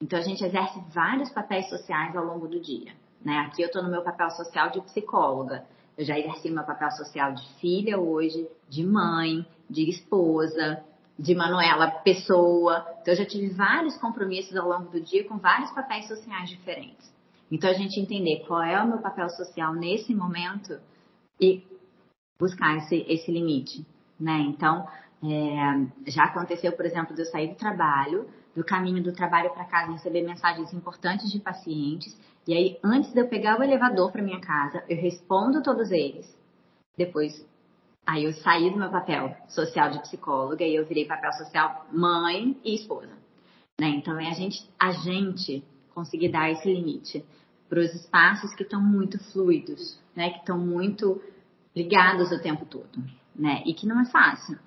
Então, 0.02 0.17
a 0.17 0.21
gente 0.21 0.43
exerce 0.43 0.80
vários 0.93 1.30
papéis 1.30 1.69
sociais 1.69 2.15
ao 2.15 2.25
longo 2.25 2.47
do 2.47 2.60
dia. 2.60 2.93
Né? 3.23 3.38
Aqui 3.39 3.62
eu 3.62 3.67
estou 3.67 3.84
no 3.84 3.89
meu 3.89 4.02
papel 4.02 4.30
social 4.32 4.69
de 4.69 4.82
psicóloga. 4.82 5.65
Eu 5.99 6.05
já 6.05 6.17
exerci 6.17 6.49
meu 6.49 6.63
papel 6.63 6.89
social 6.91 7.33
de 7.33 7.45
filha 7.59 7.99
hoje, 7.99 8.47
de 8.69 8.85
mãe, 8.85 9.45
de 9.69 9.89
esposa, 9.89 10.81
de 11.19 11.35
Manuela 11.35 11.91
pessoa. 11.91 12.88
Então, 13.01 13.13
eu 13.13 13.17
já 13.17 13.25
tive 13.25 13.49
vários 13.49 13.97
compromissos 13.97 14.55
ao 14.55 14.69
longo 14.69 14.89
do 14.89 15.01
dia 15.01 15.27
com 15.27 15.38
vários 15.38 15.69
papéis 15.71 16.07
sociais 16.07 16.49
diferentes. 16.49 17.13
Então, 17.51 17.69
a 17.69 17.73
gente 17.73 17.99
entender 17.99 18.45
qual 18.47 18.63
é 18.63 18.81
o 18.81 18.88
meu 18.88 18.99
papel 18.99 19.29
social 19.29 19.73
nesse 19.73 20.15
momento 20.15 20.79
e 21.38 21.67
buscar 22.39 22.77
esse, 22.77 23.05
esse 23.05 23.29
limite, 23.29 23.85
né? 24.17 24.39
Então, 24.47 24.88
é, 25.21 26.09
já 26.09 26.23
aconteceu, 26.23 26.71
por 26.71 26.85
exemplo, 26.85 27.13
de 27.13 27.23
eu 27.23 27.25
sair 27.25 27.49
do 27.49 27.55
trabalho, 27.55 28.25
do 28.55 28.63
caminho 28.63 29.01
do 29.01 29.13
trabalho 29.13 29.51
para 29.51 29.65
casa, 29.65 29.91
receber 29.91 30.21
mensagens 30.21 30.73
importantes 30.73 31.31
de 31.31 31.39
pacientes 31.39 32.17
e 32.49 32.53
aí, 32.55 32.79
antes 32.83 33.13
de 33.13 33.19
eu 33.19 33.27
pegar 33.27 33.59
o 33.59 33.63
elevador 33.63 34.12
para 34.12 34.23
minha 34.23 34.39
casa, 34.39 34.83
eu 34.89 34.97
respondo 34.97 35.62
todos 35.62 35.91
eles. 35.91 36.35
Depois, 36.97 37.45
aí 38.03 38.23
eu 38.23 38.33
saí 38.33 38.71
do 38.71 38.77
meu 38.77 38.89
papel 38.89 39.38
social 39.47 39.91
de 39.91 39.99
psicóloga 39.99 40.63
e 40.63 40.73
eu 40.73 40.83
virei 40.83 41.05
papel 41.05 41.31
social 41.33 41.85
mãe 41.93 42.59
e 42.63 42.73
esposa. 42.73 43.12
Né? 43.79 43.89
Então, 43.89 44.19
é 44.19 44.29
a 44.29 44.33
gente, 44.33 44.67
a 44.79 44.91
gente 44.91 45.63
conseguir 45.93 46.29
dar 46.29 46.49
esse 46.49 46.67
limite 46.73 47.23
para 47.69 47.81
os 47.81 47.93
espaços 47.93 48.51
que 48.55 48.63
estão 48.63 48.81
muito 48.81 49.19
fluidos, 49.31 49.99
né? 50.15 50.31
Que 50.31 50.39
estão 50.39 50.57
muito 50.57 51.21
ligados 51.75 52.31
o 52.31 52.41
tempo 52.41 52.65
todo, 52.65 53.04
né? 53.35 53.62
E 53.63 53.75
que 53.75 53.85
não 53.85 54.02
é 54.02 54.06
fácil. 54.06 54.58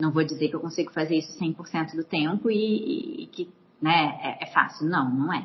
Não 0.00 0.12
vou 0.12 0.22
dizer 0.22 0.48
que 0.48 0.54
eu 0.54 0.60
consigo 0.60 0.92
fazer 0.92 1.16
isso 1.16 1.36
100% 1.38 1.96
do 1.96 2.04
tempo 2.04 2.50
e, 2.50 3.24
e, 3.24 3.26
que, 3.26 3.52
né, 3.82 4.18
é, 4.22 4.44
é 4.44 4.46
fácil. 4.46 4.86
Não, 4.88 5.10
não 5.10 5.32
é. 5.32 5.44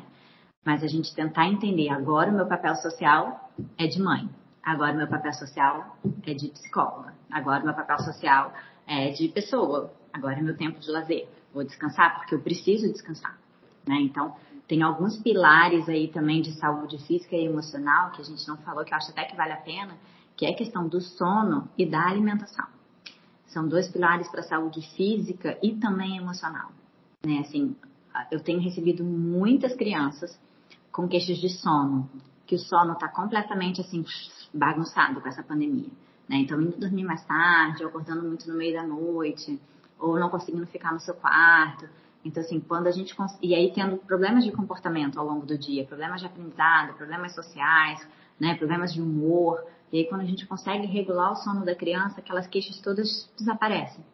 Mas 0.64 0.82
a 0.82 0.86
gente 0.86 1.14
tentar 1.14 1.48
entender, 1.48 1.90
agora 1.90 2.30
o 2.30 2.34
meu 2.34 2.46
papel 2.46 2.74
social 2.76 3.50
é 3.76 3.86
de 3.86 4.00
mãe, 4.00 4.28
agora 4.62 4.92
o 4.92 4.96
meu 4.96 5.08
papel 5.08 5.32
social 5.32 5.96
é 6.24 6.32
de 6.32 6.48
psicóloga, 6.48 7.12
agora 7.30 7.62
o 7.62 7.66
meu 7.66 7.74
papel 7.74 7.98
social 7.98 8.52
é 8.86 9.10
de 9.10 9.28
pessoa, 9.28 9.92
agora 10.12 10.38
é 10.38 10.42
meu 10.42 10.56
tempo 10.56 10.78
de 10.78 10.90
lazer. 10.90 11.28
Vou 11.52 11.64
descansar 11.64 12.16
porque 12.16 12.34
eu 12.34 12.40
preciso 12.40 12.90
descansar, 12.90 13.36
né? 13.86 13.96
Então, 14.00 14.34
tem 14.66 14.82
alguns 14.82 15.18
pilares 15.18 15.88
aí 15.88 16.08
também 16.08 16.40
de 16.40 16.52
saúde 16.52 16.96
física 17.06 17.36
e 17.36 17.44
emocional 17.44 18.12
que 18.12 18.22
a 18.22 18.24
gente 18.24 18.46
não 18.48 18.56
falou, 18.58 18.84
que 18.84 18.94
eu 18.94 18.96
acho 18.96 19.10
até 19.10 19.24
que 19.24 19.36
vale 19.36 19.52
a 19.52 19.58
pena, 19.58 19.94
que 20.36 20.46
é 20.46 20.50
a 20.50 20.56
questão 20.56 20.88
do 20.88 21.00
sono 21.00 21.68
e 21.76 21.84
da 21.84 22.06
alimentação. 22.06 22.66
São 23.54 23.66
dois 23.66 23.88
pilares 23.88 24.28
para 24.28 24.40
a 24.40 24.44
saúde 24.44 24.82
física 24.96 25.56
e 25.62 25.76
também 25.76 26.18
emocional. 26.18 26.72
Né? 27.24 27.38
Assim, 27.38 27.74
eu 28.30 28.40
tenho 28.40 28.60
recebido 28.60 29.04
muitas 29.04 29.74
crianças 29.74 30.38
com 30.92 31.08
queixas 31.08 31.38
de 31.38 31.48
sono, 31.48 32.10
que 32.46 32.56
o 32.56 32.58
sono 32.58 32.92
está 32.92 33.08
completamente 33.08 33.80
assim 33.80 34.04
bagunçado 34.52 35.20
com 35.20 35.28
essa 35.28 35.42
pandemia. 35.42 35.90
Né? 36.28 36.36
Então, 36.36 36.60
indo 36.60 36.76
dormir 36.76 37.04
mais 37.04 37.24
tarde, 37.24 37.82
ou 37.82 37.88
acordando 37.88 38.22
muito 38.22 38.48
no 38.50 38.56
meio 38.56 38.74
da 38.74 38.82
noite, 38.82 39.60
ou 39.98 40.18
não 40.18 40.28
conseguindo 40.28 40.66
ficar 40.66 40.92
no 40.92 41.00
seu 41.00 41.14
quarto. 41.14 41.88
Então, 42.24 42.42
assim, 42.42 42.60
quando 42.60 42.86
a 42.86 42.90
gente. 42.90 43.14
Cons... 43.14 43.36
E 43.42 43.54
aí, 43.54 43.72
tendo 43.72 43.98
problemas 43.98 44.44
de 44.44 44.52
comportamento 44.52 45.18
ao 45.18 45.26
longo 45.26 45.44
do 45.44 45.58
dia, 45.58 45.84
problemas 45.84 46.20
de 46.20 46.26
aprendizado, 46.26 46.94
problemas 46.94 47.34
sociais, 47.34 48.06
né? 48.40 48.54
problemas 48.56 48.92
de 48.92 49.00
humor. 49.00 49.64
E 49.94 49.98
aí, 49.98 50.04
quando 50.06 50.22
a 50.22 50.24
gente 50.24 50.44
consegue 50.44 50.88
regular 50.88 51.30
o 51.30 51.36
sono 51.36 51.64
da 51.64 51.72
criança, 51.72 52.18
aquelas 52.18 52.48
queixas 52.48 52.80
todas 52.80 53.32
desaparecem. 53.38 54.04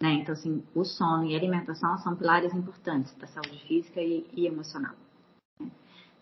Né? 0.00 0.12
Então, 0.12 0.32
assim, 0.32 0.62
o 0.72 0.84
sono 0.84 1.24
e 1.24 1.34
a 1.34 1.36
alimentação 1.36 1.98
são 1.98 2.14
pilares 2.14 2.54
importantes 2.54 3.10
para 3.14 3.24
a 3.24 3.28
saúde 3.28 3.58
física 3.66 4.00
e, 4.00 4.24
e 4.32 4.46
emocional. 4.46 4.94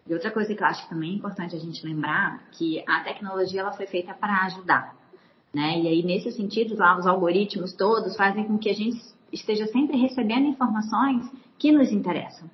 E 0.08 0.14
outra 0.14 0.30
coisa 0.30 0.54
que 0.54 0.62
eu 0.62 0.66
acho 0.66 0.84
que 0.84 0.88
também 0.88 1.12
é 1.12 1.14
importante 1.14 1.54
a 1.54 1.58
gente 1.58 1.84
lembrar 1.84 2.48
que 2.52 2.82
a 2.88 3.00
tecnologia 3.00 3.60
ela 3.60 3.72
foi 3.72 3.86
feita 3.86 4.14
para 4.14 4.46
ajudar, 4.46 4.96
né? 5.52 5.78
E 5.78 5.88
aí 5.88 6.02
nesse 6.02 6.32
sentido, 6.32 6.74
lá 6.74 6.96
os 6.96 7.06
algoritmos 7.06 7.74
todos 7.74 8.16
fazem 8.16 8.44
com 8.44 8.56
que 8.56 8.70
a 8.70 8.74
gente 8.74 8.98
esteja 9.30 9.66
sempre 9.66 9.98
recebendo 9.98 10.46
informações 10.46 11.30
que 11.58 11.70
nos 11.70 11.92
interessam, 11.92 12.50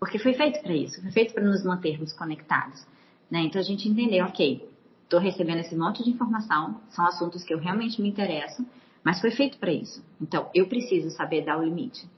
porque 0.00 0.18
foi 0.18 0.34
feito 0.34 0.60
para 0.60 0.74
isso, 0.74 1.00
foi 1.00 1.12
feito 1.12 1.34
para 1.34 1.44
nos 1.44 1.62
mantermos 1.62 2.12
conectados, 2.14 2.84
né? 3.30 3.42
Então 3.42 3.60
a 3.60 3.64
gente 3.64 3.88
entender, 3.88 4.22
ok, 4.22 4.73
estou 5.04 5.20
recebendo 5.20 5.60
esse 5.60 5.76
monte 5.76 6.02
de 6.02 6.10
informação, 6.10 6.80
são 6.90 7.06
assuntos 7.06 7.44
que 7.44 7.54
eu 7.54 7.58
realmente 7.58 8.02
me 8.02 8.08
interesso, 8.08 8.66
mas 9.04 9.20
foi 9.20 9.30
feito 9.30 9.58
para 9.58 9.72
isso. 9.72 10.04
Então 10.20 10.50
eu 10.54 10.66
preciso 10.66 11.10
saber 11.10 11.44
dar 11.44 11.58
o 11.58 11.64
limite. 11.64 12.08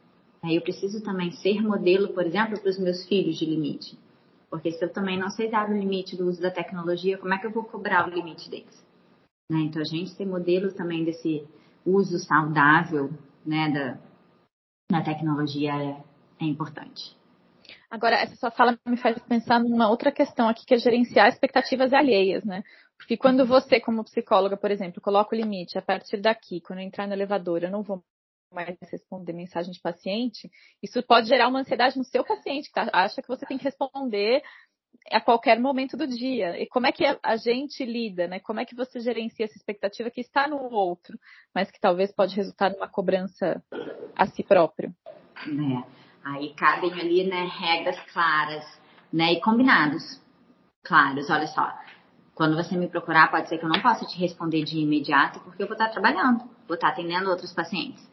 Né? 0.43 0.55
Eu 0.55 0.62
preciso 0.62 1.03
também 1.03 1.32
ser 1.32 1.62
modelo, 1.62 2.09
por 2.09 2.24
exemplo, 2.24 2.59
para 2.59 2.70
os 2.70 2.78
meus 2.78 3.05
filhos 3.07 3.39
de 3.39 3.45
limite. 3.45 3.99
Porque 4.49 4.70
se 4.70 4.84
eu 4.84 4.93
também 4.93 5.18
não 5.18 5.28
sei 5.28 5.51
dar 5.51 5.68
o 5.68 5.72
limite 5.72 6.16
do 6.16 6.26
uso 6.28 6.41
da 6.41 6.51
tecnologia, 6.51 7.18
como 7.18 7.34
é 7.34 7.39
que 7.39 7.47
eu 7.47 7.51
vou 7.51 7.64
cobrar 7.64 8.09
o 8.09 8.14
limite 8.14 8.49
deles? 8.49 8.87
Né? 9.51 9.61
Então, 9.61 9.82
a 9.82 9.84
gente 9.84 10.11
ser 10.11 10.26
modelo 10.26 10.72
também 10.72 11.05
desse 11.05 11.45
uso 11.84 12.18
saudável 12.18 13.11
né, 13.45 13.70
da, 13.70 14.99
da 14.99 15.05
tecnologia 15.05 15.72
é, 15.72 16.03
é 16.41 16.45
importante. 16.45 17.16
Agora, 17.91 18.16
essa 18.16 18.34
sua 18.37 18.51
fala 18.51 18.78
me 18.87 18.97
faz 18.97 19.18
pensar 19.22 19.61
numa 19.61 19.89
outra 19.89 20.11
questão 20.11 20.49
aqui, 20.49 20.64
que 20.66 20.74
é 20.74 20.78
gerenciar 20.78 21.28
expectativas 21.28 21.93
alheias, 21.93 22.45
né? 22.45 22.62
Porque 22.99 23.16
quando 23.16 23.47
você, 23.47 23.78
como 23.78 24.05
psicóloga, 24.05 24.57
por 24.57 24.70
exemplo, 24.70 25.01
coloca 25.01 25.34
o 25.34 25.39
limite, 25.39 25.78
a 25.78 25.82
partir 25.82 26.16
daqui, 26.20 26.61
quando 26.61 26.80
entrar 26.80 27.07
no 27.07 27.12
elevador, 27.12 27.62
eu 27.62 27.70
não 27.70 27.82
vou 27.82 28.03
mais 28.53 28.76
responder 28.91 29.32
mensagem 29.32 29.72
de 29.72 29.80
paciente, 29.80 30.51
isso 30.82 31.03
pode 31.03 31.28
gerar 31.28 31.49
uma 31.49 31.61
ansiedade 31.61 31.99
no 31.99 32.05
seu 32.05 32.24
paciente, 32.24 32.68
que 32.68 32.74
tá, 32.74 32.89
acha 32.93 33.20
que 33.20 33.28
você 33.28 33.45
tem 33.45 33.59
que 33.59 33.64
responder 33.64 34.43
a 35.11 35.20
qualquer 35.20 35.61
momento 35.61 35.97
do 35.97 36.07
dia. 36.07 36.61
E 36.61 36.66
como 36.66 36.87
é 36.87 36.93
que 36.93 37.05
a 37.22 37.37
gente 37.37 37.84
lida, 37.84 38.26
né? 38.26 38.41
Como 38.41 38.61
é 38.61 38.64
que 38.64 38.74
você 38.74 38.99
gerencia 39.01 39.45
essa 39.45 39.57
expectativa 39.57 40.11
que 40.11 40.20
está 40.20 40.49
no 40.49 40.57
outro, 40.72 41.18
mas 41.55 41.70
que 41.70 41.80
talvez 41.80 42.12
pode 42.12 42.34
resultar 42.34 42.70
numa 42.70 42.89
cobrança 42.89 43.62
a 44.16 44.26
si 44.26 44.43
próprio? 44.43 44.95
É. 45.37 46.06
Aí 46.27 46.53
cabem 46.55 46.93
ali, 46.93 47.22
né, 47.22 47.49
regras 47.57 47.97
claras, 48.12 48.64
né, 49.12 49.35
e 49.35 49.41
combinados 49.41 50.20
claros. 50.83 51.31
Olha 51.31 51.47
só, 51.47 51.72
quando 52.35 52.57
você 52.57 52.77
me 52.77 52.89
procurar, 52.89 53.31
pode 53.31 53.49
ser 53.49 53.59
que 53.59 53.64
eu 53.64 53.68
não 53.68 53.81
possa 53.81 54.05
te 54.05 54.18
responder 54.18 54.64
de 54.64 54.77
imediato, 54.77 55.39
porque 55.41 55.62
eu 55.62 55.68
vou 55.68 55.74
estar 55.74 55.89
trabalhando, 55.89 56.43
vou 56.66 56.74
estar 56.74 56.89
atendendo 56.89 57.31
outros 57.31 57.53
pacientes. 57.53 58.05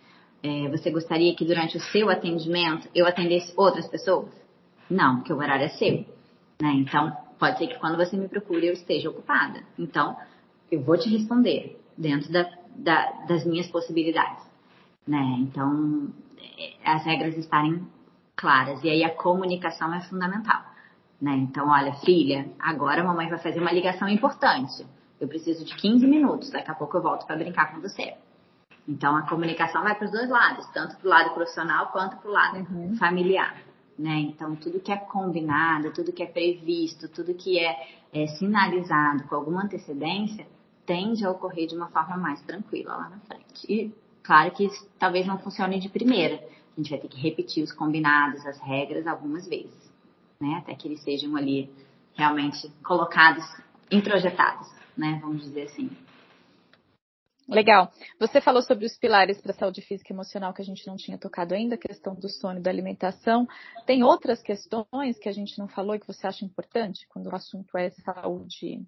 É, 0.43 0.70
você 0.70 0.91
gostaria 0.91 1.36
que 1.36 1.43
durante 1.43 1.76
o 1.76 1.80
seu 1.80 2.07
atendimento 2.07 2.88
eu 2.93 3.07
atendesse 3.07 3.51
outras 3.57 3.88
pessoas? 3.88 4.30
Não, 4.88 5.18
porque 5.18 5.34
o 5.34 5.38
horário 5.38 5.66
é 5.66 5.70
seu. 5.70 6.05
Né? 6.61 6.72
Então, 6.76 7.18
pode 7.39 7.57
ser 7.57 7.66
que 7.66 7.80
quando 7.80 7.97
você 7.97 8.16
me 8.16 8.28
procure 8.28 8.68
eu 8.68 8.74
esteja 8.74 9.09
ocupada. 9.09 9.64
Então, 9.80 10.16
eu 10.72 10.84
vou 10.84 10.99
te 10.99 11.09
responder 11.09 11.82
dentro 11.97 12.32
da, 12.32 12.47
da, 12.76 13.11
das 13.28 13.43
minhas 13.43 13.68
possibilidades. 13.72 14.43
Né? 15.07 15.38
Então, 15.39 16.14
é, 16.59 16.74
as 16.86 17.03
regras 17.03 17.36
estarem 17.38 17.82
claras. 18.44 18.84
E 18.84 18.89
aí 18.89 19.04
a 19.06 19.10
comunicação 19.10 19.94
é 19.94 20.02
fundamental. 20.02 20.62
Né? 21.22 21.32
Então, 21.38 21.70
olha, 21.70 21.94
filha, 21.94 22.52
agora 22.60 23.02
a 23.02 23.06
mamãe 23.06 23.30
vai 23.30 23.39
fazer 23.39 23.62
uma 23.62 23.72
ligação 23.72 24.10
importante. 24.10 24.86
Eu 25.22 25.30
preciso 25.30 25.64
de 25.64 25.74
15 25.74 26.06
minutos, 26.06 26.52
daqui 26.52 26.70
a 26.70 26.76
pouco 26.76 26.98
eu 26.98 27.02
volto 27.02 27.26
para 27.26 27.38
brincar 27.38 27.74
com 27.74 27.80
você. 27.80 28.16
Então, 28.86 29.16
a 29.16 29.22
comunicação 29.22 29.82
vai 29.82 29.96
para 29.96 30.04
os 30.04 30.12
dois 30.12 30.30
lados, 30.30 30.68
tanto 30.74 30.98
para 30.98 31.08
o 31.08 31.10
lado 31.10 31.34
profissional 31.34 31.88
quanto 31.94 32.18
para 32.18 32.30
o 32.30 32.34
lado 32.34 32.58
uhum. 32.58 32.98
familiar. 32.98 33.56
Né? 33.98 34.20
Então, 34.20 34.54
tudo 34.58 34.82
que 34.82 34.91
é 34.91 34.98
combinado, 34.98 35.94
tudo 35.94 36.12
que 36.12 36.22
é 36.22 36.26
previsto, 36.26 37.08
tudo 37.08 37.34
que 37.34 37.58
é, 37.58 37.88
é, 38.12 38.28
sinalizado 38.28 39.24
com 39.30 39.36
alguma 39.36 39.64
antecedência, 39.64 40.46
tende 40.86 41.24
a 41.24 41.32
ocorrer 41.32 41.68
de 41.68 41.76
uma 41.78 41.88
forma 41.88 42.18
mais 42.18 42.41
tranquila 42.41 42.98
lá 42.98 43.10
na 43.10 43.20
frente. 43.20 43.66
E, 43.70 43.96
claro 44.22 44.52
que 44.52 44.70
talvez 45.00 45.26
não 45.26 45.38
funcione 45.38 45.80
de 45.80 45.88
primeira. 45.88 46.44
A 46.76 46.82
gente 46.82 46.89
vai 46.89 46.99
ter 46.99 47.07
que 47.07 47.19
repetir 47.19 47.63
os 47.63 47.71
combinados, 47.71 48.45
as 48.45 48.59
regras 48.59 49.05
algumas 49.05 49.47
vezes, 49.47 49.91
né? 50.39 50.55
Até 50.57 50.74
que 50.76 50.88
eles 50.88 51.01
sejam 51.03 51.36
ali 51.36 51.69
realmente 52.15 52.69
colocados, 52.84 53.45
introjetados, 53.91 54.67
né? 54.97 55.19
Vamos 55.21 55.43
dizer 55.43 55.63
assim. 55.63 55.89
Legal. 57.47 57.91
Você 58.19 58.39
falou 58.39 58.61
sobre 58.61 58.86
os 58.86 58.97
pilares 58.97 59.39
para 59.41 59.51
a 59.51 59.55
saúde 59.55 59.82
física 59.82 60.11
e 60.11 60.15
emocional 60.15 60.53
que 60.53 60.61
a 60.61 60.65
gente 60.65 60.88
não 60.88 60.95
tinha 60.95 61.17
tocado 61.17 61.53
ainda, 61.53 61.76
a 61.76 61.78
questão 61.78 62.15
do 62.15 62.30
sono 62.30 62.59
e 62.59 62.61
da 62.61 62.69
alimentação. 62.69 63.47
Tem 63.86 64.01
outras 64.01 64.41
questões 64.41 65.19
que 65.19 65.28
a 65.28 65.32
gente 65.32 65.59
não 65.59 65.67
falou 65.67 65.93
e 65.93 65.99
que 65.99 66.07
você 66.07 66.26
acha 66.26 66.45
importante 66.45 67.05
quando 67.09 67.28
o 67.28 67.36
assunto 67.36 67.78
é 67.78 67.89
saúde 67.89 68.82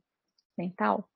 mental? 0.58 1.08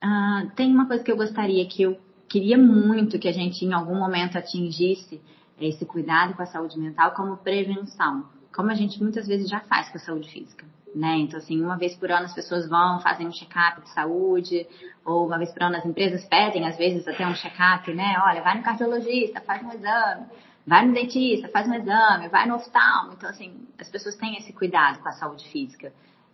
Ah, 0.00 0.50
tem 0.56 0.72
uma 0.72 0.86
coisa 0.86 1.02
que 1.02 1.10
eu 1.10 1.16
gostaria 1.16 1.68
que 1.68 1.82
eu 1.82 2.00
queria 2.30 2.56
muito 2.56 3.18
que 3.18 3.28
a 3.28 3.32
gente 3.32 3.62
em 3.64 3.74
algum 3.74 3.96
momento 3.96 4.38
atingisse 4.38 5.20
esse 5.60 5.84
cuidado 5.84 6.32
com 6.32 6.42
a 6.42 6.46
saúde 6.46 6.78
mental 6.78 7.10
como 7.10 7.36
prevenção, 7.36 8.24
como 8.54 8.70
a 8.70 8.74
gente 8.74 9.02
muitas 9.02 9.26
vezes 9.26 9.50
já 9.50 9.60
faz 9.60 9.90
com 9.90 9.98
a 9.98 10.00
saúde 10.00 10.30
física 10.30 10.64
né? 10.94 11.18
Então, 11.18 11.38
assim, 11.38 11.62
uma 11.62 11.76
vez 11.76 11.94
por 11.94 12.10
ano 12.10 12.24
as 12.24 12.34
pessoas 12.34 12.68
vão, 12.68 13.00
fazem 13.00 13.26
um 13.26 13.32
check-up 13.32 13.82
de 13.82 13.90
saúde, 13.90 14.66
ou 15.04 15.26
uma 15.26 15.38
vez 15.38 15.52
por 15.52 15.62
ano 15.62 15.76
as 15.76 15.84
empresas 15.84 16.24
pedem, 16.24 16.66
às 16.66 16.76
vezes, 16.76 17.06
até 17.06 17.26
um 17.26 17.34
check-up, 17.34 17.92
né? 17.92 18.16
Olha, 18.24 18.42
vai 18.42 18.56
no 18.56 18.62
cardiologista, 18.62 19.40
faz 19.40 19.62
um 19.62 19.72
exame, 19.72 20.26
vai 20.66 20.86
no 20.86 20.92
dentista, 20.92 21.48
faz 21.48 21.68
um 21.68 21.74
exame, 21.74 22.28
vai 22.28 22.46
no 22.46 22.56
oftalmo. 22.56 23.12
Então, 23.12 23.28
assim, 23.28 23.66
as 23.78 23.88
pessoas 23.88 24.16
têm 24.16 24.36
esse 24.36 24.52
cuidado 24.52 25.00
com 25.00 25.08
a 25.08 25.12
saúde 25.12 25.48
física 25.48 25.92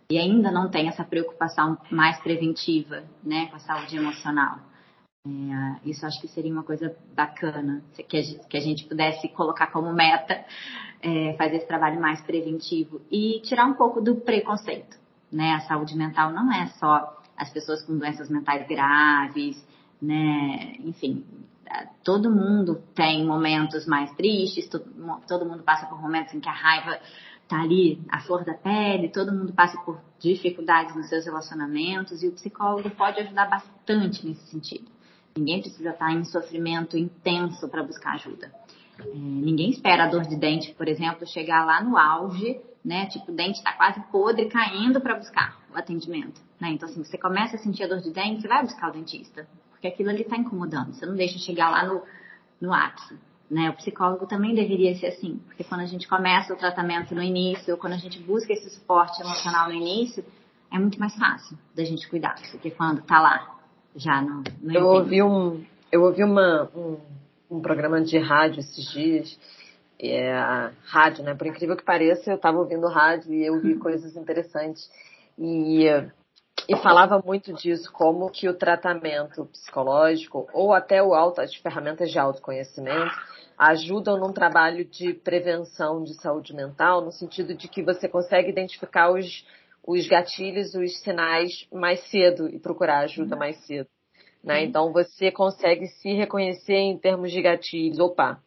e 0.09 0.17
ainda 0.17 0.51
não 0.51 0.69
tem 0.69 0.87
essa 0.87 1.03
preocupação 1.03 1.77
mais 1.91 2.17
preventiva, 2.19 3.03
né, 3.23 3.47
com 3.47 3.57
a 3.57 3.59
saúde 3.59 3.97
emocional. 3.97 4.59
É, 5.27 5.89
isso 5.89 6.05
acho 6.05 6.21
que 6.21 6.27
seria 6.27 6.51
uma 6.51 6.63
coisa 6.63 6.95
bacana, 7.13 7.83
que 8.07 8.17
a 8.57 8.59
gente, 8.61 8.85
pudesse 8.85 9.27
colocar 9.29 9.67
como 9.67 9.91
meta, 9.91 10.45
é, 11.01 11.33
fazer 11.33 11.57
esse 11.57 11.67
trabalho 11.67 11.99
mais 11.99 12.21
preventivo 12.21 13.01
e 13.11 13.41
tirar 13.41 13.65
um 13.65 13.73
pouco 13.73 13.99
do 13.99 14.15
preconceito. 14.15 14.97
Né? 15.31 15.53
A 15.53 15.59
saúde 15.61 15.97
mental 15.97 16.31
não 16.31 16.51
é 16.51 16.67
só 16.79 17.21
as 17.35 17.49
pessoas 17.51 17.83
com 17.83 17.97
doenças 17.97 18.29
mentais 18.29 18.65
graves, 18.67 19.63
né? 20.01 20.75
enfim, 20.79 21.25
todo 22.03 22.31
mundo 22.31 22.81
tem 22.95 23.25
momentos 23.25 23.85
mais 23.85 24.09
tristes, 24.15 24.69
todo, 24.69 24.85
todo 25.27 25.45
mundo 25.45 25.63
passa 25.63 25.87
por 25.87 26.01
momentos 26.01 26.33
em 26.33 26.39
que 26.39 26.49
a 26.49 26.53
raiva 26.53 26.99
tá 27.47 27.61
ali 27.61 28.01
à 28.09 28.21
flor 28.21 28.45
da 28.45 28.53
pele, 28.53 29.09
todo 29.09 29.33
mundo 29.33 29.53
passa 29.53 29.77
por 29.81 29.99
dificuldades 30.19 30.95
nos 30.95 31.09
seus 31.09 31.25
relacionamentos 31.25 32.23
e 32.23 32.27
o 32.27 32.31
psicólogo 32.31 32.89
pode 32.91 33.19
ajudar 33.19 33.49
bastante 33.49 34.25
nesse 34.25 34.45
sentido. 34.47 34.96
Ninguém 35.37 35.61
precisa 35.61 35.91
estar 35.91 36.11
em 36.11 36.23
sofrimento 36.23 36.97
intenso 36.97 37.67
para 37.69 37.83
buscar 37.83 38.15
ajuda. 38.15 38.51
É, 38.99 39.03
ninguém 39.13 39.69
espera 39.69 40.05
a 40.05 40.07
dor 40.07 40.23
de 40.23 40.35
dente, 40.35 40.73
por 40.73 40.87
exemplo, 40.87 41.27
chegar 41.27 41.65
lá 41.65 41.83
no 41.83 41.97
auge, 41.97 42.59
né? 42.83 43.05
Tipo, 43.07 43.31
o 43.31 43.35
dente 43.35 43.59
está 43.59 43.73
quase 43.73 43.99
podre, 44.11 44.47
caindo 44.47 44.99
para 44.99 45.15
buscar 45.15 45.59
o 45.73 45.77
atendimento. 45.77 46.41
Né? 46.59 46.69
Então, 46.71 46.89
assim, 46.89 47.03
você 47.03 47.17
começa 47.17 47.55
a 47.55 47.59
sentir 47.59 47.83
a 47.83 47.87
dor 47.87 47.99
de 47.99 48.11
dente, 48.11 48.41
você 48.41 48.47
vai 48.47 48.63
buscar 48.63 48.89
o 48.89 48.93
dentista. 48.93 49.47
Porque 49.71 49.87
aquilo 49.87 50.09
ali 50.09 50.21
está 50.21 50.35
incomodando. 50.35 50.93
Você 50.93 51.05
não 51.05 51.15
deixa 51.15 51.37
chegar 51.37 51.69
lá 51.69 51.85
no, 51.85 52.01
no 52.59 52.73
ápice. 52.73 53.15
Né? 53.49 53.69
O 53.69 53.73
psicólogo 53.73 54.25
também 54.25 54.55
deveria 54.55 54.95
ser 54.95 55.07
assim. 55.07 55.39
Porque 55.45 55.63
quando 55.63 55.81
a 55.81 55.85
gente 55.85 56.07
começa 56.07 56.53
o 56.53 56.57
tratamento 56.57 57.13
no 57.13 57.21
início, 57.21 57.73
ou 57.73 57.79
quando 57.79 57.93
a 57.93 57.97
gente 57.97 58.19
busca 58.19 58.51
esse 58.51 58.69
suporte 58.71 59.21
emocional 59.21 59.67
no 59.67 59.75
início, 59.75 60.25
é 60.71 60.79
muito 60.79 60.99
mais 60.99 61.15
fácil 61.15 61.57
da 61.75 61.83
gente 61.83 62.09
cuidar 62.09 62.35
do 62.51 62.57
que 62.57 62.71
quando 62.71 62.99
está 62.99 63.21
lá 63.21 63.56
já 63.97 64.21
no, 64.21 64.43
no 64.61 64.73
eu 64.73 64.85
ouvi 64.85 65.21
um 65.21 65.63
eu 65.91 66.03
ouvi 66.03 66.23
uma 66.23 66.69
um, 66.75 66.97
um, 67.49 67.61
programa 67.61 68.01
de 68.01 68.17
rádio 68.17 68.59
esses 68.59 68.91
dias 68.91 69.39
é, 69.99 70.69
rádio 70.85 71.23
né? 71.23 71.33
Por 71.33 71.47
incrível 71.47 71.75
que 71.75 71.83
pareça 71.83 72.31
eu 72.31 72.35
estava 72.35 72.57
ouvindo 72.57 72.87
rádio 72.87 73.33
e 73.33 73.45
eu 73.45 73.59
vi 73.59 73.73
uhum. 73.73 73.79
coisas 73.79 74.15
interessantes. 74.15 74.89
E 75.37 75.85
e 76.69 76.75
falava 76.77 77.21
muito 77.25 77.53
disso, 77.53 77.89
como 77.93 78.29
que 78.29 78.49
o 78.49 78.53
tratamento 78.53 79.45
psicológico 79.45 80.49
ou 80.51 80.73
até 80.73 81.01
o 81.01 81.13
auto, 81.13 81.39
as 81.39 81.55
ferramentas 81.55 82.11
de 82.11 82.19
autoconhecimento 82.19 83.15
ajudam 83.57 84.17
num 84.17 84.33
trabalho 84.33 84.83
de 84.83 85.13
prevenção 85.13 86.03
de 86.03 86.13
saúde 86.15 86.53
mental, 86.53 87.01
no 87.01 87.11
sentido 87.11 87.55
de 87.55 87.67
que 87.69 87.81
você 87.81 88.07
consegue 88.07 88.49
identificar 88.49 89.11
os, 89.11 89.45
os 89.87 90.05
gatilhos, 90.05 90.75
os 90.75 90.99
sinais 90.99 91.65
mais 91.71 92.01
cedo 92.09 92.49
e 92.49 92.59
procurar 92.59 92.99
ajuda 92.99 93.37
mais 93.37 93.57
cedo. 93.65 93.87
Né? 94.43 94.65
Então 94.65 94.91
você 94.91 95.31
consegue 95.31 95.87
se 95.87 96.13
reconhecer 96.13 96.75
em 96.75 96.97
termos 96.97 97.31
de 97.31 97.41
gatilhos. 97.41 97.97
Opa, 97.97 98.41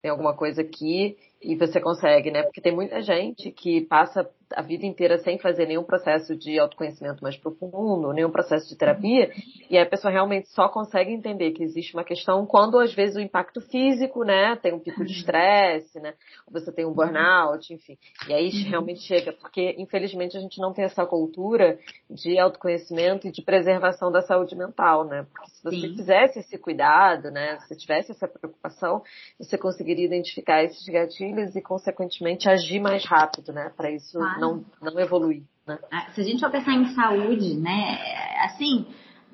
tem 0.00 0.10
alguma 0.10 0.34
coisa 0.34 0.62
aqui 0.62 1.18
e 1.42 1.54
você 1.54 1.78
consegue, 1.80 2.30
né? 2.30 2.42
Porque 2.42 2.62
tem 2.62 2.74
muita 2.74 3.02
gente 3.02 3.50
que 3.50 3.82
passa 3.82 4.28
a 4.54 4.62
vida 4.62 4.86
inteira 4.86 5.18
sem 5.18 5.38
fazer 5.38 5.66
nenhum 5.66 5.84
processo 5.84 6.36
de 6.36 6.58
autoconhecimento 6.58 7.22
mais 7.22 7.36
profundo, 7.36 8.12
nenhum 8.12 8.30
processo 8.30 8.68
de 8.68 8.76
terapia, 8.76 9.30
e 9.68 9.78
a 9.78 9.86
pessoa 9.86 10.12
realmente 10.12 10.48
só 10.48 10.68
consegue 10.68 11.12
entender 11.12 11.52
que 11.52 11.62
existe 11.62 11.94
uma 11.94 12.04
questão 12.04 12.44
quando 12.46 12.78
às 12.78 12.92
vezes 12.94 13.16
o 13.16 13.20
impacto 13.20 13.60
físico, 13.60 14.24
né, 14.24 14.56
tem 14.56 14.72
um 14.72 14.80
pico 14.80 15.04
de 15.04 15.12
estresse, 15.12 16.00
né, 16.00 16.14
você 16.50 16.72
tem 16.72 16.84
um 16.84 16.92
burnout, 16.92 17.72
enfim. 17.72 17.96
E 18.28 18.32
aí 18.32 18.48
realmente 18.64 19.00
chega, 19.00 19.32
porque 19.32 19.74
infelizmente 19.78 20.36
a 20.36 20.40
gente 20.40 20.60
não 20.60 20.72
tem 20.72 20.84
essa 20.84 21.06
cultura 21.06 21.78
de 22.08 22.38
autoconhecimento 22.38 23.26
e 23.26 23.30
de 23.30 23.42
preservação 23.42 24.10
da 24.10 24.22
saúde 24.22 24.56
mental, 24.56 25.04
né? 25.04 25.26
Porque 25.32 25.50
se 25.50 25.62
você 25.62 25.80
Sim. 25.88 25.96
fizesse 25.96 26.38
esse 26.40 26.58
cuidado, 26.58 27.30
né, 27.30 27.58
se 27.68 27.76
tivesse 27.76 28.10
essa 28.10 28.26
preocupação, 28.26 29.02
você 29.38 29.56
conseguiria 29.56 30.06
identificar 30.06 30.62
esses 30.64 30.84
gatilhos 30.86 31.54
e 31.54 31.62
consequentemente 31.62 32.48
agir 32.48 32.80
mais 32.80 33.04
rápido, 33.04 33.52
né, 33.52 33.72
para 33.76 33.90
isso 33.90 34.18
não, 34.40 34.64
não 34.80 34.98
evoluir. 34.98 35.42
Né? 35.66 35.78
Ah, 35.90 36.10
se 36.12 36.20
a 36.20 36.24
gente 36.24 36.40
for 36.40 36.50
pensar 36.50 36.72
em 36.72 36.94
saúde, 36.94 37.54
né, 37.54 37.98
assim, 38.44 38.86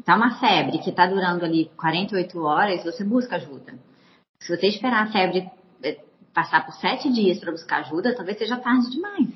tá 0.05 0.17
uma 0.17 0.39
febre 0.39 0.79
que 0.79 0.93
tá 0.93 1.07
durando 1.07 1.45
ali 1.45 1.71
48 1.77 2.39
horas, 2.41 2.85
você 2.85 3.05
busca 3.05 3.37
ajuda. 3.37 3.75
Se 4.41 4.55
você 4.55 4.67
esperar 4.67 5.05
a 5.05 5.13
febre 5.13 5.49
eh, 5.83 5.99
passar 6.35 6.65
por 6.65 6.73
sete 6.75 7.11
dias 7.13 7.39
para 7.39 7.53
buscar 7.53 7.79
ajuda, 7.79 8.15
talvez 8.15 8.39
seja 8.39 8.57
tarde 8.57 8.91
demais. 8.91 9.29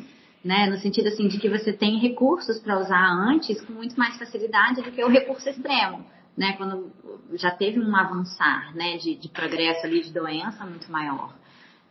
Né? 0.45 0.67
No 0.67 0.79
sentido 0.79 1.09
assim 1.09 1.29
de 1.29 1.39
que 1.39 1.49
você 1.49 1.73
tem 1.73 1.99
recursos 1.99 2.59
para 2.61 2.79
usar 2.79 3.11
antes 3.11 3.61
com 3.61 3.73
muito 3.73 3.99
mais 3.99 4.17
facilidade 4.17 4.83
do 4.83 4.91
que 4.91 5.05
o 5.05 5.09
recurso 5.09 5.49
extremo, 5.49 6.05
né? 6.35 6.55
Quando 6.55 6.91
já 7.35 7.51
teve 7.51 7.79
um 7.79 7.95
avançar, 7.95 8.75
né, 8.75 8.97
de, 8.97 9.17
de 9.17 9.29
progresso 9.29 9.85
ali 9.85 10.03
de 10.03 10.11
doença 10.11 10.65
muito 10.65 10.91
maior. 10.91 11.35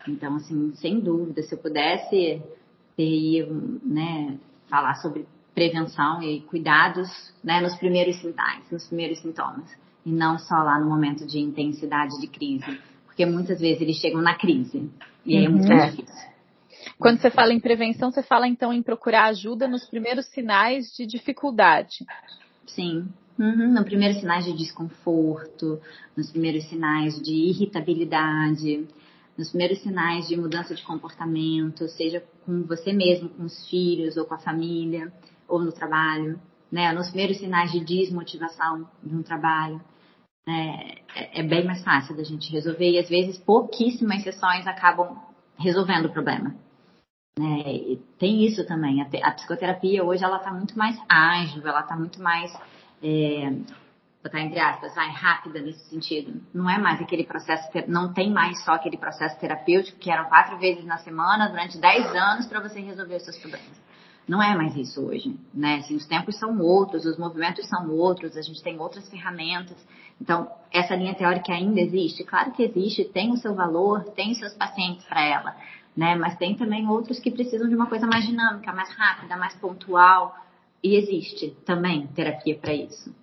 Então, 0.08 0.36
assim, 0.36 0.74
sem 0.76 1.00
dúvida, 1.00 1.44
se 1.44 1.54
eu 1.54 1.60
pudesse 1.60 2.42
ter 3.00 3.50
né, 3.82 4.38
falar 4.70 4.96
sobre 4.96 5.26
prevenção 5.56 6.22
e 6.22 6.42
cuidados 6.42 7.10
né, 7.42 7.62
nos 7.62 7.78
primeiros 7.78 8.20
sinais, 8.20 8.70
nos 8.70 8.88
primeiros 8.88 9.20
sintomas, 9.20 9.72
e 10.06 10.12
não 10.12 10.38
só 10.38 10.56
lá 10.56 10.78
no 10.78 10.90
momento 10.90 11.26
de 11.26 11.40
intensidade 11.40 12.20
de 12.20 12.28
crise, 12.28 12.78
porque 13.06 13.26
muitas 13.26 13.62
vezes 13.62 13.82
eles 13.82 13.96
chegam 13.96 14.22
na 14.22 14.36
crise 14.36 14.92
e 15.26 15.38
aí 15.38 15.46
é 15.46 15.50
muito 15.50 15.72
uhum. 15.72 15.86
difícil. 15.86 16.30
Quando 16.98 17.22
você 17.22 17.32
fala 17.32 17.54
em 17.54 17.60
prevenção, 17.62 18.12
você 18.12 18.22
fala 18.22 18.46
então 18.46 18.74
em 18.74 18.84
procurar 18.84 19.28
ajuda 19.28 19.66
nos 19.66 19.86
primeiros 19.86 20.26
sinais 20.26 20.94
de 20.94 21.06
dificuldade. 21.06 22.06
Sim, 22.68 23.08
uhum, 23.40 23.74
nos 23.74 23.84
primeiros 23.86 24.20
sinais 24.20 24.44
de 24.44 24.52
desconforto, 24.52 25.80
nos 26.18 26.30
primeiros 26.32 26.68
sinais 26.68 27.18
de 27.22 27.32
irritabilidade, 27.32 28.86
nos 29.40 29.52
primeiros 29.52 29.80
sinais 29.80 30.28
de 30.28 30.36
mudança 30.36 30.76
de 30.76 30.84
comportamento, 30.84 31.88
seja 31.88 32.22
com 32.46 32.64
você 32.64 32.92
mesmo, 32.92 33.30
com 33.30 33.44
os 33.44 33.70
filhos, 33.70 34.18
ou 34.18 34.26
com 34.26 34.34
a 34.34 34.38
família, 34.38 35.14
ou 35.48 35.64
no 35.64 35.72
trabalho, 35.72 36.38
né? 36.70 36.92
Nos 36.92 37.08
primeiros 37.08 37.38
sinais 37.38 37.72
de 37.72 37.80
desmotivação 37.80 38.86
de 39.02 39.16
um 39.16 39.24
trabalho. 39.24 39.80
É, 40.46 41.00
é, 41.16 41.40
é 41.40 41.44
bem 41.44 41.66
mais 41.66 41.82
fácil 41.86 42.18
da 42.18 42.24
gente 42.24 42.52
resolver 42.52 42.92
e 42.92 43.00
às 43.00 43.08
vezes 43.08 43.38
pouquíssimas 43.38 44.24
sessões 44.24 44.68
acabam 44.68 45.18
resolvendo 45.58 46.08
o 46.08 46.12
problema. 46.12 46.54
É, 47.40 47.98
tem 48.18 48.46
isso 48.46 48.68
também. 48.68 49.02
A, 49.02 49.06
a, 49.06 49.32
psicoterapia 49.32 50.04
hoje 50.04 50.22
ela 50.22 50.36
está 50.36 50.52
muito 50.52 50.78
mais 50.78 51.00
ágil, 51.08 51.66
ela 51.66 51.80
está 51.80 51.96
muito 51.96 52.22
mais 52.22 52.54
é, 53.02 53.54
botar 54.24 54.42
entre 54.42 54.60
aspas, 54.60 54.94
vai 54.94 55.10
rápida 55.10 55.62
nesse 55.62 55.90
sentido. 55.90 56.42
Não 56.54 56.70
é 56.70 56.78
mais 56.78 57.02
aquele 57.02 57.24
processo, 57.24 57.70
não 57.88 58.14
tem 58.14 58.32
mais 58.32 58.64
só 58.64 58.74
aquele 58.74 58.98
processo 58.98 59.40
terapêutico 59.40 59.98
que 59.98 60.12
eram 60.12 60.26
quatro 60.26 60.58
vezes 60.58 60.86
na 60.86 60.98
semana 60.98 61.48
durante 61.48 61.78
dez 61.78 62.06
anos 62.14 62.46
para 62.48 62.60
você 62.60 62.82
resolver 62.82 63.16
os 63.16 63.24
seus 63.24 63.38
problemas. 63.38 63.80
Não 64.28 64.44
é 64.44 64.56
mais 64.56 64.76
isso 64.76 65.04
hoje, 65.04 65.36
né? 65.52 65.78
Assim, 65.78 65.96
os 65.96 66.06
tempos 66.06 66.38
são 66.38 66.60
outros, 66.60 67.04
os 67.04 67.18
movimentos 67.18 67.68
são 67.68 67.90
outros, 67.90 68.38
a 68.38 68.42
gente 68.44 68.62
tem 68.62 68.78
outras 68.78 69.10
ferramentas. 69.10 69.76
Então, 70.22 70.52
essa 70.72 70.96
linha 70.96 71.16
teórica 71.16 71.52
ainda 71.52 71.80
existe? 71.80 72.24
Claro 72.24 72.52
que 72.52 72.62
existe, 72.62 73.06
tem 73.06 73.32
o 73.32 73.38
seu 73.38 73.56
valor, 73.56 74.04
tem 74.12 74.36
seus 74.36 74.54
pacientes 74.54 75.04
para 75.06 75.26
ela, 75.26 75.56
né? 75.98 76.16
Mas 76.16 76.38
tem 76.38 76.56
também 76.56 76.88
outros 76.88 77.20
que 77.20 77.32
precisam 77.32 77.68
de 77.68 77.74
uma 77.74 77.88
coisa 77.88 78.06
mais 78.06 78.24
dinâmica, 78.24 78.72
mais 78.72 78.94
rápida, 78.94 79.36
mais 79.36 79.56
pontual. 79.56 80.36
E 80.84 80.96
existe 80.96 81.50
também 81.66 82.08
terapia 82.08 82.58
para 82.58 82.74
isso. 82.74 83.14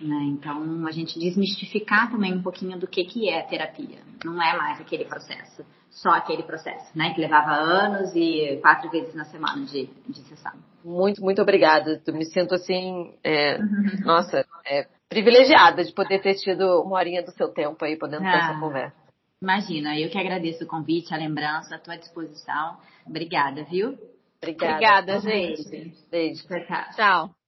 Né? 0.00 0.24
Então, 0.24 0.86
a 0.86 0.90
gente 0.90 1.18
desmistificar 1.18 2.10
também 2.10 2.32
um 2.34 2.42
pouquinho 2.42 2.78
do 2.78 2.86
que, 2.86 3.04
que 3.04 3.28
é 3.28 3.42
terapia. 3.42 3.98
Não 4.24 4.42
é 4.42 4.56
mais 4.56 4.80
aquele 4.80 5.04
processo, 5.04 5.64
só 5.90 6.10
aquele 6.10 6.42
processo, 6.42 6.96
né? 6.96 7.12
Que 7.14 7.20
levava 7.20 7.52
anos 7.52 8.14
e 8.14 8.58
quatro 8.60 8.90
vezes 8.90 9.14
na 9.14 9.24
semana 9.24 9.64
de, 9.64 9.88
de 10.08 10.20
sessão. 10.22 10.52
Muito, 10.84 11.22
muito 11.22 11.40
obrigada. 11.40 12.02
Eu 12.04 12.14
me 12.14 12.24
sinto 12.24 12.54
assim, 12.54 13.14
é, 13.22 13.58
nossa, 14.04 14.44
é, 14.66 14.86
privilegiada 15.08 15.84
de 15.84 15.92
poder 15.92 16.20
ter 16.20 16.34
tido 16.34 16.82
uma 16.82 16.96
horinha 16.96 17.22
do 17.22 17.30
seu 17.32 17.48
tempo 17.48 17.84
aí, 17.84 17.96
podendo 17.96 18.22
ter 18.22 18.28
essa 18.28 18.52
ah, 18.52 18.60
conversa. 18.60 18.96
Imagina, 19.40 19.98
eu 19.98 20.08
que 20.08 20.18
agradeço 20.18 20.64
o 20.64 20.66
convite, 20.66 21.12
a 21.12 21.16
lembrança, 21.16 21.74
a 21.74 21.78
tua 21.78 21.96
disposição. 21.96 22.78
Obrigada, 23.06 23.64
viu? 23.64 23.98
Obrigada, 24.42 25.16
Obrigada 25.16 25.20
gente. 25.20 25.94
Beijo. 26.10 26.46
Tchau. 26.46 26.84
Tchau. 26.96 27.41